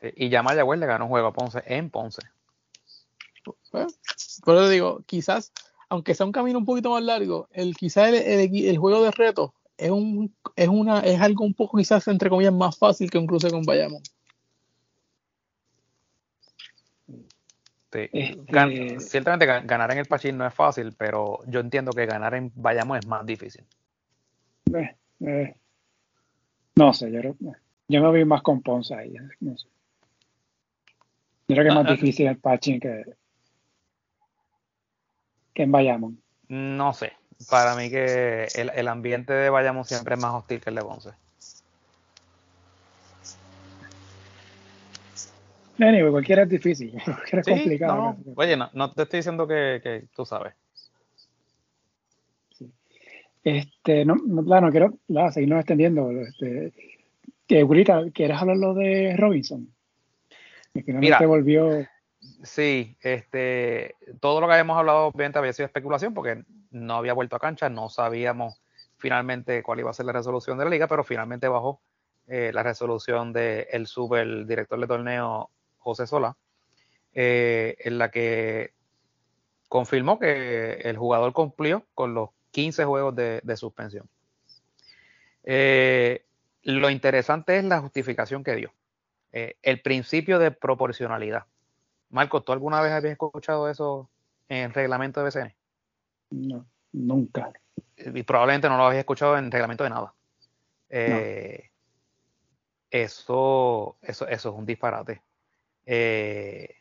[0.00, 0.08] Sí.
[0.16, 2.22] Y ya Mayagüez le ganó un juego a Ponce en Ponce.
[3.72, 5.52] Por eso digo, quizás,
[5.88, 9.90] aunque sea un camino un poquito más largo, el quizás el, juego de reto es
[9.90, 13.50] un es una es algo un poco quizás entre comillas más fácil que un cruce
[13.50, 14.02] con Bayamón.
[17.92, 22.52] Este, ciertamente ganar en el Pachín no es fácil, pero yo entiendo que ganar en
[22.54, 23.64] Bayamón es más difícil.
[24.72, 25.54] Eh, eh,
[26.76, 27.20] no sé, yo,
[27.88, 29.14] yo me vi más con Ponce ahí.
[29.40, 29.66] No sé.
[31.48, 31.92] Yo creo que es más ah, ah.
[31.92, 33.04] difícil el Pachín que,
[35.52, 36.22] que en Bayamón.
[36.48, 37.12] No sé.
[37.48, 41.10] Para mí que el, ambiente de Bayamón siempre es más hostil que el de Ponce.
[45.80, 48.16] Anyway, cualquiera es difícil, cualquiera es complicado.
[48.36, 50.54] Oye, no, no, te estoy diciendo que, que tú sabes.
[53.42, 56.10] Este, no, no, claro, quiero la, seguirnos extendiendo.
[56.10, 56.72] Este,
[57.46, 57.66] que,
[58.12, 59.72] ¿quieres hablar lo de Robinson?
[60.74, 61.86] Que finalmente volvió.
[62.42, 67.36] Sí, este, todo lo que habíamos hablado obviamente había sido especulación porque no había vuelto
[67.36, 68.60] a cancha, no sabíamos
[68.98, 71.80] finalmente cuál iba a ser la resolución de la liga, pero finalmente bajó
[72.28, 75.50] eh, la resolución del el super director de torneo
[75.80, 76.36] José Sola,
[77.12, 78.72] eh, en la que
[79.68, 84.08] confirmó que el jugador cumplió con los 15 juegos de, suspensión.
[85.42, 86.24] Eh,
[86.62, 88.72] lo interesante es la justificación que dio.
[89.32, 91.46] el principio de proporcionalidad.
[92.10, 94.10] Marco, ¿tú alguna vez habías escuchado eso
[94.48, 95.54] en el reglamento de BCN?
[96.30, 97.52] No, nunca.
[97.96, 100.14] Y probablemente no lo habías escuchado en reglamento de nada.
[100.88, 101.70] Eh,
[102.90, 105.22] eso, eso, eso es un disparate.
[105.86, 106.76] Eh,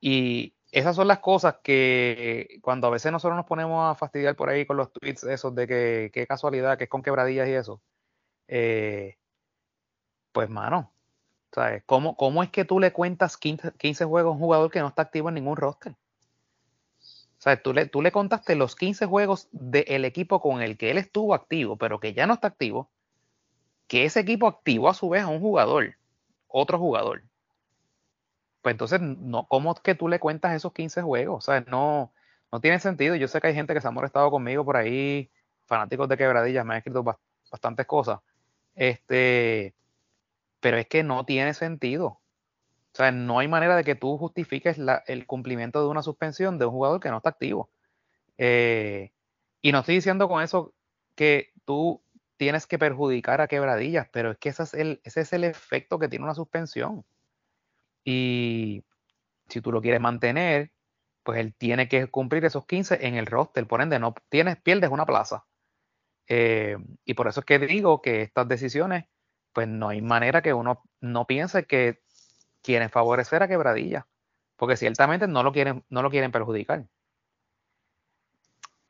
[0.00, 4.48] y esas son las cosas que cuando a veces nosotros nos ponemos a fastidiar por
[4.48, 7.80] ahí con los tweets esos de que qué casualidad, que es con quebradillas y eso.
[8.48, 9.16] Eh,
[10.32, 10.94] pues mano,
[11.86, 15.02] ¿Cómo, ¿Cómo es que tú le cuentas 15, juegos a un jugador que no está
[15.02, 15.94] activo en ningún roster?
[17.38, 20.98] sea, Tú le, tú le contaste los 15 juegos del equipo con el que él
[20.98, 22.90] estuvo activo, pero que ya no está activo,
[23.86, 25.96] que ese equipo activó a su vez a un jugador,
[26.48, 27.22] otro jugador.
[28.64, 31.36] Pues entonces, no, ¿cómo que tú le cuentas esos 15 juegos?
[31.36, 32.14] O sea, no,
[32.50, 33.14] no tiene sentido.
[33.14, 35.30] Yo sé que hay gente que se ha molestado conmigo por ahí,
[35.66, 37.04] fanáticos de quebradillas, me han escrito
[37.50, 38.20] bastantes cosas.
[38.74, 39.74] Este,
[40.60, 42.06] pero es que no tiene sentido.
[42.06, 42.20] O
[42.94, 44.78] sea, no hay manera de que tú justifiques
[45.08, 47.68] el cumplimiento de una suspensión de un jugador que no está activo.
[48.38, 49.12] Eh,
[49.60, 50.72] y no estoy diciendo con eso
[51.16, 52.02] que tú
[52.38, 55.98] tienes que perjudicar a quebradillas, pero es que ese es el, ese es el efecto
[55.98, 57.04] que tiene una suspensión.
[58.04, 58.84] Y
[59.48, 60.72] si tú lo quieres mantener,
[61.22, 63.66] pues él tiene que cumplir esos 15 en el roster.
[63.66, 65.46] Por ende, no tienes, pierdes una plaza.
[66.28, 69.04] Eh, y por eso es que digo que estas decisiones
[69.54, 72.02] pues no hay manera que uno no piense que
[72.62, 74.06] quieren favorecer a Quebradilla,
[74.56, 76.86] porque ciertamente no lo quieren, no lo quieren perjudicar.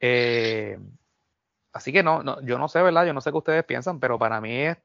[0.00, 0.78] Eh,
[1.72, 3.06] así que no, yo no sé, ¿verdad?
[3.06, 4.78] Yo no sé qué ustedes piensan, pero para mí es,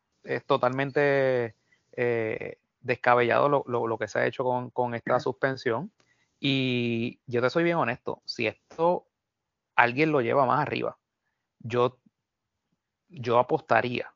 [0.46, 1.56] totalmente
[1.94, 4.44] eh, descabellado lo, que se ha hecho
[4.74, 5.92] con, esta suspensión.
[6.40, 9.08] Y yo te soy bien honesto, si esto
[9.76, 10.98] alguien lo lleva más arriba,
[11.60, 12.00] yo,
[13.10, 14.14] yo apostaría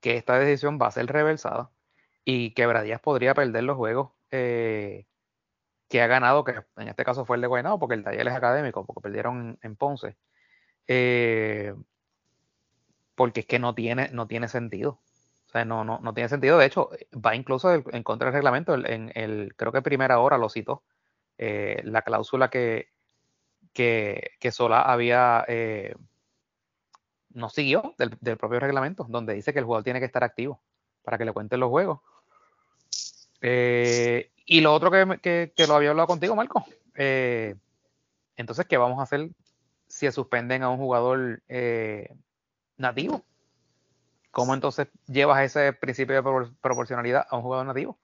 [0.00, 1.70] que esta decisión va a ser reversada
[2.24, 5.06] y Quebradías podría perder los juegos eh,
[5.88, 8.34] que ha ganado, que en este caso fue el de Guaynabo, porque el taller es
[8.34, 10.16] académico, porque perdieron en, Ponce.
[10.86, 11.74] Eh,
[13.14, 15.00] porque es que no tiene, no tiene sentido.
[15.50, 16.58] O sea, no, no, no tiene sentido.
[16.58, 18.74] De hecho, va incluso en contra del reglamento.
[18.74, 20.84] En el, creo que primera hora lo citó.
[21.38, 22.88] Eh, la cláusula que,
[23.72, 25.44] que, que Sola había
[27.32, 30.60] no siguió del, propio reglamento, donde dice que el jugador tiene que estar activo
[31.02, 32.00] para que le cuenten los juegos.
[33.40, 36.64] Eh, y lo otro que, lo había hablado contigo, Marco.
[36.94, 37.54] Eh,
[38.36, 39.30] entonces, ¿qué vamos a hacer
[39.86, 42.14] si suspenden a un jugador eh,
[42.76, 43.24] nativo?
[44.30, 47.98] ¿Cómo entonces llevas ese principio de proporcionalidad a un jugador nativo?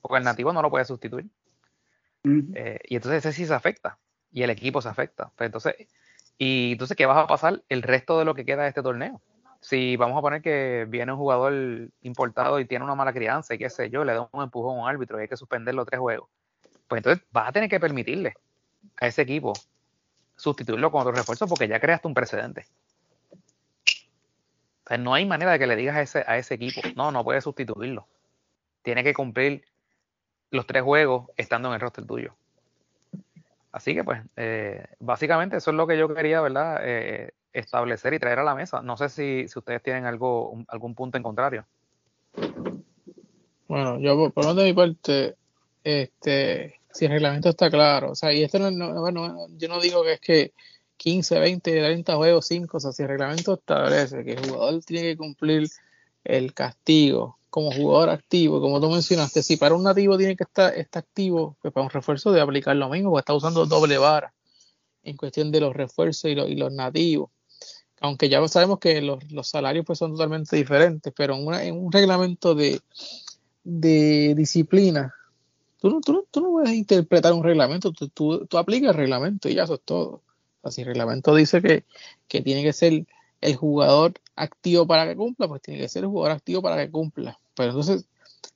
[0.00, 1.26] Porque el nativo no lo puede sustituir.
[2.24, 3.98] y entonces ese sí se afecta.
[4.30, 5.30] Y el equipo se afecta.
[5.36, 5.74] Pues entonces,
[6.38, 9.20] y entonces, ¿qué vas a pasar el resto de lo que queda de este torneo?
[9.60, 13.58] Si vamos a poner que viene un jugador importado y tiene una mala crianza y
[13.58, 16.00] qué sé yo, le da un empujón a un árbitro y hay que suspenderlo tres
[16.00, 16.28] juegos,
[16.88, 18.34] pues entonces vas a tener que permitirle
[19.00, 19.52] a ese equipo
[20.34, 22.66] sustituirlo con otro refuerzo porque ya creaste un precedente.
[24.98, 27.44] No hay manera de que le digas a ese, a ese equipo, no, no puedes
[27.44, 28.06] sustituirlo.
[28.82, 29.64] Tiene que cumplir
[30.50, 32.34] los tres juegos estando en el roster tuyo.
[33.70, 36.80] Así que pues, eh, básicamente eso es lo que yo quería, ¿verdad?
[36.82, 38.82] Eh, establecer y traer a la mesa.
[38.82, 41.64] No sé si, si ustedes tienen algo, algún punto en contrario.
[43.68, 45.36] Bueno, yo por, de mi parte,
[45.82, 50.02] este, si el reglamento está claro, o sea, y esto no, bueno, yo no digo
[50.02, 50.52] que es que
[51.02, 55.02] 15, 20, 30 juegos, 5, o sea, si el reglamento establece que el jugador tiene
[55.08, 55.68] que cumplir
[56.22, 60.72] el castigo como jugador activo, como tú mencionaste, si para un nativo tiene que estar
[60.74, 64.32] está activo, pues para un refuerzo debe aplicar lo mismo, porque está usando doble vara
[65.02, 67.30] en cuestión de los refuerzos y, y los nativos.
[68.00, 72.54] Aunque ya sabemos que los, los, salarios pues son totalmente diferentes, pero en, un reglamento
[72.54, 72.80] de,
[73.64, 75.12] de disciplina
[75.80, 79.54] Tú no, tú, tú no puedes interpretar un reglamento, tú, tú, aplicas el reglamento y
[79.54, 80.22] ya eso es todo.
[80.70, 81.84] Si el reglamento dice que,
[82.28, 83.06] que tiene que ser
[83.40, 86.90] el jugador activo para que cumpla, pues tiene que ser el jugador activo para que
[86.90, 87.38] cumpla.
[87.54, 88.06] Pero entonces,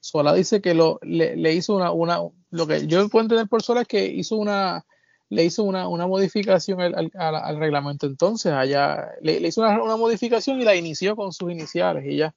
[0.00, 2.20] Sola dice que lo, le, hizo una, una,
[2.50, 4.86] lo que yo puedo entender por Sola es que hizo una,
[5.28, 8.06] le hizo una, una modificación al, al, reglamento.
[8.06, 12.34] Entonces, allá le, hizo una, una, modificación y la inició con sus iniciales y ya.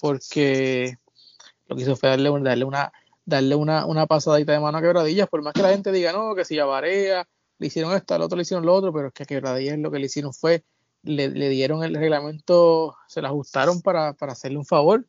[0.00, 0.96] Porque
[1.66, 2.92] lo que hizo fue darle, darle una,
[3.24, 6.34] darle una, una pasadita de mano a Quebradillas, por más que la gente diga, no,
[6.34, 7.28] que si ya Varea,
[7.58, 9.90] le hicieron esto, al otro le hicieron lo otro, pero es que a Quebradillas lo
[9.90, 10.64] que le hicieron fue,
[11.02, 15.06] le, dieron el reglamento, se lo ajustaron para, hacerle un favor.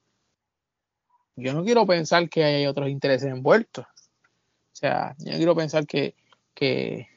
[1.35, 3.85] Yo no quiero pensar que hay otros intereses envueltos.
[3.85, 6.15] O sea, yo no quiero pensar que,
[6.53, 7.07] que,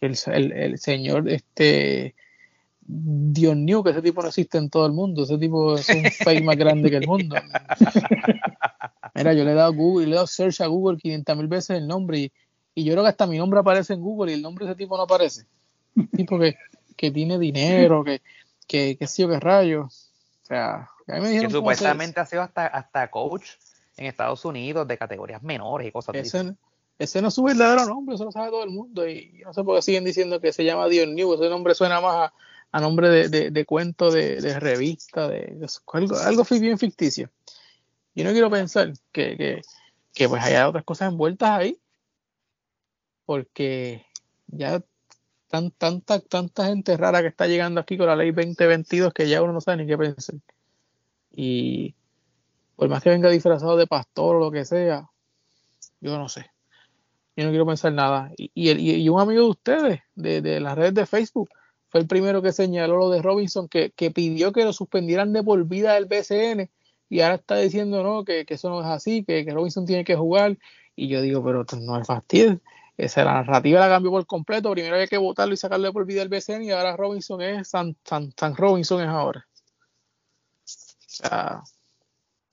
[0.00, 2.14] el, señor este
[2.80, 6.02] Dios mío, que ese tipo no existe en todo el mundo, ese tipo es un
[6.24, 7.36] fake más grande que el mundo.
[9.14, 11.76] Mira, yo le he dado Google, le he dado search a Google 500 mil veces
[11.78, 12.32] el nombre y,
[12.76, 14.96] yo creo que hasta mi nombre aparece en Google y el nombre de ese tipo
[14.96, 15.46] no aparece.
[16.16, 16.56] Tipo que,
[16.96, 18.22] que tiene dinero, que,
[18.66, 19.82] que, que sí o qué rayo.
[19.82, 21.50] O sea, a mí me dijeron.
[21.50, 23.50] Que supuestamente ha sido hasta, hasta coach
[23.96, 26.54] en Estados Unidos de categorías menores y cosas así.
[26.98, 29.08] Ese no es su verdadero nombre, eso lo sabe todo el mundo.
[29.08, 31.32] Y no sé por qué siguen diciendo que se llama Dios New.
[31.32, 32.30] Ese nombre suena más
[32.70, 35.56] a, nombre de, de, de cuento de, de revista, de,
[35.94, 37.30] algo, algo bien ficticio.
[38.14, 39.62] Yo no quiero pensar que, que,
[40.12, 41.78] que pues haya otras cosas envueltas ahí,
[43.30, 44.04] porque
[44.48, 44.82] ya
[45.46, 49.40] tan, tanta, tanta gente rara que está llegando aquí con la ley 2022 que ya
[49.40, 50.34] uno no sabe ni qué pensar.
[51.30, 51.94] Y
[52.74, 55.08] por más que venga disfrazado de pastor o lo que sea,
[56.00, 56.50] yo no sé.
[57.36, 58.32] Yo no quiero pensar nada.
[58.36, 61.50] Y, y, un amigo de ustedes, de, de, las redes de Facebook,
[61.88, 65.44] fue el primero que señaló lo de Robinson, que, que pidió que lo suspendieran de
[65.44, 66.68] por vida del BCN
[67.08, 70.58] y ahora está diciendo no que, eso no es así, que, Robinson tiene que jugar.
[70.96, 72.60] Y yo digo, pero no es fastidio.
[73.00, 74.70] Esa la narrativa la cambió por completo.
[74.72, 77.96] Primero había que votarlo y sacarle por vida el BCN y ahora Robinson es San,
[78.04, 79.48] San, Robinson es ahora.
[79.50, 80.62] O
[81.06, 81.62] sea,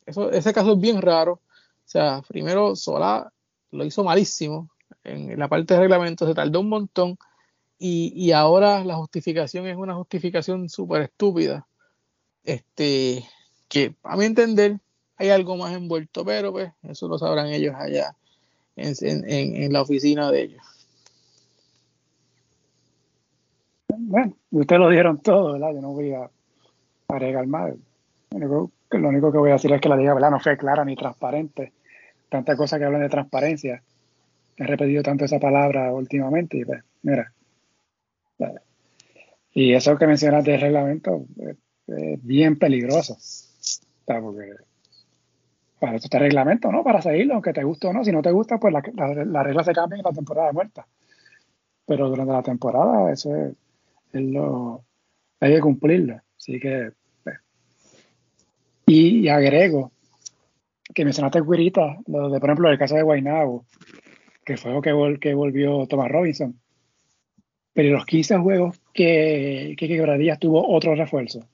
[0.06, 1.34] ese caso es bien raro.
[1.34, 3.30] O sea, primero Sola
[3.72, 4.70] lo hizo malísimo.
[5.04, 7.18] En la parte de reglamento se tardó un montón.
[7.78, 11.68] Y, y ahora la justificación es una justificación súper estúpida.
[12.46, 13.28] Este,
[13.68, 14.80] que a mi entender
[15.18, 18.16] hay algo más envuelto, pero pues eso lo sabrán ellos allá
[18.78, 20.62] en, en, la oficina de ellos.
[23.90, 25.74] Bueno, ustedes lo dijeron todo, ¿verdad?
[25.74, 26.30] Yo no voy a
[27.10, 27.74] agregar más.
[28.30, 28.70] Lo
[29.10, 30.32] único, que voy a decir es que la liga ¿verdad?
[30.32, 31.74] no fue clara ni transparente.
[32.30, 33.82] Tanta cosa que hablan de transparencia.
[34.56, 37.32] He repetido tanto esa palabra últimamente y pues, mira.
[39.54, 41.26] Y eso que mencionas del reglamento
[41.88, 43.18] es bien peligroso
[44.08, 44.67] porque
[45.80, 46.84] para eso está el reglamento, ¿no?
[46.84, 48.04] Para seguirlo, aunque te guste o no.
[48.04, 48.82] Si no te gusta, pues la,
[49.26, 50.88] la, regla se cambia en la temporada muerta.
[51.86, 53.54] Pero durante la temporada, eso es,
[54.14, 54.84] lo.
[55.40, 56.20] Hay que cumplirlo.
[56.38, 56.92] Así que.
[57.24, 57.38] Pues.
[58.88, 59.92] Y, agrego
[60.94, 63.66] que mencionaste Guirita, lo de, por ejemplo, el caso de Guaynabo,
[64.44, 66.60] que fue lo que, que volvió Thomas Robinson.
[67.74, 71.48] Pero los 15 juegos que, que Quebradillas tuvo otro refuerzo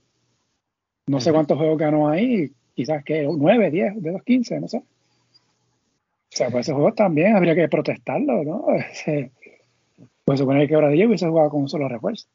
[1.07, 4.77] no sé cuántos juegos ganó ahí, quizás que 9, 10, de los 15, no sé.
[4.77, 8.65] O sea, pues ese juego también habría que protestarlo, ¿no?
[10.25, 12.27] pues supone que ahora Diego hubiese jugado con un solo refuerzo.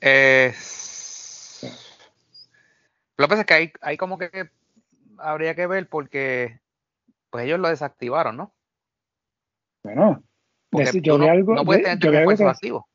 [0.00, 0.52] Eh,
[3.16, 4.50] lo que pasa es que hay, hay como que
[5.18, 6.60] habría que ver porque
[7.30, 8.54] pues ellos lo desactivaron, ¿no?
[9.82, 10.22] Bueno,
[10.70, 11.54] yo vi algo.
[11.54, 12.88] No puedes tener refuerzo activo.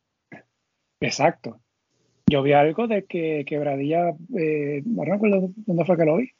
[1.00, 1.63] Exacto
[2.28, 6.32] yo vi algo de que Quebradilla, eh, no recuerdo dónde fue que lo vi,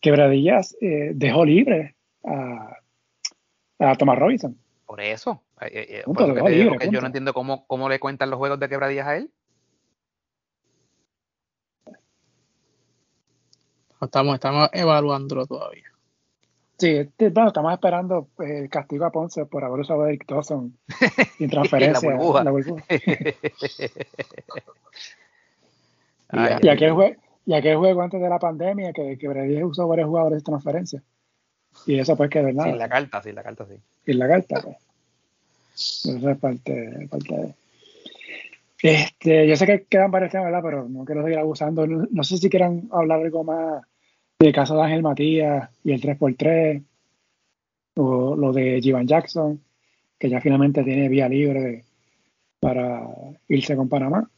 [0.00, 2.76] Quebradillas eh, dejó libre a,
[3.78, 4.56] a Thomas Robinson.
[4.86, 9.06] Por eso, Eh, eh, yo no entiendo cómo, cómo le cuentan los juegos de quebradillas
[9.06, 9.30] a él.
[14.00, 15.87] Estamos, estamos evaluándolo todavía.
[16.78, 20.24] Sí, este, bueno, estamos esperando eh, el castigo a Ponce por haber usado a Eric
[20.28, 20.78] Dawson
[21.38, 22.08] sin transferencia.
[22.10, 22.84] la burbuja.
[26.62, 30.06] y, aquel juego, y aquel juego antes de la pandemia que, que Brady usó varios
[30.06, 31.02] jugadores de transferencia.
[31.86, 32.68] Y eso pues que de nada.
[32.68, 33.74] Sin la carta, sin la carta, sí.
[34.04, 34.76] Sin la carta, pues.
[35.74, 37.54] Eso es parte, parte de.
[38.80, 40.62] Este, yo sé que quedan varios temas, ¿verdad?
[40.62, 41.86] Pero no quiero seguir abusando.
[41.86, 43.84] No, sé si quieran hablar algo más
[44.38, 46.84] del caso de Ángel Matías y el 3x3,
[47.96, 49.60] o lo de Jivan Jackson,
[50.18, 51.84] que ya finalmente tiene vía libre
[52.60, 53.06] para
[53.48, 54.30] irse con Panamá.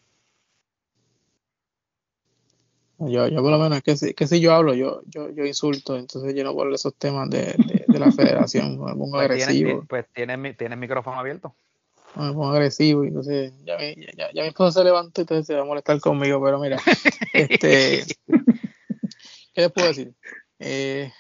[2.98, 5.97] Yo, yo por lo menos, que si, que si yo hablo, yo, yo, yo insulto,
[5.97, 7.55] entonces yo no vuelvo esos temas de,
[7.89, 9.85] de, la federación, me pongo pues agresivo.
[9.89, 11.55] pues tiene, tiene el micrófono abierto.
[12.14, 15.55] Me pongo agresivo y entonces ya, ya, ya, mi esposa se levanta y entonces se
[15.55, 16.77] va a molestar conmigo, pero mira,
[17.32, 18.05] este,
[19.61, 20.15] ¿qué les puedo decir?
[20.59, 21.12] Eh,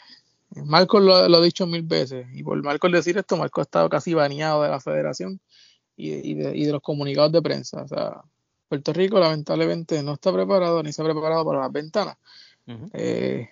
[0.64, 3.88] Marcos lo, lo, ha dicho mil veces y por Marcos decir esto, Marcos ha estado
[3.88, 5.40] casi baneado de la federación
[5.96, 8.22] y, y, de, y de los comunicados de prensa, o sea,
[8.68, 12.16] Puerto Rico lamentablemente no está preparado ni se ha preparado para las ventanas.
[12.92, 13.48] Eh,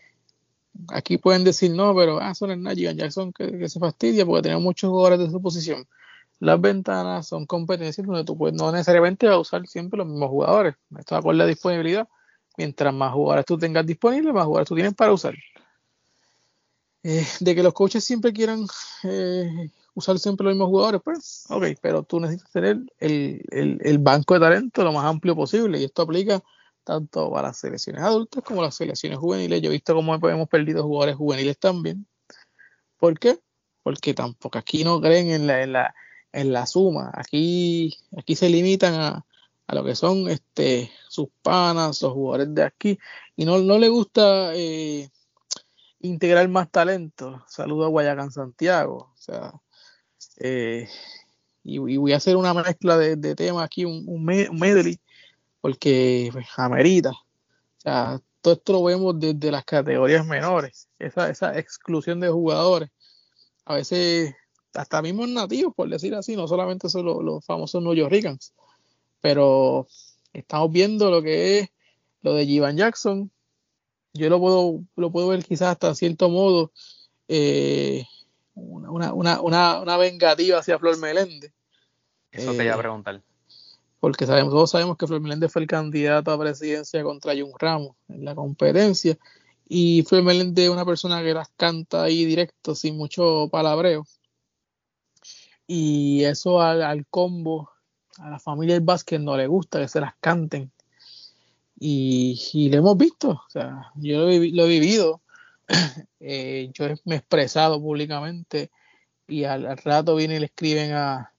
[0.89, 4.43] aquí pueden decir no, pero ah, son el Najian Jackson que, que, se fastidia porque
[4.43, 5.89] tenemos muchos jugadores de su posición.
[6.39, 10.31] Las ventanas son competencias donde tú puedes, no necesariamente vas a usar siempre los mismos
[10.31, 10.77] jugadores.
[10.97, 12.09] Esto va con la disponibilidad.
[12.59, 15.33] Mientras más jugadores tú tengas disponibles, más jugadores tú tienes para usar.
[17.05, 18.67] Eh, de que los coaches siempre quieran
[19.05, 24.35] eh, usar siempre los mismos jugadores, pues, ok, pero tú necesitas tener el, el, banco
[24.35, 26.43] de talento lo más amplio posible y esto aplica
[26.83, 29.63] tanto para las selecciones adultas como las selecciones juveniles.
[29.63, 32.09] Yo he visto cómo hemos perdido jugadores juveniles también.
[32.99, 33.39] ¿Por qué?
[33.85, 35.95] Porque tampoco aquí no creen en la, en la,
[36.33, 37.13] en la suma.
[37.15, 39.25] Aquí, aquí se limitan a,
[39.69, 42.99] a lo que son este, sus panas, los jugadores de aquí,
[43.37, 45.11] y no, no le gusta eh,
[46.01, 47.45] integrar más talento.
[47.47, 49.13] Saludo a Guayacán Santiago.
[49.15, 49.53] O sea,
[50.39, 50.89] eh,
[51.63, 54.99] y, voy a hacer una mezcla de, temas aquí, un, medley,
[55.61, 57.11] porque pues, amerita.
[57.11, 62.89] O sea, todo esto lo vemos desde las categorías menores, esa, esa exclusión de jugadores.
[63.67, 64.35] A veces,
[64.73, 68.55] hasta mismos nativos, por decir así, no solamente son los, famosos New York Ricans,
[69.21, 69.87] pero
[70.33, 71.69] estamos viendo lo que es
[72.23, 73.31] lo de Jivan Jackson.
[74.15, 76.73] Yo lo puedo, lo puedo ver quizás hasta cierto modo
[77.29, 78.05] eh,
[78.55, 81.53] una, una, una, una vengativa hacia Flor Meléndez.
[82.33, 83.23] Eso te iba a eh, preguntar.
[84.01, 87.97] Porque sabemos, todos sabemos que Flor Meléndez fue el candidato a presidencia contra Jun Ramos
[88.09, 89.19] en la competencia.
[89.69, 94.07] Y Flor Meléndez es una persona que las canta ahí directo, sin mucho palabreo.
[95.67, 97.71] Y eso al, combo,
[98.19, 100.71] a la familia del básquet no le gusta que se las canten.
[101.81, 105.21] Y, y lo hemos visto, o sea, yo lo he vivido
[106.21, 108.71] eh, yo me he expresado públicamente
[109.27, 111.33] y al, rato viene y le escriben a,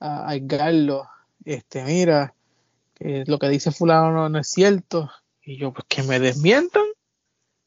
[0.00, 1.08] a, Edgardo,
[1.44, 2.34] este, mira,
[2.94, 5.08] que lo que dice fulano no, es cierto.
[5.42, 6.84] Y yo, pues que me desmientan.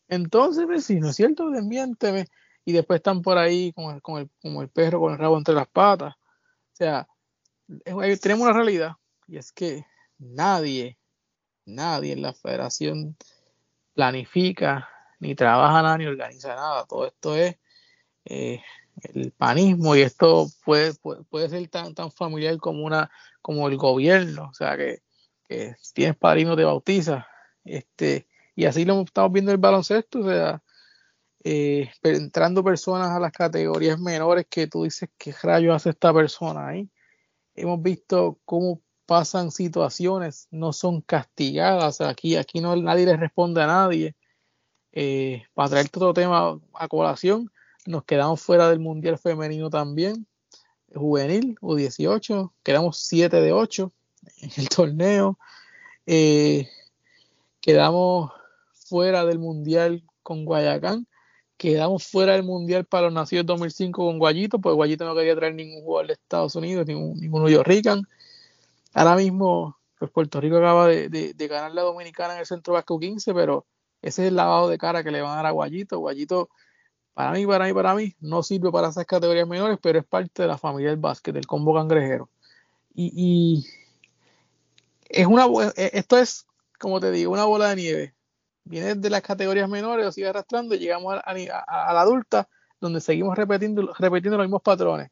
[0.09, 2.27] Entonces, pues, si no es cierto, desmiénteme.
[2.65, 5.37] Y después están por ahí con el, con el, como el perro con el rabo
[5.37, 6.13] entre las patas.
[6.15, 7.07] O sea,
[8.21, 8.93] tenemos una realidad
[9.27, 9.85] y es que
[10.17, 10.97] nadie,
[11.65, 13.15] nadie en la federación
[13.93, 14.89] planifica
[15.19, 16.85] ni trabaja nada ni organiza nada.
[16.85, 17.55] Todo esto es
[18.25, 18.61] eh,
[19.13, 20.93] el panismo y esto puede,
[21.29, 23.09] puede, ser tan, tan familiar como una
[23.41, 24.49] como el gobierno.
[24.49, 25.01] O sea que,
[25.93, 27.27] tienes padrino te bautiza.
[27.63, 30.19] Este, y así lo estamos viendo en el baloncesto.
[30.19, 30.61] O sea,
[31.43, 36.67] eh, entrando personas a las categorías menores que tú dices qué rayo hace esta persona
[36.67, 36.89] ahí.
[37.55, 42.01] Hemos visto cómo pasan situaciones, no son castigadas.
[42.01, 44.15] aquí, aquí no nadie le responde a nadie.
[44.91, 47.51] Eh, para traer otro tema a colación,
[47.85, 50.27] nos quedamos fuera del Mundial Femenino también,
[50.93, 53.91] juvenil o 18, quedamos 7 de 8
[54.41, 55.39] en el torneo,
[56.05, 56.69] eh,
[57.59, 58.31] quedamos
[58.73, 61.07] fuera del Mundial con Guayacán,
[61.57, 65.55] quedamos fuera del Mundial para los nacidos 2005 con Guayito, pues Guayito no quería traer
[65.55, 68.03] ningún jugador de Estados Unidos, ningún, de Rican.
[68.93, 72.99] Ahora mismo, pues Puerto Rico acaba de, de, ganar la Dominicana en el Centro Vasco
[72.99, 73.65] 15, pero
[74.01, 75.99] ese es el lavado de cara que le van a dar a Guayito.
[75.99, 76.49] Guayito,
[77.13, 80.41] para mí, para mí, para mí, no sirve para esas categorías menores, pero es parte
[80.41, 82.29] de la familia del básquet, del combo cangrejero.
[82.95, 83.65] Y,
[85.09, 86.45] es una e, esto es,
[86.79, 88.15] como te digo, una bola de nieve.
[88.65, 92.47] Viene de las categorías menores, lo sigue arrastrando y llegamos a, la adulta,
[92.79, 95.11] donde seguimos repitiendo, repitiendo los mismos patrones.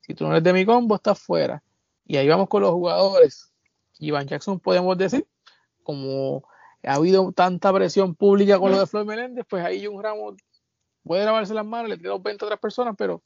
[0.00, 1.62] Si tú no eres de mi combo, estás fuera.
[2.04, 3.52] Y ahí vamos con los jugadores.
[3.98, 5.26] Iván Jackson, podemos decir,
[5.84, 6.44] como
[6.82, 10.34] ha habido tanta presión pública con lo de Floyd Meléndez, pues ahí un Ramos
[11.04, 13.22] puede lavarse las manos, le tira 20 a otras personas, pero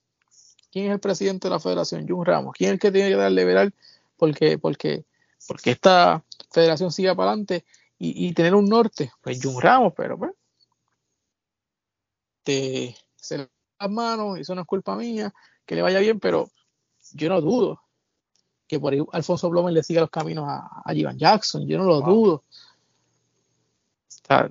[0.70, 2.06] ¿quién es el presidente de la federación?
[2.06, 2.54] Jun Ramos.
[2.56, 3.72] ¿Quién es el que tiene que darle veral
[4.16, 5.04] porque, porque,
[5.46, 7.64] porque esta federación siga para adelante
[7.98, 9.10] y, tener un norte?
[9.22, 10.32] Pues Jun Ramos, pero pues
[12.42, 13.48] te, se le
[13.78, 15.34] las manos, eso no es culpa mía,
[15.66, 16.48] que le vaya bien, pero
[17.12, 17.82] yo no dudo
[18.66, 22.00] que por ahí Alfonso Blomer le siga los caminos a, a Jackson, yo no lo
[22.00, 22.44] dudo.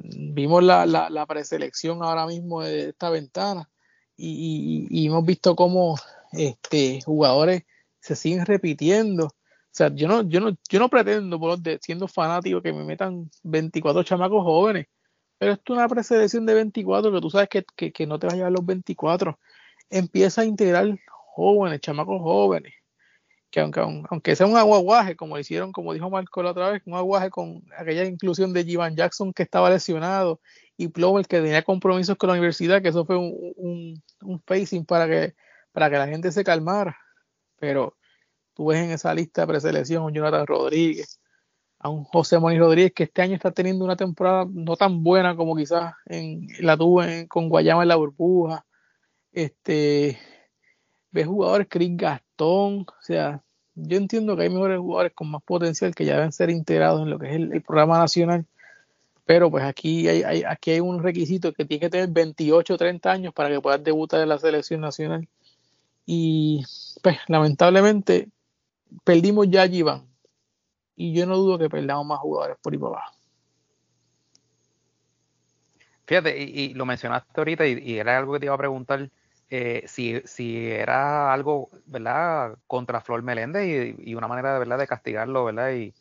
[0.04, 3.70] vimos la, la, preselección ahora mismo de esta ventana
[4.16, 5.98] y, hemos visto cómo
[6.32, 7.64] este, jugadores
[8.00, 9.35] se siguen repitiendo.
[9.76, 13.30] O sea, yo no, yo no, yo no pretendo, por siendo fanático, que me metan
[13.44, 14.88] 24 chamacos jóvenes,
[15.38, 18.34] pero esto es una preselección de 24 que tú sabes que, que no te va
[18.34, 19.38] a llevar los 24.
[19.90, 20.98] Empieza a integrar
[21.36, 22.74] jóvenes, chamacos jóvenes
[23.56, 23.80] que aunque,
[24.10, 27.64] aunque sea un aguaje, como hicieron, como dijo Marco la otra vez, un aguaje con
[27.78, 30.42] aquella inclusión de Jivan Jackson que estaba lesionado
[30.76, 35.08] y Plomer que tenía compromisos con la universidad, que eso fue un, un, facing para
[35.08, 35.36] que,
[35.72, 36.98] para que la gente se calmara.
[37.58, 37.96] Pero
[38.56, 41.20] tú ves en esa lista de preselección a un Jonathan Rodríguez,
[41.80, 45.36] a un José Moni Rodríguez que este año está teniendo una temporada no tan buena
[45.36, 48.66] como quizás en, la tuvo con Guayama en la burbuja.
[49.34, 50.18] Este,
[51.12, 53.44] ves jugadores, Chris Gastón, o sea,
[53.76, 57.10] yo entiendo que hay mejores jugadores con más potencial que ya deben ser integrados en
[57.10, 58.46] lo que es el, programa nacional,
[59.26, 63.12] pero pues aquí hay, aquí hay un requisito que tiene que tener 28 o 30
[63.12, 65.28] años para que puedas debutar en la selección nacional.
[66.06, 66.64] Y
[67.02, 68.30] pues lamentablemente
[69.04, 70.08] perdimos ya a Iván.
[70.96, 73.16] Y yo no dudo que perdamos más jugadores por ahí para abajo.
[76.06, 79.10] Fíjate, y, lo mencionaste ahorita y, era algo que te iba a preguntar
[79.50, 84.78] eh, si, si, era algo, ¿verdad?, contra Flor Meléndez y, una manera de, ¿verdad?
[84.78, 85.94] de castigarlo, ¿verdad?, y,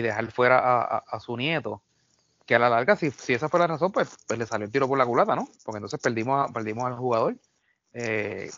[0.00, 1.82] dejar fuera a, su nieto,
[2.46, 4.72] que a la larga, si, si esa fue la razón, pues, pues, le salió el
[4.72, 5.46] tiro por la culata, ¿no?
[5.64, 7.36] Porque entonces perdimos, perdimos al jugador,
[7.92, 8.50] eh,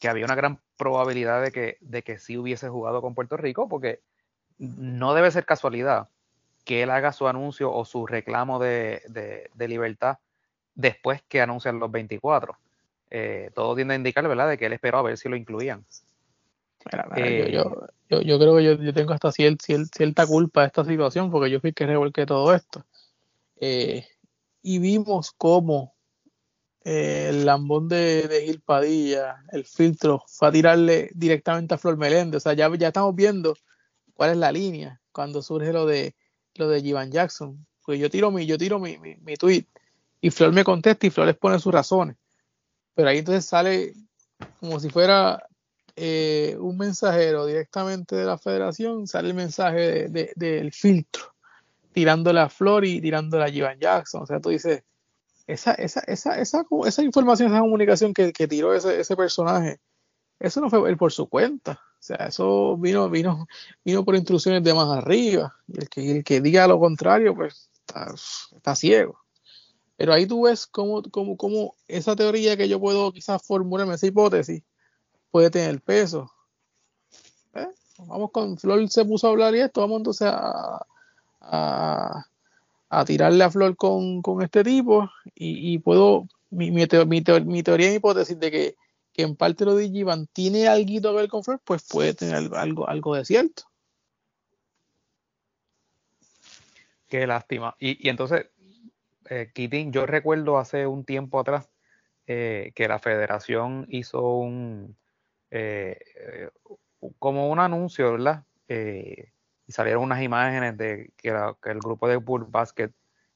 [0.00, 3.68] que había una gran probabilidad de que, de que sí hubiese jugado con Puerto Rico,
[3.68, 4.00] porque
[4.58, 6.08] no debe ser casualidad
[6.64, 10.18] que él haga su anuncio o su reclamo de, de, de libertad
[10.74, 12.56] después que anuncian los 24
[13.16, 15.84] eh, todo tiende a indicar, ¿verdad?, de que él esperó a ver si lo incluían.
[17.16, 21.60] Eh, yo, yo, creo que yo, tengo hasta cierta culpa de esta situación porque yo
[21.60, 22.84] fui que revolqué todo esto.
[23.60, 24.04] Eh,
[24.62, 25.93] y vimos cómo
[26.84, 32.38] el lambón de, de, Gil Padilla, el filtro, fue a tirarle directamente a Flor Meléndez.
[32.38, 33.56] O sea, ya, ya estamos viendo
[34.12, 36.14] cuál es la línea cuando surge lo de
[36.54, 37.66] lo de Jivan Jackson.
[37.84, 39.66] Pues yo tiro mi, yo tiro mi, mi, tweet
[40.20, 42.16] y Flor me contesta y Flor les pone sus razones.
[42.94, 43.92] Pero ahí entonces sale
[44.60, 45.46] como si fuera
[45.96, 51.34] eh, un mensajero directamente de la federación, sale el mensaje del filtro,
[51.92, 54.22] tirándole a Flor y tirándole a Jivan Jackson.
[54.22, 54.82] O sea, tú dices,
[55.46, 59.80] esa, esa, esa, esa, esa información, esa comunicación que, tiró ese, ese personaje,
[60.38, 61.72] eso no fue él por su cuenta.
[61.72, 63.46] O sea, eso vino, vino,
[63.84, 65.56] vino por instrucciones de más arriba.
[65.66, 67.70] Y el que, el que diga lo contrario, pues
[68.54, 69.24] está ciego.
[69.96, 74.06] Pero ahí tú ves cómo, cómo, cómo esa teoría que yo puedo quizás formularme, esa
[74.06, 74.62] hipótesis,
[75.30, 76.30] puede tener peso.
[77.54, 77.68] ¿Eh?
[77.98, 82.26] Vamos con Flor se puso a hablar y esto, vamos entonces a,
[83.04, 88.50] tirarle a Flor con, este tipo y, puedo, mi, mi, mi, teoría y hipótesis de
[88.50, 88.76] que,
[89.12, 92.54] que, en parte lo de Givan tiene algo que ver con Flor, pues puede tener
[92.54, 93.64] algo, algo de cierto.
[97.08, 97.74] Qué lástima.
[97.78, 98.46] Y, y entonces,
[99.30, 99.50] eh,
[99.90, 101.70] yo recuerdo hace un tiempo atrás
[102.26, 104.96] eh, que la federación hizo un
[105.50, 106.50] eh, eh,
[107.18, 108.44] como un anuncio, ¿verdad?
[109.66, 112.90] Y salieron unas imágenes de que, el grupo de Bull Basket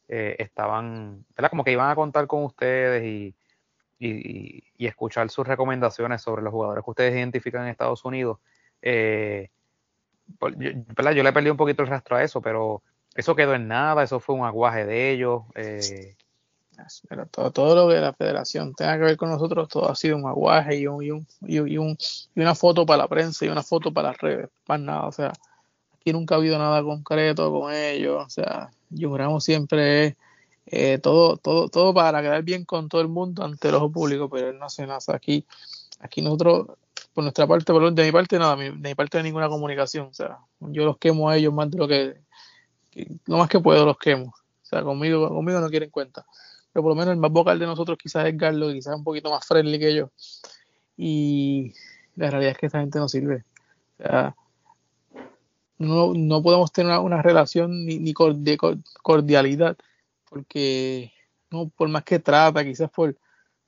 [0.08, 1.50] estaban, ¿verdad?
[1.50, 3.34] Como que iban a contar con ustedes y,
[3.98, 8.38] y, escuchar sus recomendaciones sobre los jugadores que ustedes identifican en Estados Unidos.
[10.38, 11.12] Pues, ¿verdad?
[11.12, 12.82] Yo le perdí un poquito el rastro a eso, pero
[13.14, 15.42] eso quedó en nada, eso fue un aguaje de ellos.
[15.54, 16.16] Eh.
[17.32, 20.26] Todo, todo, lo que la federación tenga que ver con nosotros, todo ha sido un
[20.28, 21.98] aguaje y, un, y, un, y, un,
[22.36, 25.06] y una foto para la prensa y una foto para las redes, más nada.
[25.06, 25.32] O sea,
[26.00, 28.24] aquí nunca ha habido nada concreto con ellos.
[28.26, 30.16] O sea, lloramos siempre
[30.66, 34.28] eh, todo, todo, todo para quedar bien con todo el mundo ante el ojo público,
[34.28, 34.98] pero él no hace nada.
[35.08, 35.46] Aquí,
[36.00, 36.68] aquí nosotros,
[37.14, 40.06] por nuestra parte, de mi parte, nada, de mi parte, ninguna comunicación.
[40.06, 42.16] O sea, yo los quemo a ellos más de lo que
[43.26, 44.26] lo más que puedo los quemo.
[44.26, 46.26] O sea, conmigo, conmigo no quieren cuenta.
[46.72, 49.30] Pero por lo menos el más vocal de nosotros quizás es Carlos, quizás un poquito
[49.30, 50.10] más friendly que yo.
[50.96, 51.72] Y
[52.16, 53.44] la realidad es que esa gente no sirve.
[53.98, 54.36] O sea,
[55.78, 58.58] no, no podemos tener una, relación ni, ni de
[59.02, 59.76] cordialidad,
[60.28, 61.12] porque
[61.50, 63.16] no por más que trata, quizás por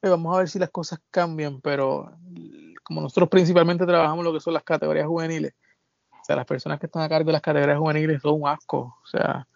[0.03, 2.13] vamos a ver si las cosas cambian, pero
[2.83, 5.55] como nosotros principalmente trabajamos lo que son las categorías juveniles,
[6.11, 8.99] o sea, las personas que están a cargo de las categorías juveniles son un asco,
[9.03, 9.47] o sea,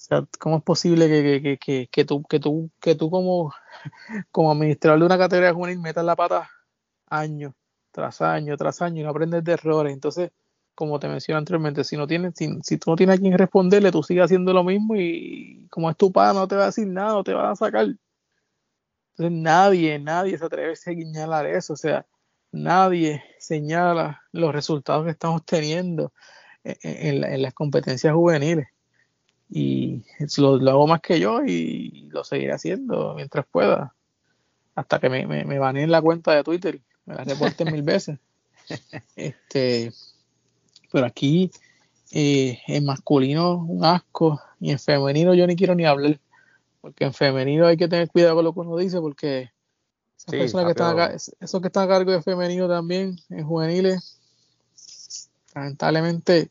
[0.00, 3.52] o sea, ¿cómo es posible que, que, que, que, tú, que tú, que tú como,
[4.32, 6.50] como administrador de una categoría juvenil metas la pata
[7.06, 7.54] año
[7.90, 9.92] tras año tras año y no aprendes de errores?
[9.92, 10.30] Entonces,
[10.80, 13.92] como te mencioné anteriormente, si no tienes, si, si, tú no tienes a quien responderle,
[13.92, 16.86] tú sigues haciendo lo mismo y como es tu padre no te va a decir
[16.86, 17.84] nada, no te va a sacar.
[19.10, 22.06] Entonces nadie, nadie se atreve a señalar eso, o sea,
[22.50, 26.14] nadie señala los resultados que estamos teniendo
[26.64, 28.66] en, las competencias juveniles.
[29.50, 30.02] Y
[30.38, 33.94] lo, hago más que yo y lo seguiré haciendo mientras pueda.
[34.74, 38.18] Hasta que me, me, me la cuenta de Twitter, me la reporten mil veces.
[39.16, 39.92] Este,
[40.90, 41.50] pero aquí
[42.12, 46.18] eh, en masculino un asco y en femenino yo ni quiero ni hablar
[46.80, 49.50] porque en femenino hay que tener cuidado con lo que uno dice porque
[50.16, 54.20] esas personas que están acá, esos que están a cargo de femenino también en juveniles
[55.54, 56.50] lamentablemente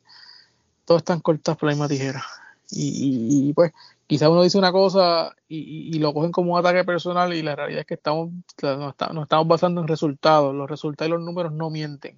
[0.86, 2.24] todos están cortados por la misma tijera.
[2.72, 3.72] Y, pues
[4.06, 7.82] quizá uno dice una cosa y, lo cogen como un ataque personal y la realidad
[7.82, 12.18] es que estamos nos, estamos basando en resultados los resultados y los números no mienten.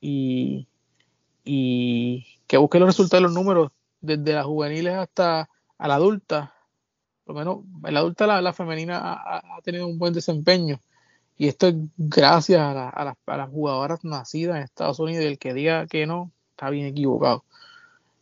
[0.00, 0.66] Y
[1.44, 5.48] y que busque los resultados de los números desde las juveniles hasta
[5.78, 6.54] a la adulta.
[7.24, 10.80] Por lo menos en la adulta la, femenina ha, tenido un buen desempeño.
[11.36, 15.86] Y esto es gracias a, las, jugadoras nacidas en Estados Unidos y el que diga
[15.86, 17.44] que no está bien equivocado.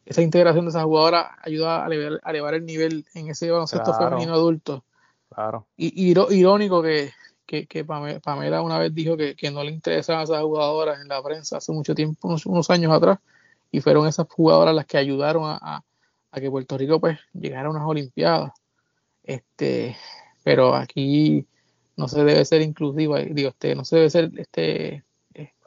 [0.06, 4.84] Esa integración de esas jugadoras ayuda a elevar, el nivel en ese baloncesto femenino adulto.
[5.28, 5.66] Claro.
[5.76, 7.12] Y, irónico que,
[7.52, 11.70] que, Pamela una vez dijo que, no le interesaban esas jugadoras en la prensa hace
[11.72, 13.18] mucho tiempo, unos, años atrás,
[13.70, 15.84] y fueron esas jugadoras las que ayudaron a,
[16.34, 18.52] que Puerto Rico pues llegara a unas Olimpiadas.
[19.22, 19.96] Este,
[20.42, 21.46] pero aquí
[21.96, 25.04] no se debe ser inclusiva, digo, este, no se debe ser este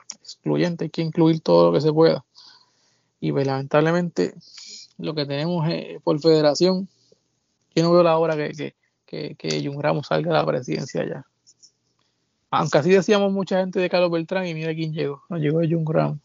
[0.09, 2.25] excluyente, hay que incluir todo lo que se pueda.
[3.19, 4.33] Y pues lamentablemente
[4.97, 6.89] lo que tenemos es, por federación,
[7.75, 8.73] yo no veo la hora que,
[9.05, 11.25] que, que, que Ramos salga a la presidencia ya.
[12.57, 15.23] Aunque así decíamos mucha gente de Carlos Beltrán y mira quién llegó.
[15.29, 16.19] No llegó Jun Graham.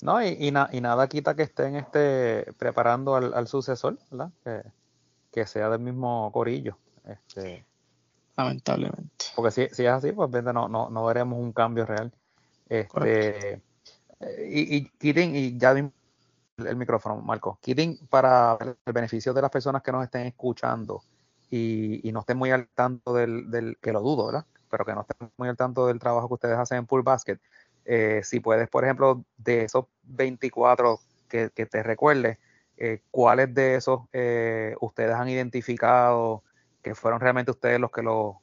[0.00, 4.30] No, y, y, nada quita que estén este, preparando al, sucesor, ¿verdad?
[5.32, 6.76] Que, sea del mismo corillo.
[7.04, 7.64] Este,
[8.36, 9.26] Lamentablemente.
[9.34, 12.12] Porque si, si es así, pues no, no, no veremos un cambio real.
[12.68, 13.60] Este,
[14.48, 17.58] y, y, y ya el micrófono, Marco.
[17.60, 21.02] Kidding, para el beneficio de las personas que nos estén escuchando
[21.50, 24.46] y, y no estén muy al tanto del, del, que lo dudo, ¿verdad?
[24.70, 27.38] Pero que no estén muy al tanto del trabajo que ustedes hacen en Pool Basket,
[27.84, 32.38] eh, si puedes, por ejemplo, de esos 24 que, te recuerdes,
[32.76, 36.42] eh, cuáles de esos eh, ustedes han identificado
[36.82, 38.40] que fueron realmente ustedes los que lo,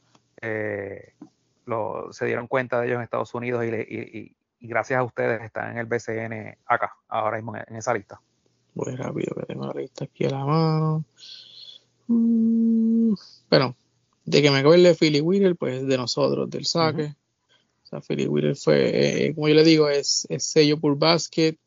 [2.12, 5.86] se dieron cuenta de ellos en Estados Unidos y, gracias a ustedes están en el
[5.86, 8.20] BCN acá, ahora mismo en, esa lista.
[8.74, 11.06] Voy rápido, que tengo la lista aquí a la mano.
[12.08, 13.14] Mm,
[13.50, 13.76] bueno,
[14.26, 17.16] de que me acuerde Philly Whittle, pues de nosotros, del saque.
[17.84, 21.58] O sea, Philly Whittle fue, eh, como yo le digo, es, sello por basket.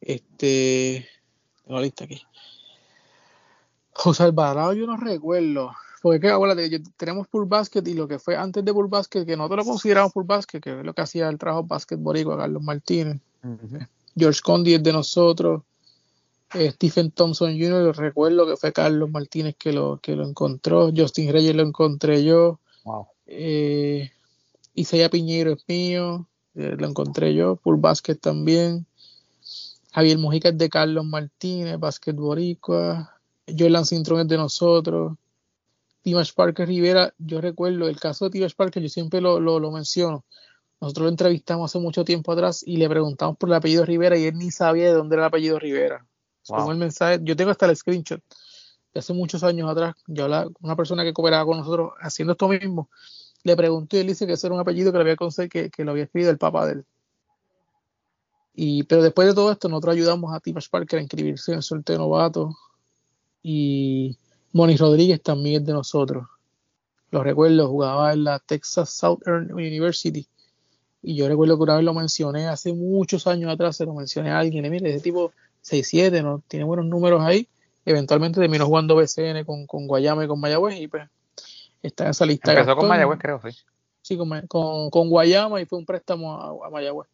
[0.00, 1.08] Este,
[1.64, 2.22] tengo la lista aquí.
[3.92, 5.72] José Alvarado, yo no recuerdo.
[6.02, 6.20] Porque
[6.68, 9.70] que, tenemos Pool Basket y lo que fue antes de Pool Basket, que nosotros lo
[9.70, 13.20] consideramos Pool Basket, que es lo que hacía el trabajo a Carlos Martínez.
[14.16, 15.62] George Condi es de nosotros.
[16.54, 21.32] Eh, Stephen Thompson Jr., recuerdo que fue Carlos Martínez que lo, que lo encontró, Justin
[21.32, 23.06] Reyes lo encontré yo, wow.
[23.26, 24.10] Eh,
[24.74, 28.86] Isaiah Piñero es mío, eh, lo encontré yo, Pool Basket también,
[29.92, 35.16] Javier Mojica es de Carlos Martínez, Basket Boricua, Jordan Cintrón es de nosotros,
[36.02, 39.70] Timash Parker Rivera, yo recuerdo el caso de Timash Parker, yo siempre lo, lo, lo
[39.70, 40.26] menciono,
[40.82, 44.24] nosotros lo entrevistamos hace mucho tiempo atrás y le preguntamos por el apellido Rivera y
[44.24, 46.04] él ni sabía de dónde era el apellido Rivera
[46.48, 48.22] el mensaje, yo tengo hasta el screenshot
[48.92, 49.94] de hace muchos años atrás.
[50.06, 52.88] Yo la, una persona que cooperaba con nosotros haciendo esto mismo,
[53.44, 55.16] le pregunté y él dice que ese era un apellido que le había
[55.48, 56.84] que, que lo había escrito el papá de él.
[58.54, 61.62] Y, pero después de todo esto, nosotros ayudamos a Timash Parker a inscribirse en el
[61.62, 62.54] sorteo novato.
[63.42, 64.16] Y
[64.52, 66.26] Moni Rodríguez también es de nosotros.
[67.10, 70.26] Lo recuerdo, jugaba en la Texas Southern University.
[71.02, 74.30] Y yo recuerdo que una vez lo mencioné hace muchos años atrás, se lo mencioné
[74.30, 74.64] a alguien.
[74.64, 75.32] Y mire, ese tipo
[75.62, 76.42] 6-7, ¿no?
[76.48, 77.48] tiene buenos números ahí.
[77.84, 81.08] Eventualmente terminó jugando BCN con, con Guayama y con Mayagüez y pues
[81.82, 82.52] está en esa lista.
[82.52, 83.56] Empezó con Mayagüez, creo, sí.
[84.02, 87.08] Sí, con, con, Guayama y fue un préstamo a, a Mayagüez.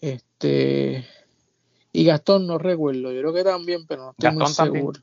[0.00, 1.06] Este.
[1.92, 5.00] Y Gastón no recuerdo, yo creo que también, pero no estoy muy seguro.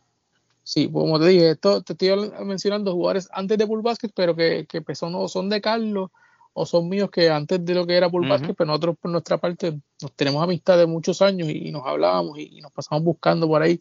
[0.63, 4.35] Sí, pues, como te dije, esto, te estoy mencionando jugadores antes de Bull Basket, pero
[4.35, 6.11] que, que pues, son, son de Carlos
[6.59, 9.37] o son míos que antes de lo que era Bull Basket, pero nosotros por nuestra
[9.37, 13.61] parte nos tenemos amistad de muchos años y, nos hablábamos y, nos pasamos buscando por
[13.61, 13.79] ahí.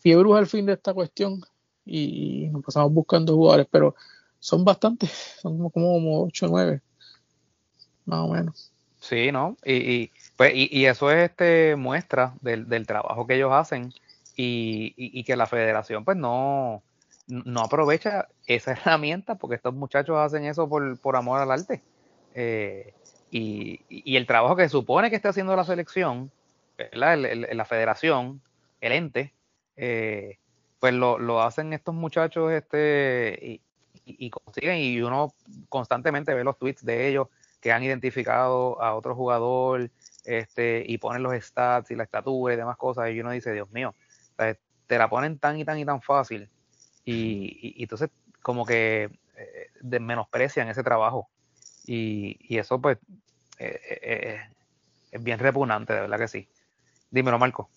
[0.00, 1.40] Fiebre al fin de esta cuestión
[1.86, 3.94] y, nos pasamos buscando jugadores, pero
[4.38, 6.82] son bastantes, son como, como 8 o 9,
[8.04, 8.70] más o menos.
[9.00, 9.56] Sí, ¿no?
[9.64, 13.94] Y, pues, y, eso es este muestra del, del trabajo que ellos hacen
[14.36, 16.82] y, que la federación pues no,
[17.28, 21.82] no aprovecha esa herramienta porque estos muchachos hacen eso por, por amor al arte.
[22.34, 22.92] Eh,
[23.30, 26.30] y, el trabajo que supone que esté haciendo la selección,
[26.92, 28.40] la federación,
[28.80, 29.32] el ente,
[29.76, 30.38] eh,
[30.78, 33.60] pues lo, lo, hacen estos muchachos este,
[34.04, 35.32] y, consiguen, y uno
[35.68, 37.28] constantemente ve los tweets de ellos
[37.60, 39.90] que han identificado a otro jugador
[40.24, 43.70] este, y ponen los stats y la estatura y demás cosas, y uno dice, Dios
[43.72, 43.94] mío,
[44.86, 46.50] te la ponen tan y tan y tan fácil,
[47.04, 48.10] y, entonces
[48.42, 51.28] como que eh, menosprecian ese trabajo,
[51.86, 52.98] y, eso pues
[53.58, 54.40] eh, eh,
[55.10, 56.48] es bien repugnante, de verdad que sí.
[57.10, 57.70] Dímelo, Marco.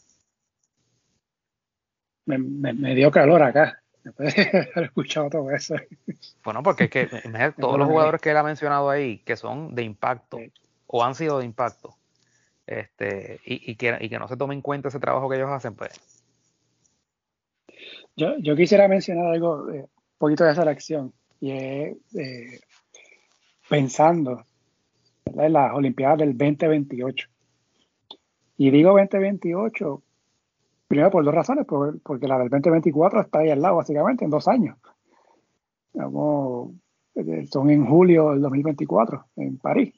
[2.26, 3.82] Me, me dio calor acá.
[4.08, 4.42] Después de
[4.74, 5.76] haber escuchado todo eso.
[6.44, 7.08] Bueno, porque es que
[7.60, 10.40] todos los jugadores que él ha mencionado ahí, que son de impacto,
[10.88, 11.96] o han sido de impacto,
[12.66, 15.76] este, y, que, y que no se tome en cuenta ese trabajo que ellos hacen,
[15.76, 15.92] pues.
[18.16, 22.62] Yo, yo quisiera mencionar algo, eh, un poquito de esa lección, y es eh,
[23.70, 24.44] pensando
[25.26, 27.28] en las Olimpiadas del 2028.
[28.58, 30.04] Y digo 2028
[30.88, 34.48] Primero por dos razones, porque la del 2024 está ahí al lado, básicamente, en dos
[34.48, 34.78] años.
[35.94, 39.94] Eh, son en julio del 2024, en París.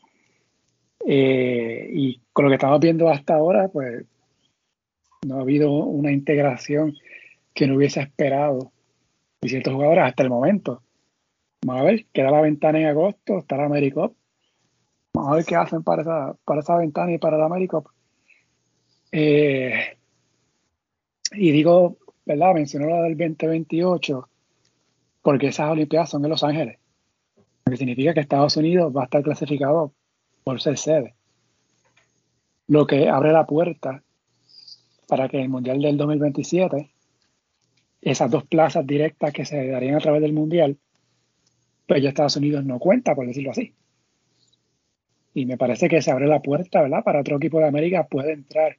[1.06, 4.04] Eh, y con lo que estamos viendo hasta ahora, pues
[5.28, 6.96] no ha habido una integración
[7.54, 8.72] que no hubiese esperado
[9.41, 10.82] de ciertos jugadores hasta el momento.
[11.61, 14.15] Vamos a ver, queda la ventana en agosto, está la AmeriCup.
[15.14, 17.88] Vamos a ver qué hacen para esa, para esa ventana y para la AmeriCup.
[19.11, 19.98] Eh,
[21.31, 22.53] y digo, ¿verdad?
[22.53, 24.30] Mencionó la del 2028
[25.22, 26.80] porque esas Olimpiadas son en Los Ángeles.
[27.65, 29.94] Lo que significa que Estados Unidos va a estar clasificado
[30.44, 31.15] por ser sede.
[32.68, 34.03] Lo que abre la puerta
[35.07, 36.90] para que el Mundial del 2027,
[38.02, 40.77] esas dos plazas directas que se darían a través del Mundial,
[41.90, 43.74] pues ya Estados Unidos no cuenta, por decirlo así.
[45.34, 47.03] Y me parece que se abre la puerta, ¿verdad?
[47.03, 48.78] Para otro equipo de América puede entrar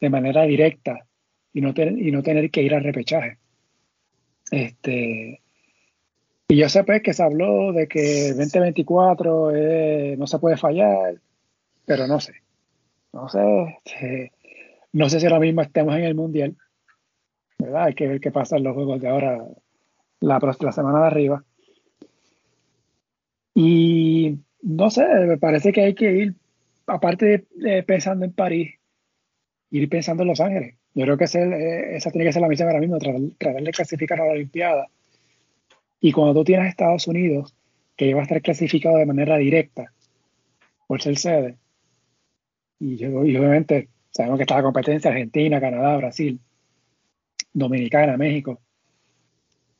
[0.00, 1.06] de manera directa
[1.52, 3.38] y no, y no tener que ir al repechaje.
[4.50, 5.40] Este,
[6.48, 9.52] y yo sé pues que se habló de que 2024
[10.16, 11.14] no se puede fallar,
[11.86, 12.32] pero no sé.
[13.12, 13.78] No sé.
[13.84, 14.32] Este,
[14.92, 16.56] no sé si ahora mismo estemos en el Mundial.
[17.58, 17.84] ¿verdad?
[17.84, 19.46] Hay que ver qué pasa en los juegos de ahora,
[20.18, 21.44] la, la semana de arriba.
[23.62, 26.34] Y no sé, me parece que hay que ir,
[26.86, 28.76] aparte de pensando en París,
[29.70, 30.76] ir pensando en Los Ángeles.
[30.94, 34.18] Yo creo que eh, esa tiene que ser la misión ahora mismo, tratar, de clasificar
[34.18, 34.88] a la Olimpiada.
[36.00, 37.54] Y cuando tú tienes Estados Unidos,
[37.96, 39.92] que va a estar clasificado de manera directa
[40.86, 41.58] por ser sede,
[42.78, 46.40] y, obviamente sabemos que está la competencia Argentina, Canadá, Brasil,
[47.52, 48.58] Dominicana, México,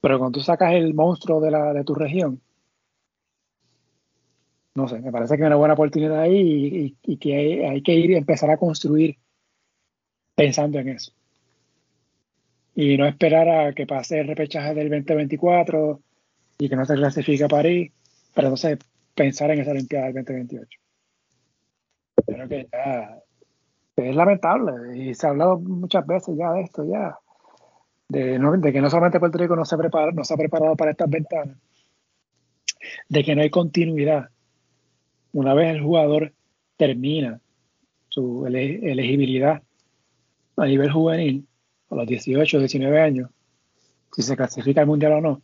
[0.02, 2.42] pero cuando tú sacas el monstruo de, la, de tu región,
[4.74, 8.10] no sé, me parece que hay una buena oportunidad ahí y, que hay, que ir
[8.10, 9.16] y empezar a construir
[10.34, 11.12] pensando en eso.
[12.74, 16.00] Y no esperar a que pase el repechaje del 2024
[16.58, 17.92] y que no se clasifique a París,
[18.34, 18.78] pero entonces
[19.14, 20.80] pensar en esa Olimpiada del 2028.
[22.26, 23.18] Creo que ya
[23.96, 27.18] es lamentable y se ha hablado muchas veces ya de esto, ya.
[28.08, 30.92] De, de que no solamente Puerto Rico no se, prepara, no se ha preparado para
[30.92, 31.56] estas ventanas,
[33.08, 34.30] de que no hay continuidad.
[35.32, 36.32] Una vez el jugador
[36.76, 37.40] termina
[38.08, 39.62] su elegibilidad
[40.56, 41.46] a nivel juvenil,
[41.90, 43.30] a los 18, 19 años,
[44.12, 45.42] si se clasifica al mundial o no,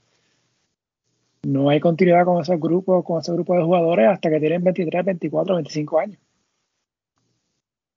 [1.46, 5.04] no hay continuidad con esos grupos, con ese grupo de jugadores hasta que tienen 23,
[5.04, 6.18] 24, 25 años.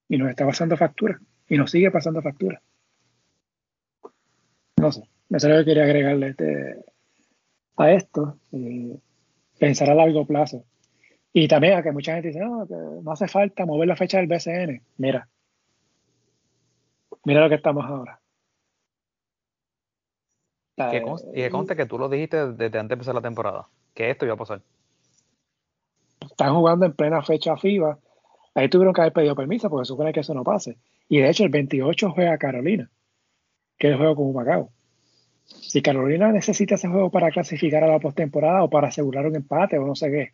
[0.08, 1.20] Y nos está pasando factura.
[1.48, 2.62] Y nos sigue pasando factura.
[4.76, 5.02] No sé.
[5.30, 6.76] Eso es lo que quería agregarle este,
[7.76, 8.38] a esto.
[8.52, 8.96] Eh,
[9.58, 10.64] pensar a largo plazo.
[11.32, 14.26] Y también a que mucha gente dice, no, no hace falta mover la fecha del
[14.26, 14.82] BCN.
[14.96, 15.28] Mira,
[17.24, 18.20] Mira lo que estamos ahora.
[20.76, 24.24] y que conste que tú lo dijiste desde antes de empezar la temporada, que esto
[24.24, 24.62] iba a pasar.
[26.22, 27.98] están jugando en plena fecha FIBA.
[28.54, 30.78] Ahí tuvieron que haber pedido permiso porque supone que eso no pase.
[31.08, 32.90] Y de hecho, el 28 juega Carolina,
[33.78, 34.70] que es el juego con Macao.
[35.44, 39.78] Si Carolina necesita ese juego para clasificar a la postemporada o para asegurar un empate
[39.78, 40.32] o no sé qué,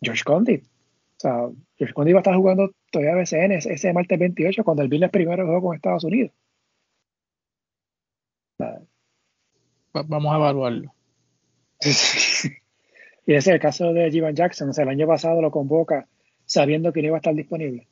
[0.00, 0.64] George Condit.
[0.64, 5.02] O sea, George Condit va a estar jugando todavía BCN ese martes 28 cuando el
[5.02, 6.32] es primero juego con Estados Unidos.
[9.92, 10.94] Vamos a evaluarlo.
[11.80, 12.52] y ese
[13.26, 14.70] es el caso de Jivan Jackson.
[14.70, 16.08] O sea, el año pasado lo convoca
[16.44, 17.88] sabiendo que no iba a estar disponible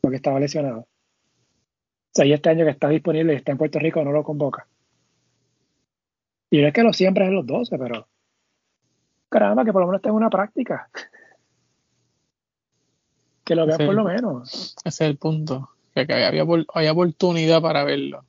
[0.00, 0.80] porque estaba lesionado.
[0.80, 0.86] O
[2.14, 4.66] sea, y este año que está disponible y está en Puerto Rico no lo convoca.
[6.50, 8.08] Y no es que lo siempre es los 12, pero
[9.28, 10.88] caramba, que por lo menos tenga una práctica.
[13.48, 14.76] Que lo vean por lo menos.
[14.84, 15.70] Ese es el punto.
[15.94, 16.44] Que, había,
[16.74, 18.22] había oportunidad para verlo.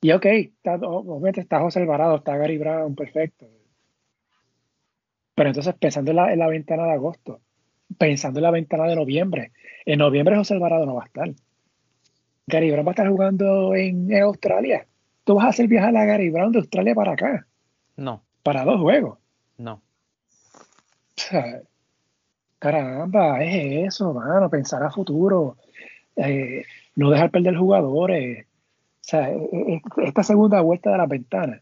[0.00, 3.46] Y ok, está, obviamente está José Alvarado, está Gary Brown, perfecto.
[5.34, 7.42] Pero entonces pensando en la, en la ventana de agosto,
[7.98, 9.52] pensando en la ventana de noviembre,
[9.84, 11.30] en noviembre José Alvarado no va a estar.
[12.46, 14.86] Gary Brown va a estar jugando en, Australia.
[15.24, 17.46] ¿Tú vas a hacer viajar a Gary Brown de Australia para acá?
[17.96, 18.22] No.
[18.42, 19.18] Para dos juegos.
[19.58, 19.82] No.
[22.64, 25.58] Caramba, es eso, mano, pensar a futuro,
[26.16, 26.64] eh,
[26.96, 28.46] no dejar perder jugadores.
[28.46, 31.60] O sea, e, e, e, esta segunda vuelta de la ventana.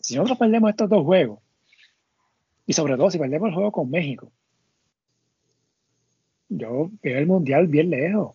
[0.00, 1.38] Si nosotros perdemos estos dos juegos,
[2.66, 4.32] y sobre todo si perdemos el juego con México,
[6.48, 8.34] yo veo el mundial bien lejos.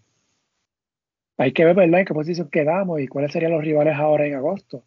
[1.35, 4.35] Hay que ver, ¿verdad?, en qué posición quedamos y cuáles serían los rivales ahora en
[4.35, 4.85] agosto.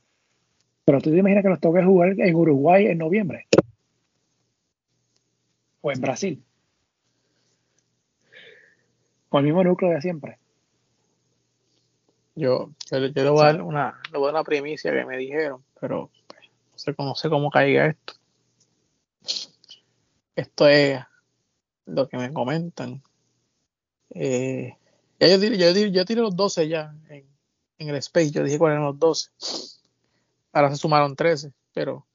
[0.86, 3.48] Pero tú te imaginas que nos toque jugar en Uruguay en noviembre.
[5.92, 6.44] En Brasil.
[9.28, 10.38] Con el mismo núcleo de siempre.
[12.34, 16.42] Yo, yo, le voy a dar una, le una primicia que me dijeron, pero pues,
[16.72, 18.14] no sé cómo, sé cómo caiga esto.
[20.36, 21.00] Esto es
[21.84, 23.02] lo que me comentan
[24.10, 24.76] eh,
[25.20, 27.26] yo, tiré, yo, tiré los 12 ya en,
[27.78, 28.30] el Space.
[28.30, 29.30] Yo dije cuáles eran los 12.
[30.52, 32.06] Ahora se sumaron 13, pero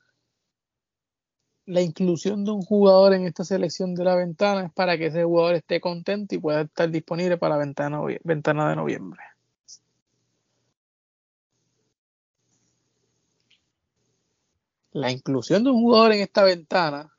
[1.66, 5.24] la inclusión de un jugador en esta selección de la ventana es para que ese
[5.24, 9.22] jugador esté contento y pueda estar disponible para la ventana, ventana de noviembre.
[14.92, 17.12] La inclusión de un jugador en esta ventana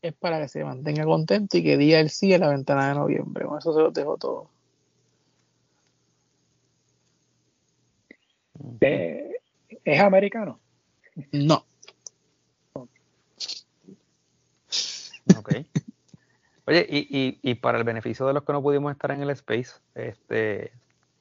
[0.00, 2.94] es para que se mantenga contento y que diga el sí en la ventana de
[2.94, 3.44] noviembre.
[3.46, 4.50] Con eso se los dejo todo.
[8.80, 9.32] Eh,
[9.84, 10.60] ¿Es americano?
[11.32, 11.67] No.
[15.36, 15.52] Ok.
[16.66, 19.80] Oye, y, y, para el beneficio de los que no pudimos estar en el space,
[19.94, 20.72] este,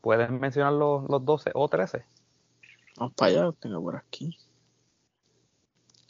[0.02, 2.04] ¿puedes mencionar los, los 12 o 13?
[2.98, 4.38] Vamos para allá, los tengo por aquí.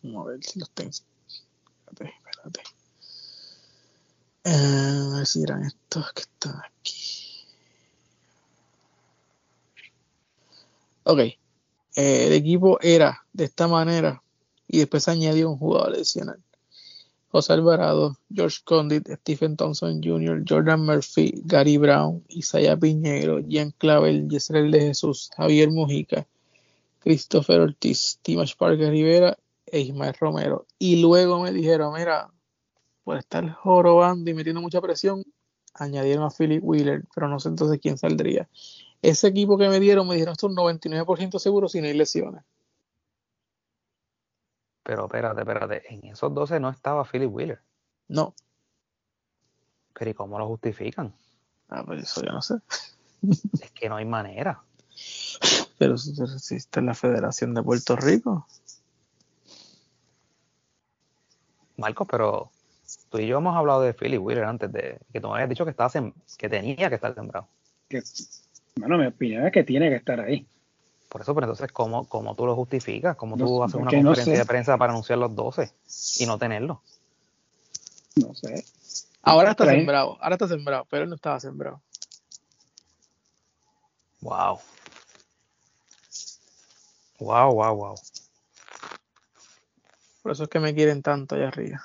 [0.02, 0.92] Vamos a ver si los tengo.
[4.44, 7.46] Eh, a ver si eran estos que están aquí.
[11.04, 11.20] Ok.
[11.20, 11.38] Eh,
[11.96, 14.24] el equipo era de esta manera
[14.68, 16.42] y después añadió un jugador adicional.
[17.30, 24.28] José Alvarado, George Condit, Stephen Thompson Jr., Jordan Murphy, Gary Brown, Isaiah Piñero, Jean Clavel,
[24.30, 26.26] Yesrel de Jesús, Javier Mujica,
[27.00, 30.66] Christopher Ortiz, Timash Parker Rivera e Ismael Romero.
[30.80, 32.32] Y luego me dijeron, mira,
[33.04, 35.24] por estar jorobando y metiendo mucha presión,
[35.74, 38.50] añadieron a Philip Wheeler, pero no sé entonces quién saldría.
[39.02, 42.44] Ese equipo que me dieron me dijeron esto un 99% seguro si no hay lesiones.
[44.88, 47.60] Pero espérate, espérate, en esos 12 no estaba Philip Wheeler.
[48.08, 48.34] No.
[49.94, 51.14] Pero ¿y cómo lo justifican?
[51.68, 52.56] Ah, pues eso ya no sé.
[53.62, 54.62] es que no hay manera.
[55.78, 58.48] Pero si existe la Federación de Puerto Rico.
[61.76, 62.50] Marcos, pero
[63.10, 65.66] tú y yo hemos hablado de Philly Wheeler antes de que tú me habías dicho
[65.66, 65.92] que estaba
[66.38, 67.50] que tenía que estar sembrado.
[68.78, 70.48] bueno, mi opinión es que tiene que estar ahí.
[71.10, 73.16] Por eso, pero entonces, ¿cómo, cómo tú lo justificas?
[73.16, 75.72] ¿Cómo tú haces una conferencia de prensa para anunciar los 12
[76.18, 76.82] y no tenerlo?
[78.16, 78.66] No sé.
[79.22, 81.82] Ahora está sembrado, ahora está sembrado, pero él no estaba sembrado.
[84.22, 84.60] Wow.
[87.20, 87.96] Wow, wow, wow.
[90.22, 91.82] Por eso es que me quieren tanto allá arriba.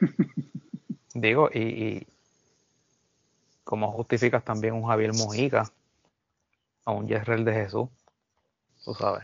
[1.14, 2.06] Digo, y, y
[3.64, 5.72] ¿cómo justificas también un Javier Mujica
[6.84, 7.88] a un Yesrel de Jesús?
[8.88, 9.22] Tú sabes.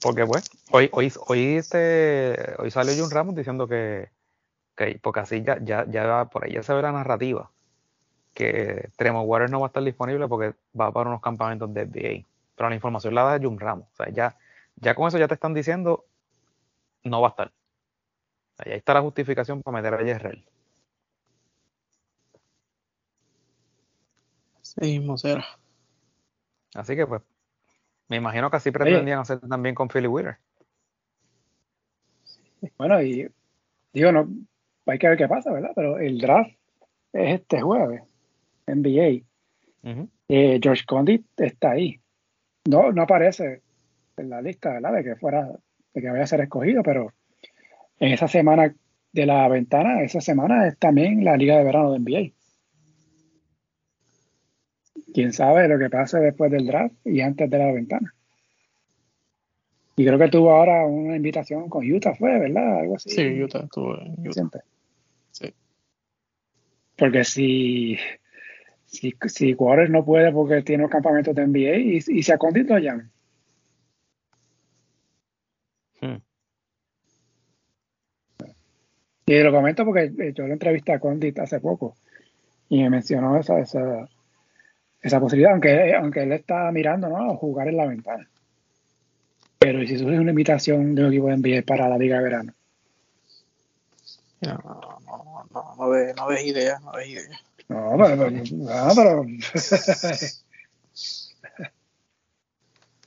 [0.00, 4.08] Porque pues, hoy, hoy, hoy este, hoy salió Jun Ramos diciendo que,
[4.74, 7.50] que, porque así ya, ya, ya por ahí ya se ve la narrativa,
[8.32, 12.26] que Tremor Waters no va a estar disponible porque va para unos campamentos de NBA.
[12.56, 13.86] Pero la información la da Jun Ramos.
[13.92, 14.38] O sea, ya,
[14.76, 16.06] ya con eso ya te están diciendo,
[17.04, 17.52] no va a estar.
[18.56, 20.46] Ahí está la justificación para meter a Yerrel.
[24.62, 25.59] Sí, será.
[26.74, 27.22] Así que pues,
[28.08, 30.36] me imagino que así pretendían hacer también con Philly Wheeler.
[32.76, 33.28] Bueno, y
[33.92, 34.28] digo, no,
[34.86, 35.72] hay que ver qué pasa, ¿verdad?
[35.74, 36.50] Pero el draft
[37.12, 38.02] es este jueves,
[38.66, 39.24] NBA.
[40.28, 41.98] Eh, George Condit está ahí.
[42.68, 43.62] No, no aparece
[44.16, 44.92] en la lista, ¿verdad?
[44.92, 45.48] De que fuera,
[45.94, 47.12] de que vaya a ser escogido, pero
[47.98, 48.74] en esa semana
[49.12, 52.32] de la ventana, esa semana es también la Liga de Verano de NBA.
[55.12, 58.14] Quién sabe lo que pase después del draft y antes de la ventana.
[59.96, 62.80] Y creo que tuvo ahora una invitación con Utah, fue, ¿verdad?
[62.80, 63.10] Algo así.
[63.10, 64.64] Sí, Utah estuvo en Utah.
[65.30, 65.52] Sí.
[66.96, 67.98] Porque si,
[68.86, 69.56] si, si
[69.90, 73.10] no puede porque tiene los campamentos de NBA y, y se ha lo llaman.
[76.00, 76.16] Hmm.
[79.26, 81.94] Y lo comento porque eh, yo lo entrevisté a Condit hace poco
[82.68, 84.08] y me mencionó esa, esa,
[85.02, 87.32] esa posibilidad, aunque, aunque él está mirando ¿no?
[87.32, 88.28] a jugar en la ventana.
[89.58, 92.54] Pero si surge una invitación de un equipo de NBA para la Liga de Verano?
[94.40, 94.58] No,
[95.06, 97.40] no, no, no, ves, no ves idea, no ves idea.
[97.68, 99.26] No, pero, no, pero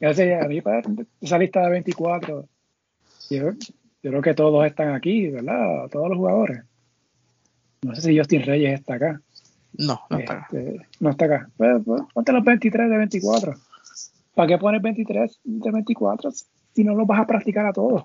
[0.04, 0.82] a mí para
[1.22, 2.48] esa lista de 24,
[3.30, 3.54] yo, yo,
[4.02, 5.90] creo que todos están aquí, ¿verdad?
[5.90, 6.62] Todos los jugadores.
[7.82, 9.22] No sé si Justin Reyes está acá.
[9.78, 10.48] No, no está acá.
[10.52, 11.50] Este, no está acá.
[11.58, 13.54] Pues, pues, ponte los 23 de 24.
[14.36, 16.32] ¿Para qué pones 23 de 24
[16.74, 18.04] si no los vas a practicar a todos?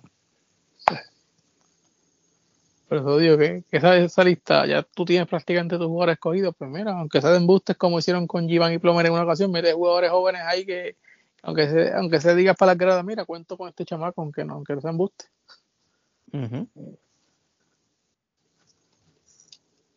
[2.88, 6.70] Pero eso digo que, esa, esa, lista, ya tú tienes prácticamente tus jugadores escogidos, pues
[6.70, 9.74] mira, aunque sea de embustes como hicieron con Givan y Plomer en una ocasión, mete
[9.74, 10.96] jugadores jóvenes ahí que,
[11.42, 14.54] aunque se, aunque se diga para las gradas, mira, cuento con este chamaco, aunque no,
[14.54, 15.26] aunque no sea embuste.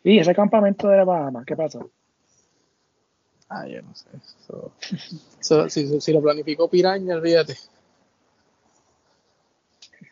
[0.04, 1.92] Y ese campamento de la Bahamas, ¿qué pasó?
[3.50, 4.08] Ah, yo no sé.
[6.00, 7.56] si, lo planificó Piraña, olvídate.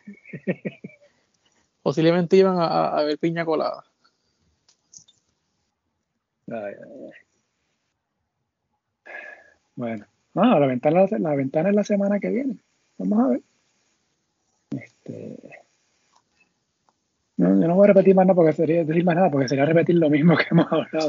[1.82, 3.84] Posiblemente iban a, ver piña colada.
[9.74, 12.58] Bueno, no, la ventana, la ventana es la semana que viene.
[12.98, 13.42] Vamos a ver.
[14.70, 15.59] Este,
[17.40, 19.64] no, yo no voy a repetir más nada porque sería decir más nada porque sería
[19.64, 21.08] repetir lo mismo que hemos hablado.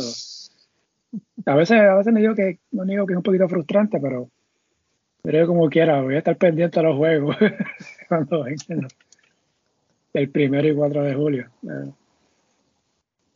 [1.45, 4.29] A veces, a veces me digo que, no digo que es un poquito frustrante, pero,
[5.21, 7.35] pero como quiera, voy a estar pendiente a los juegos
[8.07, 8.87] cuando vengan
[10.13, 11.49] el primero y 4 de julio.
[11.63, 11.91] Eh,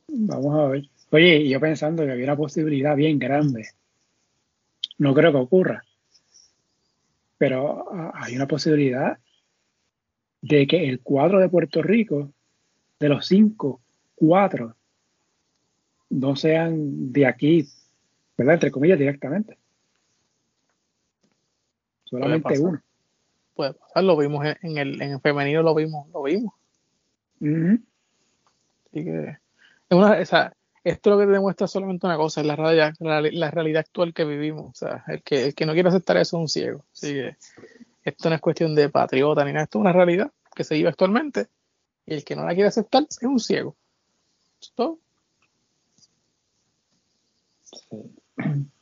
[0.07, 0.83] vamos a ver.
[1.11, 3.67] Oye, yo pensando que había una posibilidad bien grande.
[4.99, 5.83] No creo que ocurra.
[7.37, 9.17] Pero ah, hay una posibilidad
[10.41, 12.31] de que el cuadro de Puerto Rico,
[13.05, 13.81] de los cinco,
[14.15, 14.75] cuatro
[16.09, 17.67] no sean de aquí,
[18.37, 18.55] ¿verdad?
[18.55, 19.57] Entre comillas, directamente.
[22.05, 22.81] Solamente uno.
[23.53, 26.53] Puede pasar, lo vimos en el, en el femenino, lo vimos, lo vimos.
[27.41, 29.37] Así que,
[29.89, 34.13] una, esto lo que te demuestra solamente una cosa, es la realidad, la, realidad actual
[34.13, 34.65] que vivimos.
[34.65, 36.85] O sea, el que, el que no quiere aceptar eso es un ciego.
[36.91, 37.35] Así que
[38.03, 40.89] esto no es cuestión de patriota ni nada, esto es una realidad que se vive
[40.89, 41.47] actualmente.
[42.05, 43.75] Y el que no la quiere aceptar es un ciego.
[44.61, 44.99] ¿Es todo?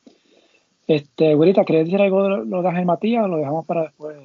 [0.86, 4.18] Este, Güerita, ¿querés decir algo de lo de Matías o lo dejamos para después?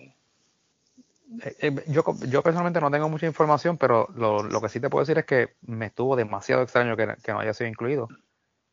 [1.42, 5.04] Eh, eh, yo, yo personalmente no tengo mucha información, pero lo, que sí te puedo
[5.04, 8.08] decir es que me estuvo demasiado extraño que, no haya sido incluido,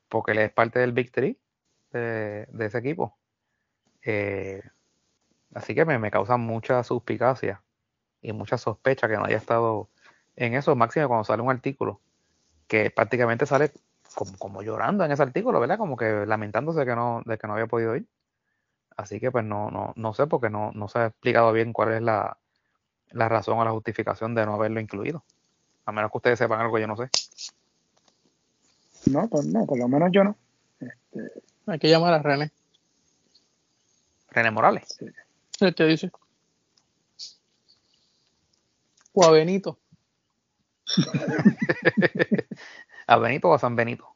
[0.10, 1.38] porque él es parte del Big Three
[1.91, 3.18] de, ese equipo.
[4.03, 4.64] Eh,
[5.53, 7.61] así que me, me, causa mucha suspicacia
[8.22, 9.89] y mucha sospecha que no haya estado
[10.36, 11.99] en eso, máximo cuando sale un artículo
[12.68, 13.72] que prácticamente sale
[14.40, 15.78] como, llorando en ese artículo, ¿verdad?
[15.78, 18.06] Como que lamentándose que no, de que no había podido ir.
[18.95, 21.94] Así que pues no, no, no sé porque no, no se ha explicado bien cuál
[21.94, 22.38] es la,
[23.12, 25.24] la razón o la justificación de no haberlo incluido.
[25.86, 27.10] A menos que ustedes sepan algo yo no sé.
[29.12, 30.36] No, pues no, por lo menos yo no.
[30.80, 31.44] Este...
[31.68, 32.52] Hay que llamar a René.
[34.30, 34.88] René Morales.
[34.98, 35.06] Sí.
[35.60, 36.12] Él te dice.
[39.14, 39.78] O a Benito.
[43.07, 44.07] ¿A Benito o a San Benito?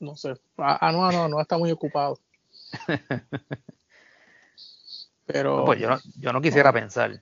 [0.00, 0.34] No sé.
[0.56, 2.18] Ah, no, no, no está muy ocupado.
[5.26, 5.64] Pero.
[5.64, 7.20] pues yo no, yo no quisiera pensar.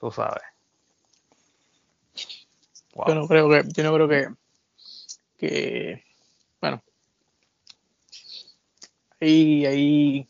[0.00, 0.42] Tú sabes.
[3.06, 4.28] Yo no creo que, yo no creo que,
[5.36, 6.02] que
[6.60, 6.82] bueno.
[9.20, 10.28] Ahí, ahí,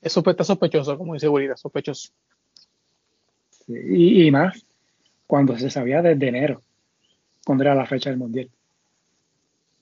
[0.00, 2.10] eso está sospechoso, como dice Bolita, sospechoso.
[3.68, 4.67] y, y, más
[5.28, 6.62] cuando se sabía desde enero,
[7.44, 8.50] cuando era la fecha del mundial.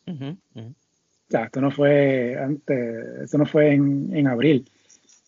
[0.09, 0.37] O
[1.31, 4.69] sea, esto no fue antes, esto no fue en, abril.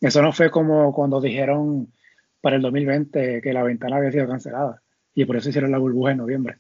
[0.01, 1.93] Eso no fue como cuando dijeron
[2.40, 4.82] para el 2020 que la ventana había sido cancelada
[5.15, 6.59] y por eso hicieron la burbuja en noviembre.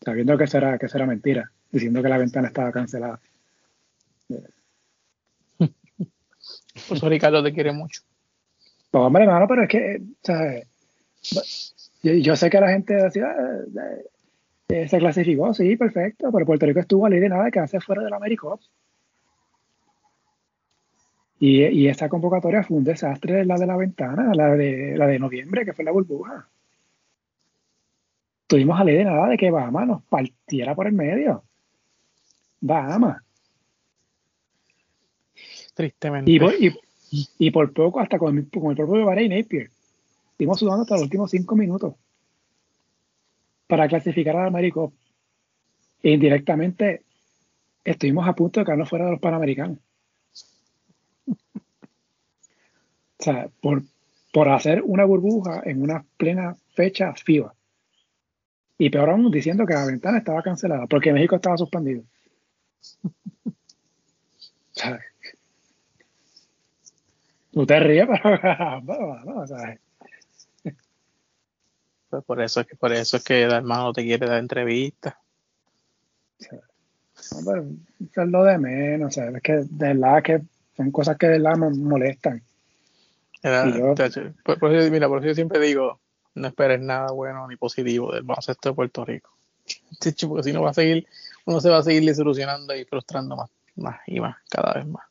[0.00, 3.20] Sabiendo que eso era, que era mentira, diciendo que la ventana estaba cancelada.
[5.58, 8.02] Por eso Ricardo te quiere mucho.
[8.90, 10.66] Pues hombre, hermano, pero es que, ¿sabes?
[12.02, 13.34] Yo, sé que la gente decía,
[14.68, 17.80] eh, se clasificó, sí, perfecto, pero Puerto Rico estuvo a ley de nada de quedarse
[17.80, 18.48] fuera del América.
[21.40, 25.18] Y, y esta convocatoria fue un desastre, la de la ventana, la de, la de
[25.18, 26.48] noviembre, que fue la burbuja.
[28.46, 31.44] Tuvimos a ley de nada de que Bahamas nos partiera por el medio.
[32.60, 33.22] Bahamas.
[35.74, 36.30] Tristemente.
[36.30, 36.38] Y
[37.52, 39.70] por, poco, hasta con, con el propio Bahrein Napier.
[40.32, 41.94] Estuvimos sudando hasta los últimos cinco minutos
[43.66, 44.92] para clasificar a Américo.
[46.02, 47.02] E indirectamente
[47.84, 49.78] estuvimos a punto de quedarnos fuera de los Panamericanos.
[53.18, 53.82] o sea, por,
[54.32, 57.52] por hacer una burbuja en una plena fecha FIBA.
[58.78, 62.04] Y peor aún, diciendo que la ventana estaba cancelada porque México estaba suspendido.
[64.70, 65.07] ¿Sabes?
[67.52, 69.80] Tú te ríes, pero ¿sabes?
[72.10, 75.14] Pues por eso es que por eso es que el hermano te quiere dar entrevistas.
[77.44, 77.52] No,
[78.00, 79.34] eso es lo de menos, ¿sabes?
[79.36, 80.40] Es que de verdad que
[80.76, 82.42] son cosas que de verdad me molestan.
[84.44, 86.00] por, eso, mira, por eso yo siempre digo,
[86.34, 89.30] no esperes nada bueno ni positivo del baloncesto de Puerto Rico.
[90.28, 91.06] Porque si no va a seguir,
[91.44, 95.04] uno se va a seguir desilusionando y frustrando más, más y más, cada vez más.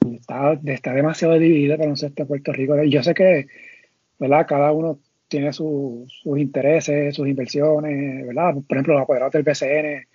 [0.00, 2.82] Está, está demasiado dividida el baloncesto de Puerto Rico.
[2.84, 3.46] Yo sé que,
[4.18, 4.46] ¿verdad?
[4.46, 4.98] Cada uno
[5.28, 8.54] tiene sus intereses, sus inversiones, ¿verdad?
[8.54, 10.06] Por ejemplo, los apoderados del BCN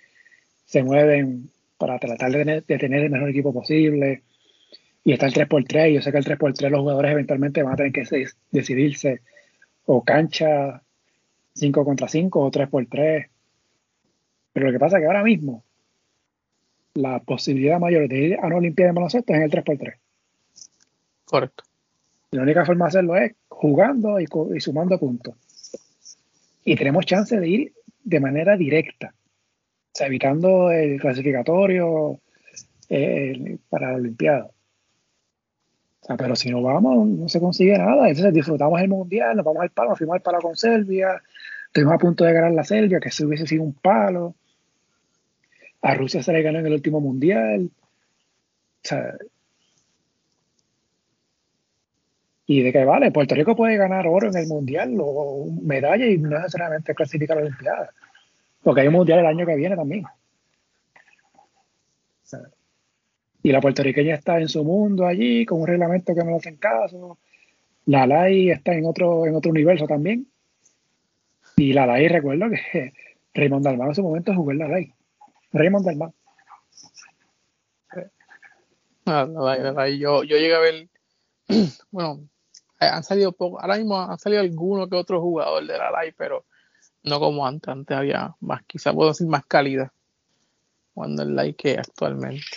[0.64, 4.22] se mueven para tratar de tener, el mejor equipo posible.
[5.04, 5.92] Y está el 3x3.
[5.92, 9.20] Yo sé que el 3x3 los jugadores eventualmente van a tener que decidirse
[9.86, 10.82] o cancha
[11.54, 13.28] 5 contra 5 o 3x3.
[14.52, 15.64] Pero lo que pasa es que ahora mismo
[16.94, 19.94] la posibilidad mayor de ir a una Olimpiada de baloncesto es en el 3x3.
[21.24, 21.64] Correcto.
[22.30, 24.26] La única forma de hacerlo es jugando y,
[24.60, 25.34] sumando puntos.
[26.64, 27.72] Y tenemos chance de ir
[28.02, 32.20] de manera directa, o sea, evitando el clasificatorio
[32.88, 34.50] eh, para la Olimpiada.
[36.00, 38.08] O sea, pero si no vamos, no se consigue nada.
[38.08, 41.22] Entonces disfrutamos el Mundial, nos vamos al palo, nos fuimos al palo con Serbia,
[41.66, 44.34] estuvimos a punto de ganar la Serbia, que si hubiese sido un palo.
[45.84, 47.70] A Rusia se le ganó en el último Mundial.
[52.46, 56.16] Y de que vale, Puerto Rico puede ganar oro en el mundial o medalla y
[56.16, 57.90] no necesariamente clasificar a la Olimpiada.
[58.62, 60.04] Porque hay un mundial el año que viene también.
[63.42, 66.56] y la puertorriqueña está en su mundo allí, con un reglamento que no le hacen
[66.56, 67.18] caso.
[67.84, 70.26] La LAI está en otro, en otro universo también.
[71.56, 72.94] Y la LAI, recuerdo que
[73.34, 74.94] Raymond Dalmán en su momento jugó en la LAI.
[75.54, 76.12] Raymond Dalmán.
[79.06, 79.26] Ah,
[79.88, 80.88] yo, yo llegué a ver,
[81.90, 82.26] bueno,
[82.80, 86.14] eh, han salido poco, ahora mismo han salido alguno que otro jugador de la live,
[86.16, 86.46] pero
[87.02, 89.92] no como antes, antes había más, quizá puedo decir más calidad
[90.94, 92.56] cuando el like es actualmente.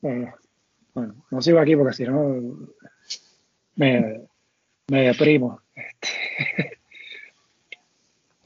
[0.00, 0.34] Bueno,
[0.94, 2.68] bueno, no sigo aquí porque si no
[3.76, 4.26] me,
[4.88, 5.60] me deprimo.
[5.74, 6.78] Este,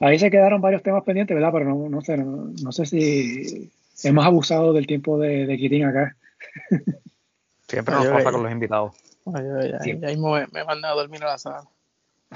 [0.00, 1.52] ahí se quedaron varios temas pendientes, ¿verdad?
[1.52, 3.70] Pero no, no sé, no, sé si
[4.02, 6.16] hemos abusado del tiempo de, de Kitín acá.
[7.68, 8.94] Siempre nos pasa con los invitados.
[9.24, 11.64] ya, mismo me, me mandan a dormir a la sala.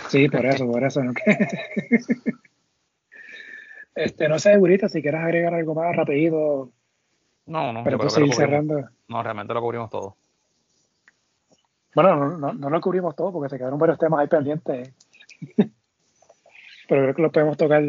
[0.09, 1.03] Sí, por eso, por eso.
[1.03, 1.13] ¿no?
[3.95, 6.71] este, no sé, Gurita, si quieres agregar algo más rápido.
[7.47, 7.85] No, no.
[7.85, 8.89] Pero seguir cerrando.
[9.09, 10.17] No, realmente lo cubrimos todo.
[11.95, 14.93] Bueno, no, no, no, lo cubrimos todo porque se quedaron varios temas ahí pendientes.
[16.89, 17.83] Pero creo que lo podemos tocar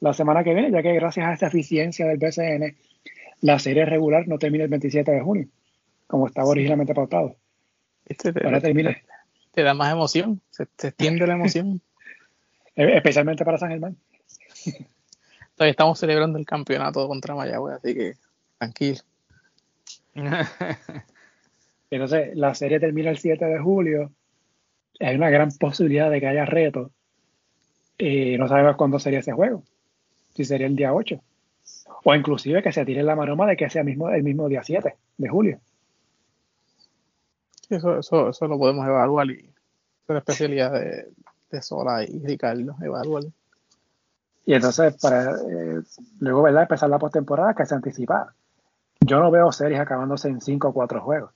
[0.00, 2.76] la semana que viene, ya que gracias a esta eficiencia del BCN,
[3.42, 5.48] la serie regular no termina el 27 de junio
[6.06, 7.36] como estaba originalmente pautado.
[8.04, 8.96] Este te, Ahora termina.
[9.52, 11.80] Te, da más emoción, se, extiende la emoción.
[12.76, 13.96] E, especialmente para San Germán.
[15.54, 18.14] Todavía estamos celebrando el campeonato contra Mayagüez, así que
[18.58, 18.98] tranquilo.
[21.90, 24.10] Entonces, la serie termina el 7 de julio.
[24.98, 26.90] Hay una gran posibilidad de que haya reto.
[27.98, 29.62] Y no sabemos cuándo sería ese juego.
[30.34, 31.20] Si sería el día 8.
[32.04, 34.94] O inclusive que se tire la maroma de que sea mismo, el mismo día 7
[35.16, 35.60] de julio.
[37.70, 41.08] Eso, eso, eso lo podemos evaluar y es la especialidad de,
[41.50, 43.24] de Sola y Ricardo, evaluar.
[44.46, 45.82] Y entonces, para eh,
[46.20, 46.62] luego, ¿verdad?
[46.62, 48.34] Empezar la postemporada que se anticipa.
[49.00, 51.30] Yo no veo series acabándose en 5 o 4 juegos.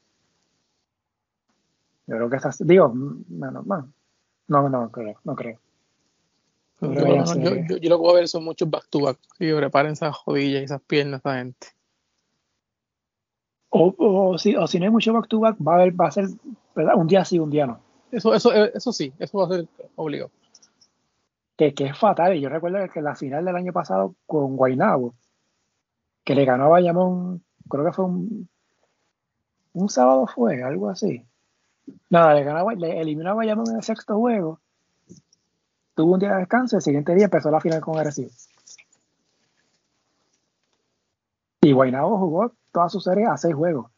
[2.07, 3.89] Yo creo que esas, digo, menos no,
[4.49, 5.59] no, no creo, no creo.
[6.81, 9.19] Yo, yo, lo que voy a ver son muchos back to back.
[9.39, 11.67] Y preparen esas rodillas y esas piernas esa gente.
[13.71, 16.07] O, o, si, o si no hay mucho back to back, va a, haber, va
[16.07, 16.29] a ser
[16.75, 16.95] ¿verdad?
[16.97, 17.81] un día sí, un día no.
[18.11, 20.31] Eso, eso, eso sí, eso va a ser obligado.
[21.57, 22.39] Que, que es fatal.
[22.39, 25.15] Yo recuerdo que la final del año pasado con Guaynabo,
[26.25, 28.49] que le ganó a Bayamón, creo que fue un,
[29.73, 31.25] un sábado fue, algo así.
[32.09, 34.61] Nada, le, ganó, le eliminó a Bayamón en el sexto juego.
[35.99, 38.31] Tuvo un día de descanso, el siguiente día empezó la final con Arecibo.
[41.61, 43.91] Y Guaynabo jugó toda su serie a seis juegos.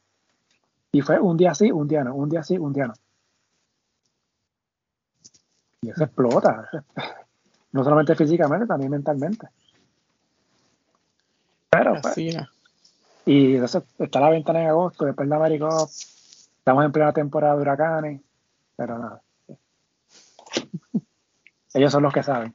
[0.93, 2.95] Y fue un día sí, un día no, un día sí, un día no.
[5.83, 6.71] Y eso explota.
[7.73, 9.47] No solamente físicamente, también mentalmente.
[11.69, 17.13] Pero, pues, y entonces está la ventana en agosto, después la América estamos en plena
[17.13, 18.23] temporada de huracanes,
[18.75, 19.23] pero nada.
[21.75, 22.55] Ellos son los que saben.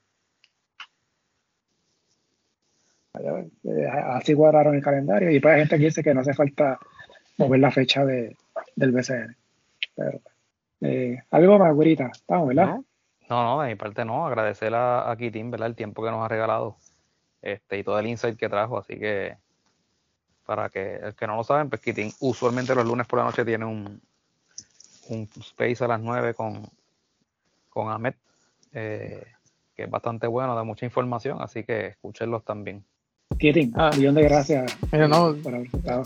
[4.13, 6.77] Así guardaron el calendario y pues hay gente que dice que no hace falta
[7.37, 8.35] mover la fecha de,
[8.75, 9.35] del BCN.
[9.95, 10.19] Pero,
[10.81, 12.77] eh, algo más, güerita, estamos, ¿verdad?
[13.29, 14.27] No, no, de mi parte no.
[14.27, 15.69] Agradecer a, a Kitin, ¿verdad?
[15.69, 16.77] El tiempo que nos ha regalado
[17.41, 18.77] este, y todo el insight que trajo.
[18.77, 19.37] Así que,
[20.45, 23.45] para que el que no lo saben, pues Kitin usualmente los lunes por la noche
[23.45, 24.01] tiene un,
[25.09, 26.63] un space a las 9 con,
[27.69, 28.15] con Ahmed,
[28.75, 29.23] eh,
[29.73, 31.41] que es bastante bueno, da mucha información.
[31.41, 32.85] Así que escúchenlos también.
[33.39, 36.03] Kitin, ah, millón de gracias no, por haber estado.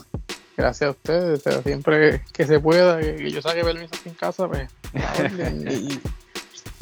[0.56, 4.48] Gracias a ustedes, pero siempre que se pueda, que yo saque permiso aquí en casa,
[4.48, 4.68] pues.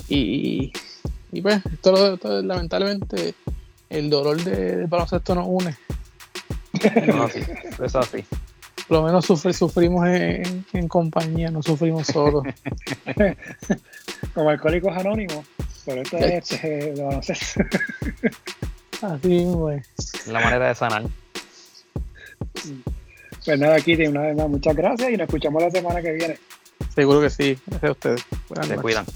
[0.08, 0.72] y, y,
[1.32, 3.34] y pues, todo, lamentablemente,
[3.90, 5.76] el dolor de, baloncesto nos une.
[7.06, 7.40] No, así,
[7.82, 8.24] es así.
[8.86, 12.44] Por lo menos sufrimos en, compañía, no sufrimos solos.
[14.34, 15.44] Como alcohólicos anónimos,
[15.88, 17.62] pero esto es este, de baloncesto.
[19.02, 19.80] Así, güey.
[20.26, 21.04] La manera de sanar.
[23.44, 26.38] Pues nada, Kitty, una vez más, muchas gracias y nos escuchamos la semana que viene.
[26.94, 27.58] Seguro que sí.
[27.66, 28.26] Gracias a ustedes.
[28.66, 29.06] Se cuidan.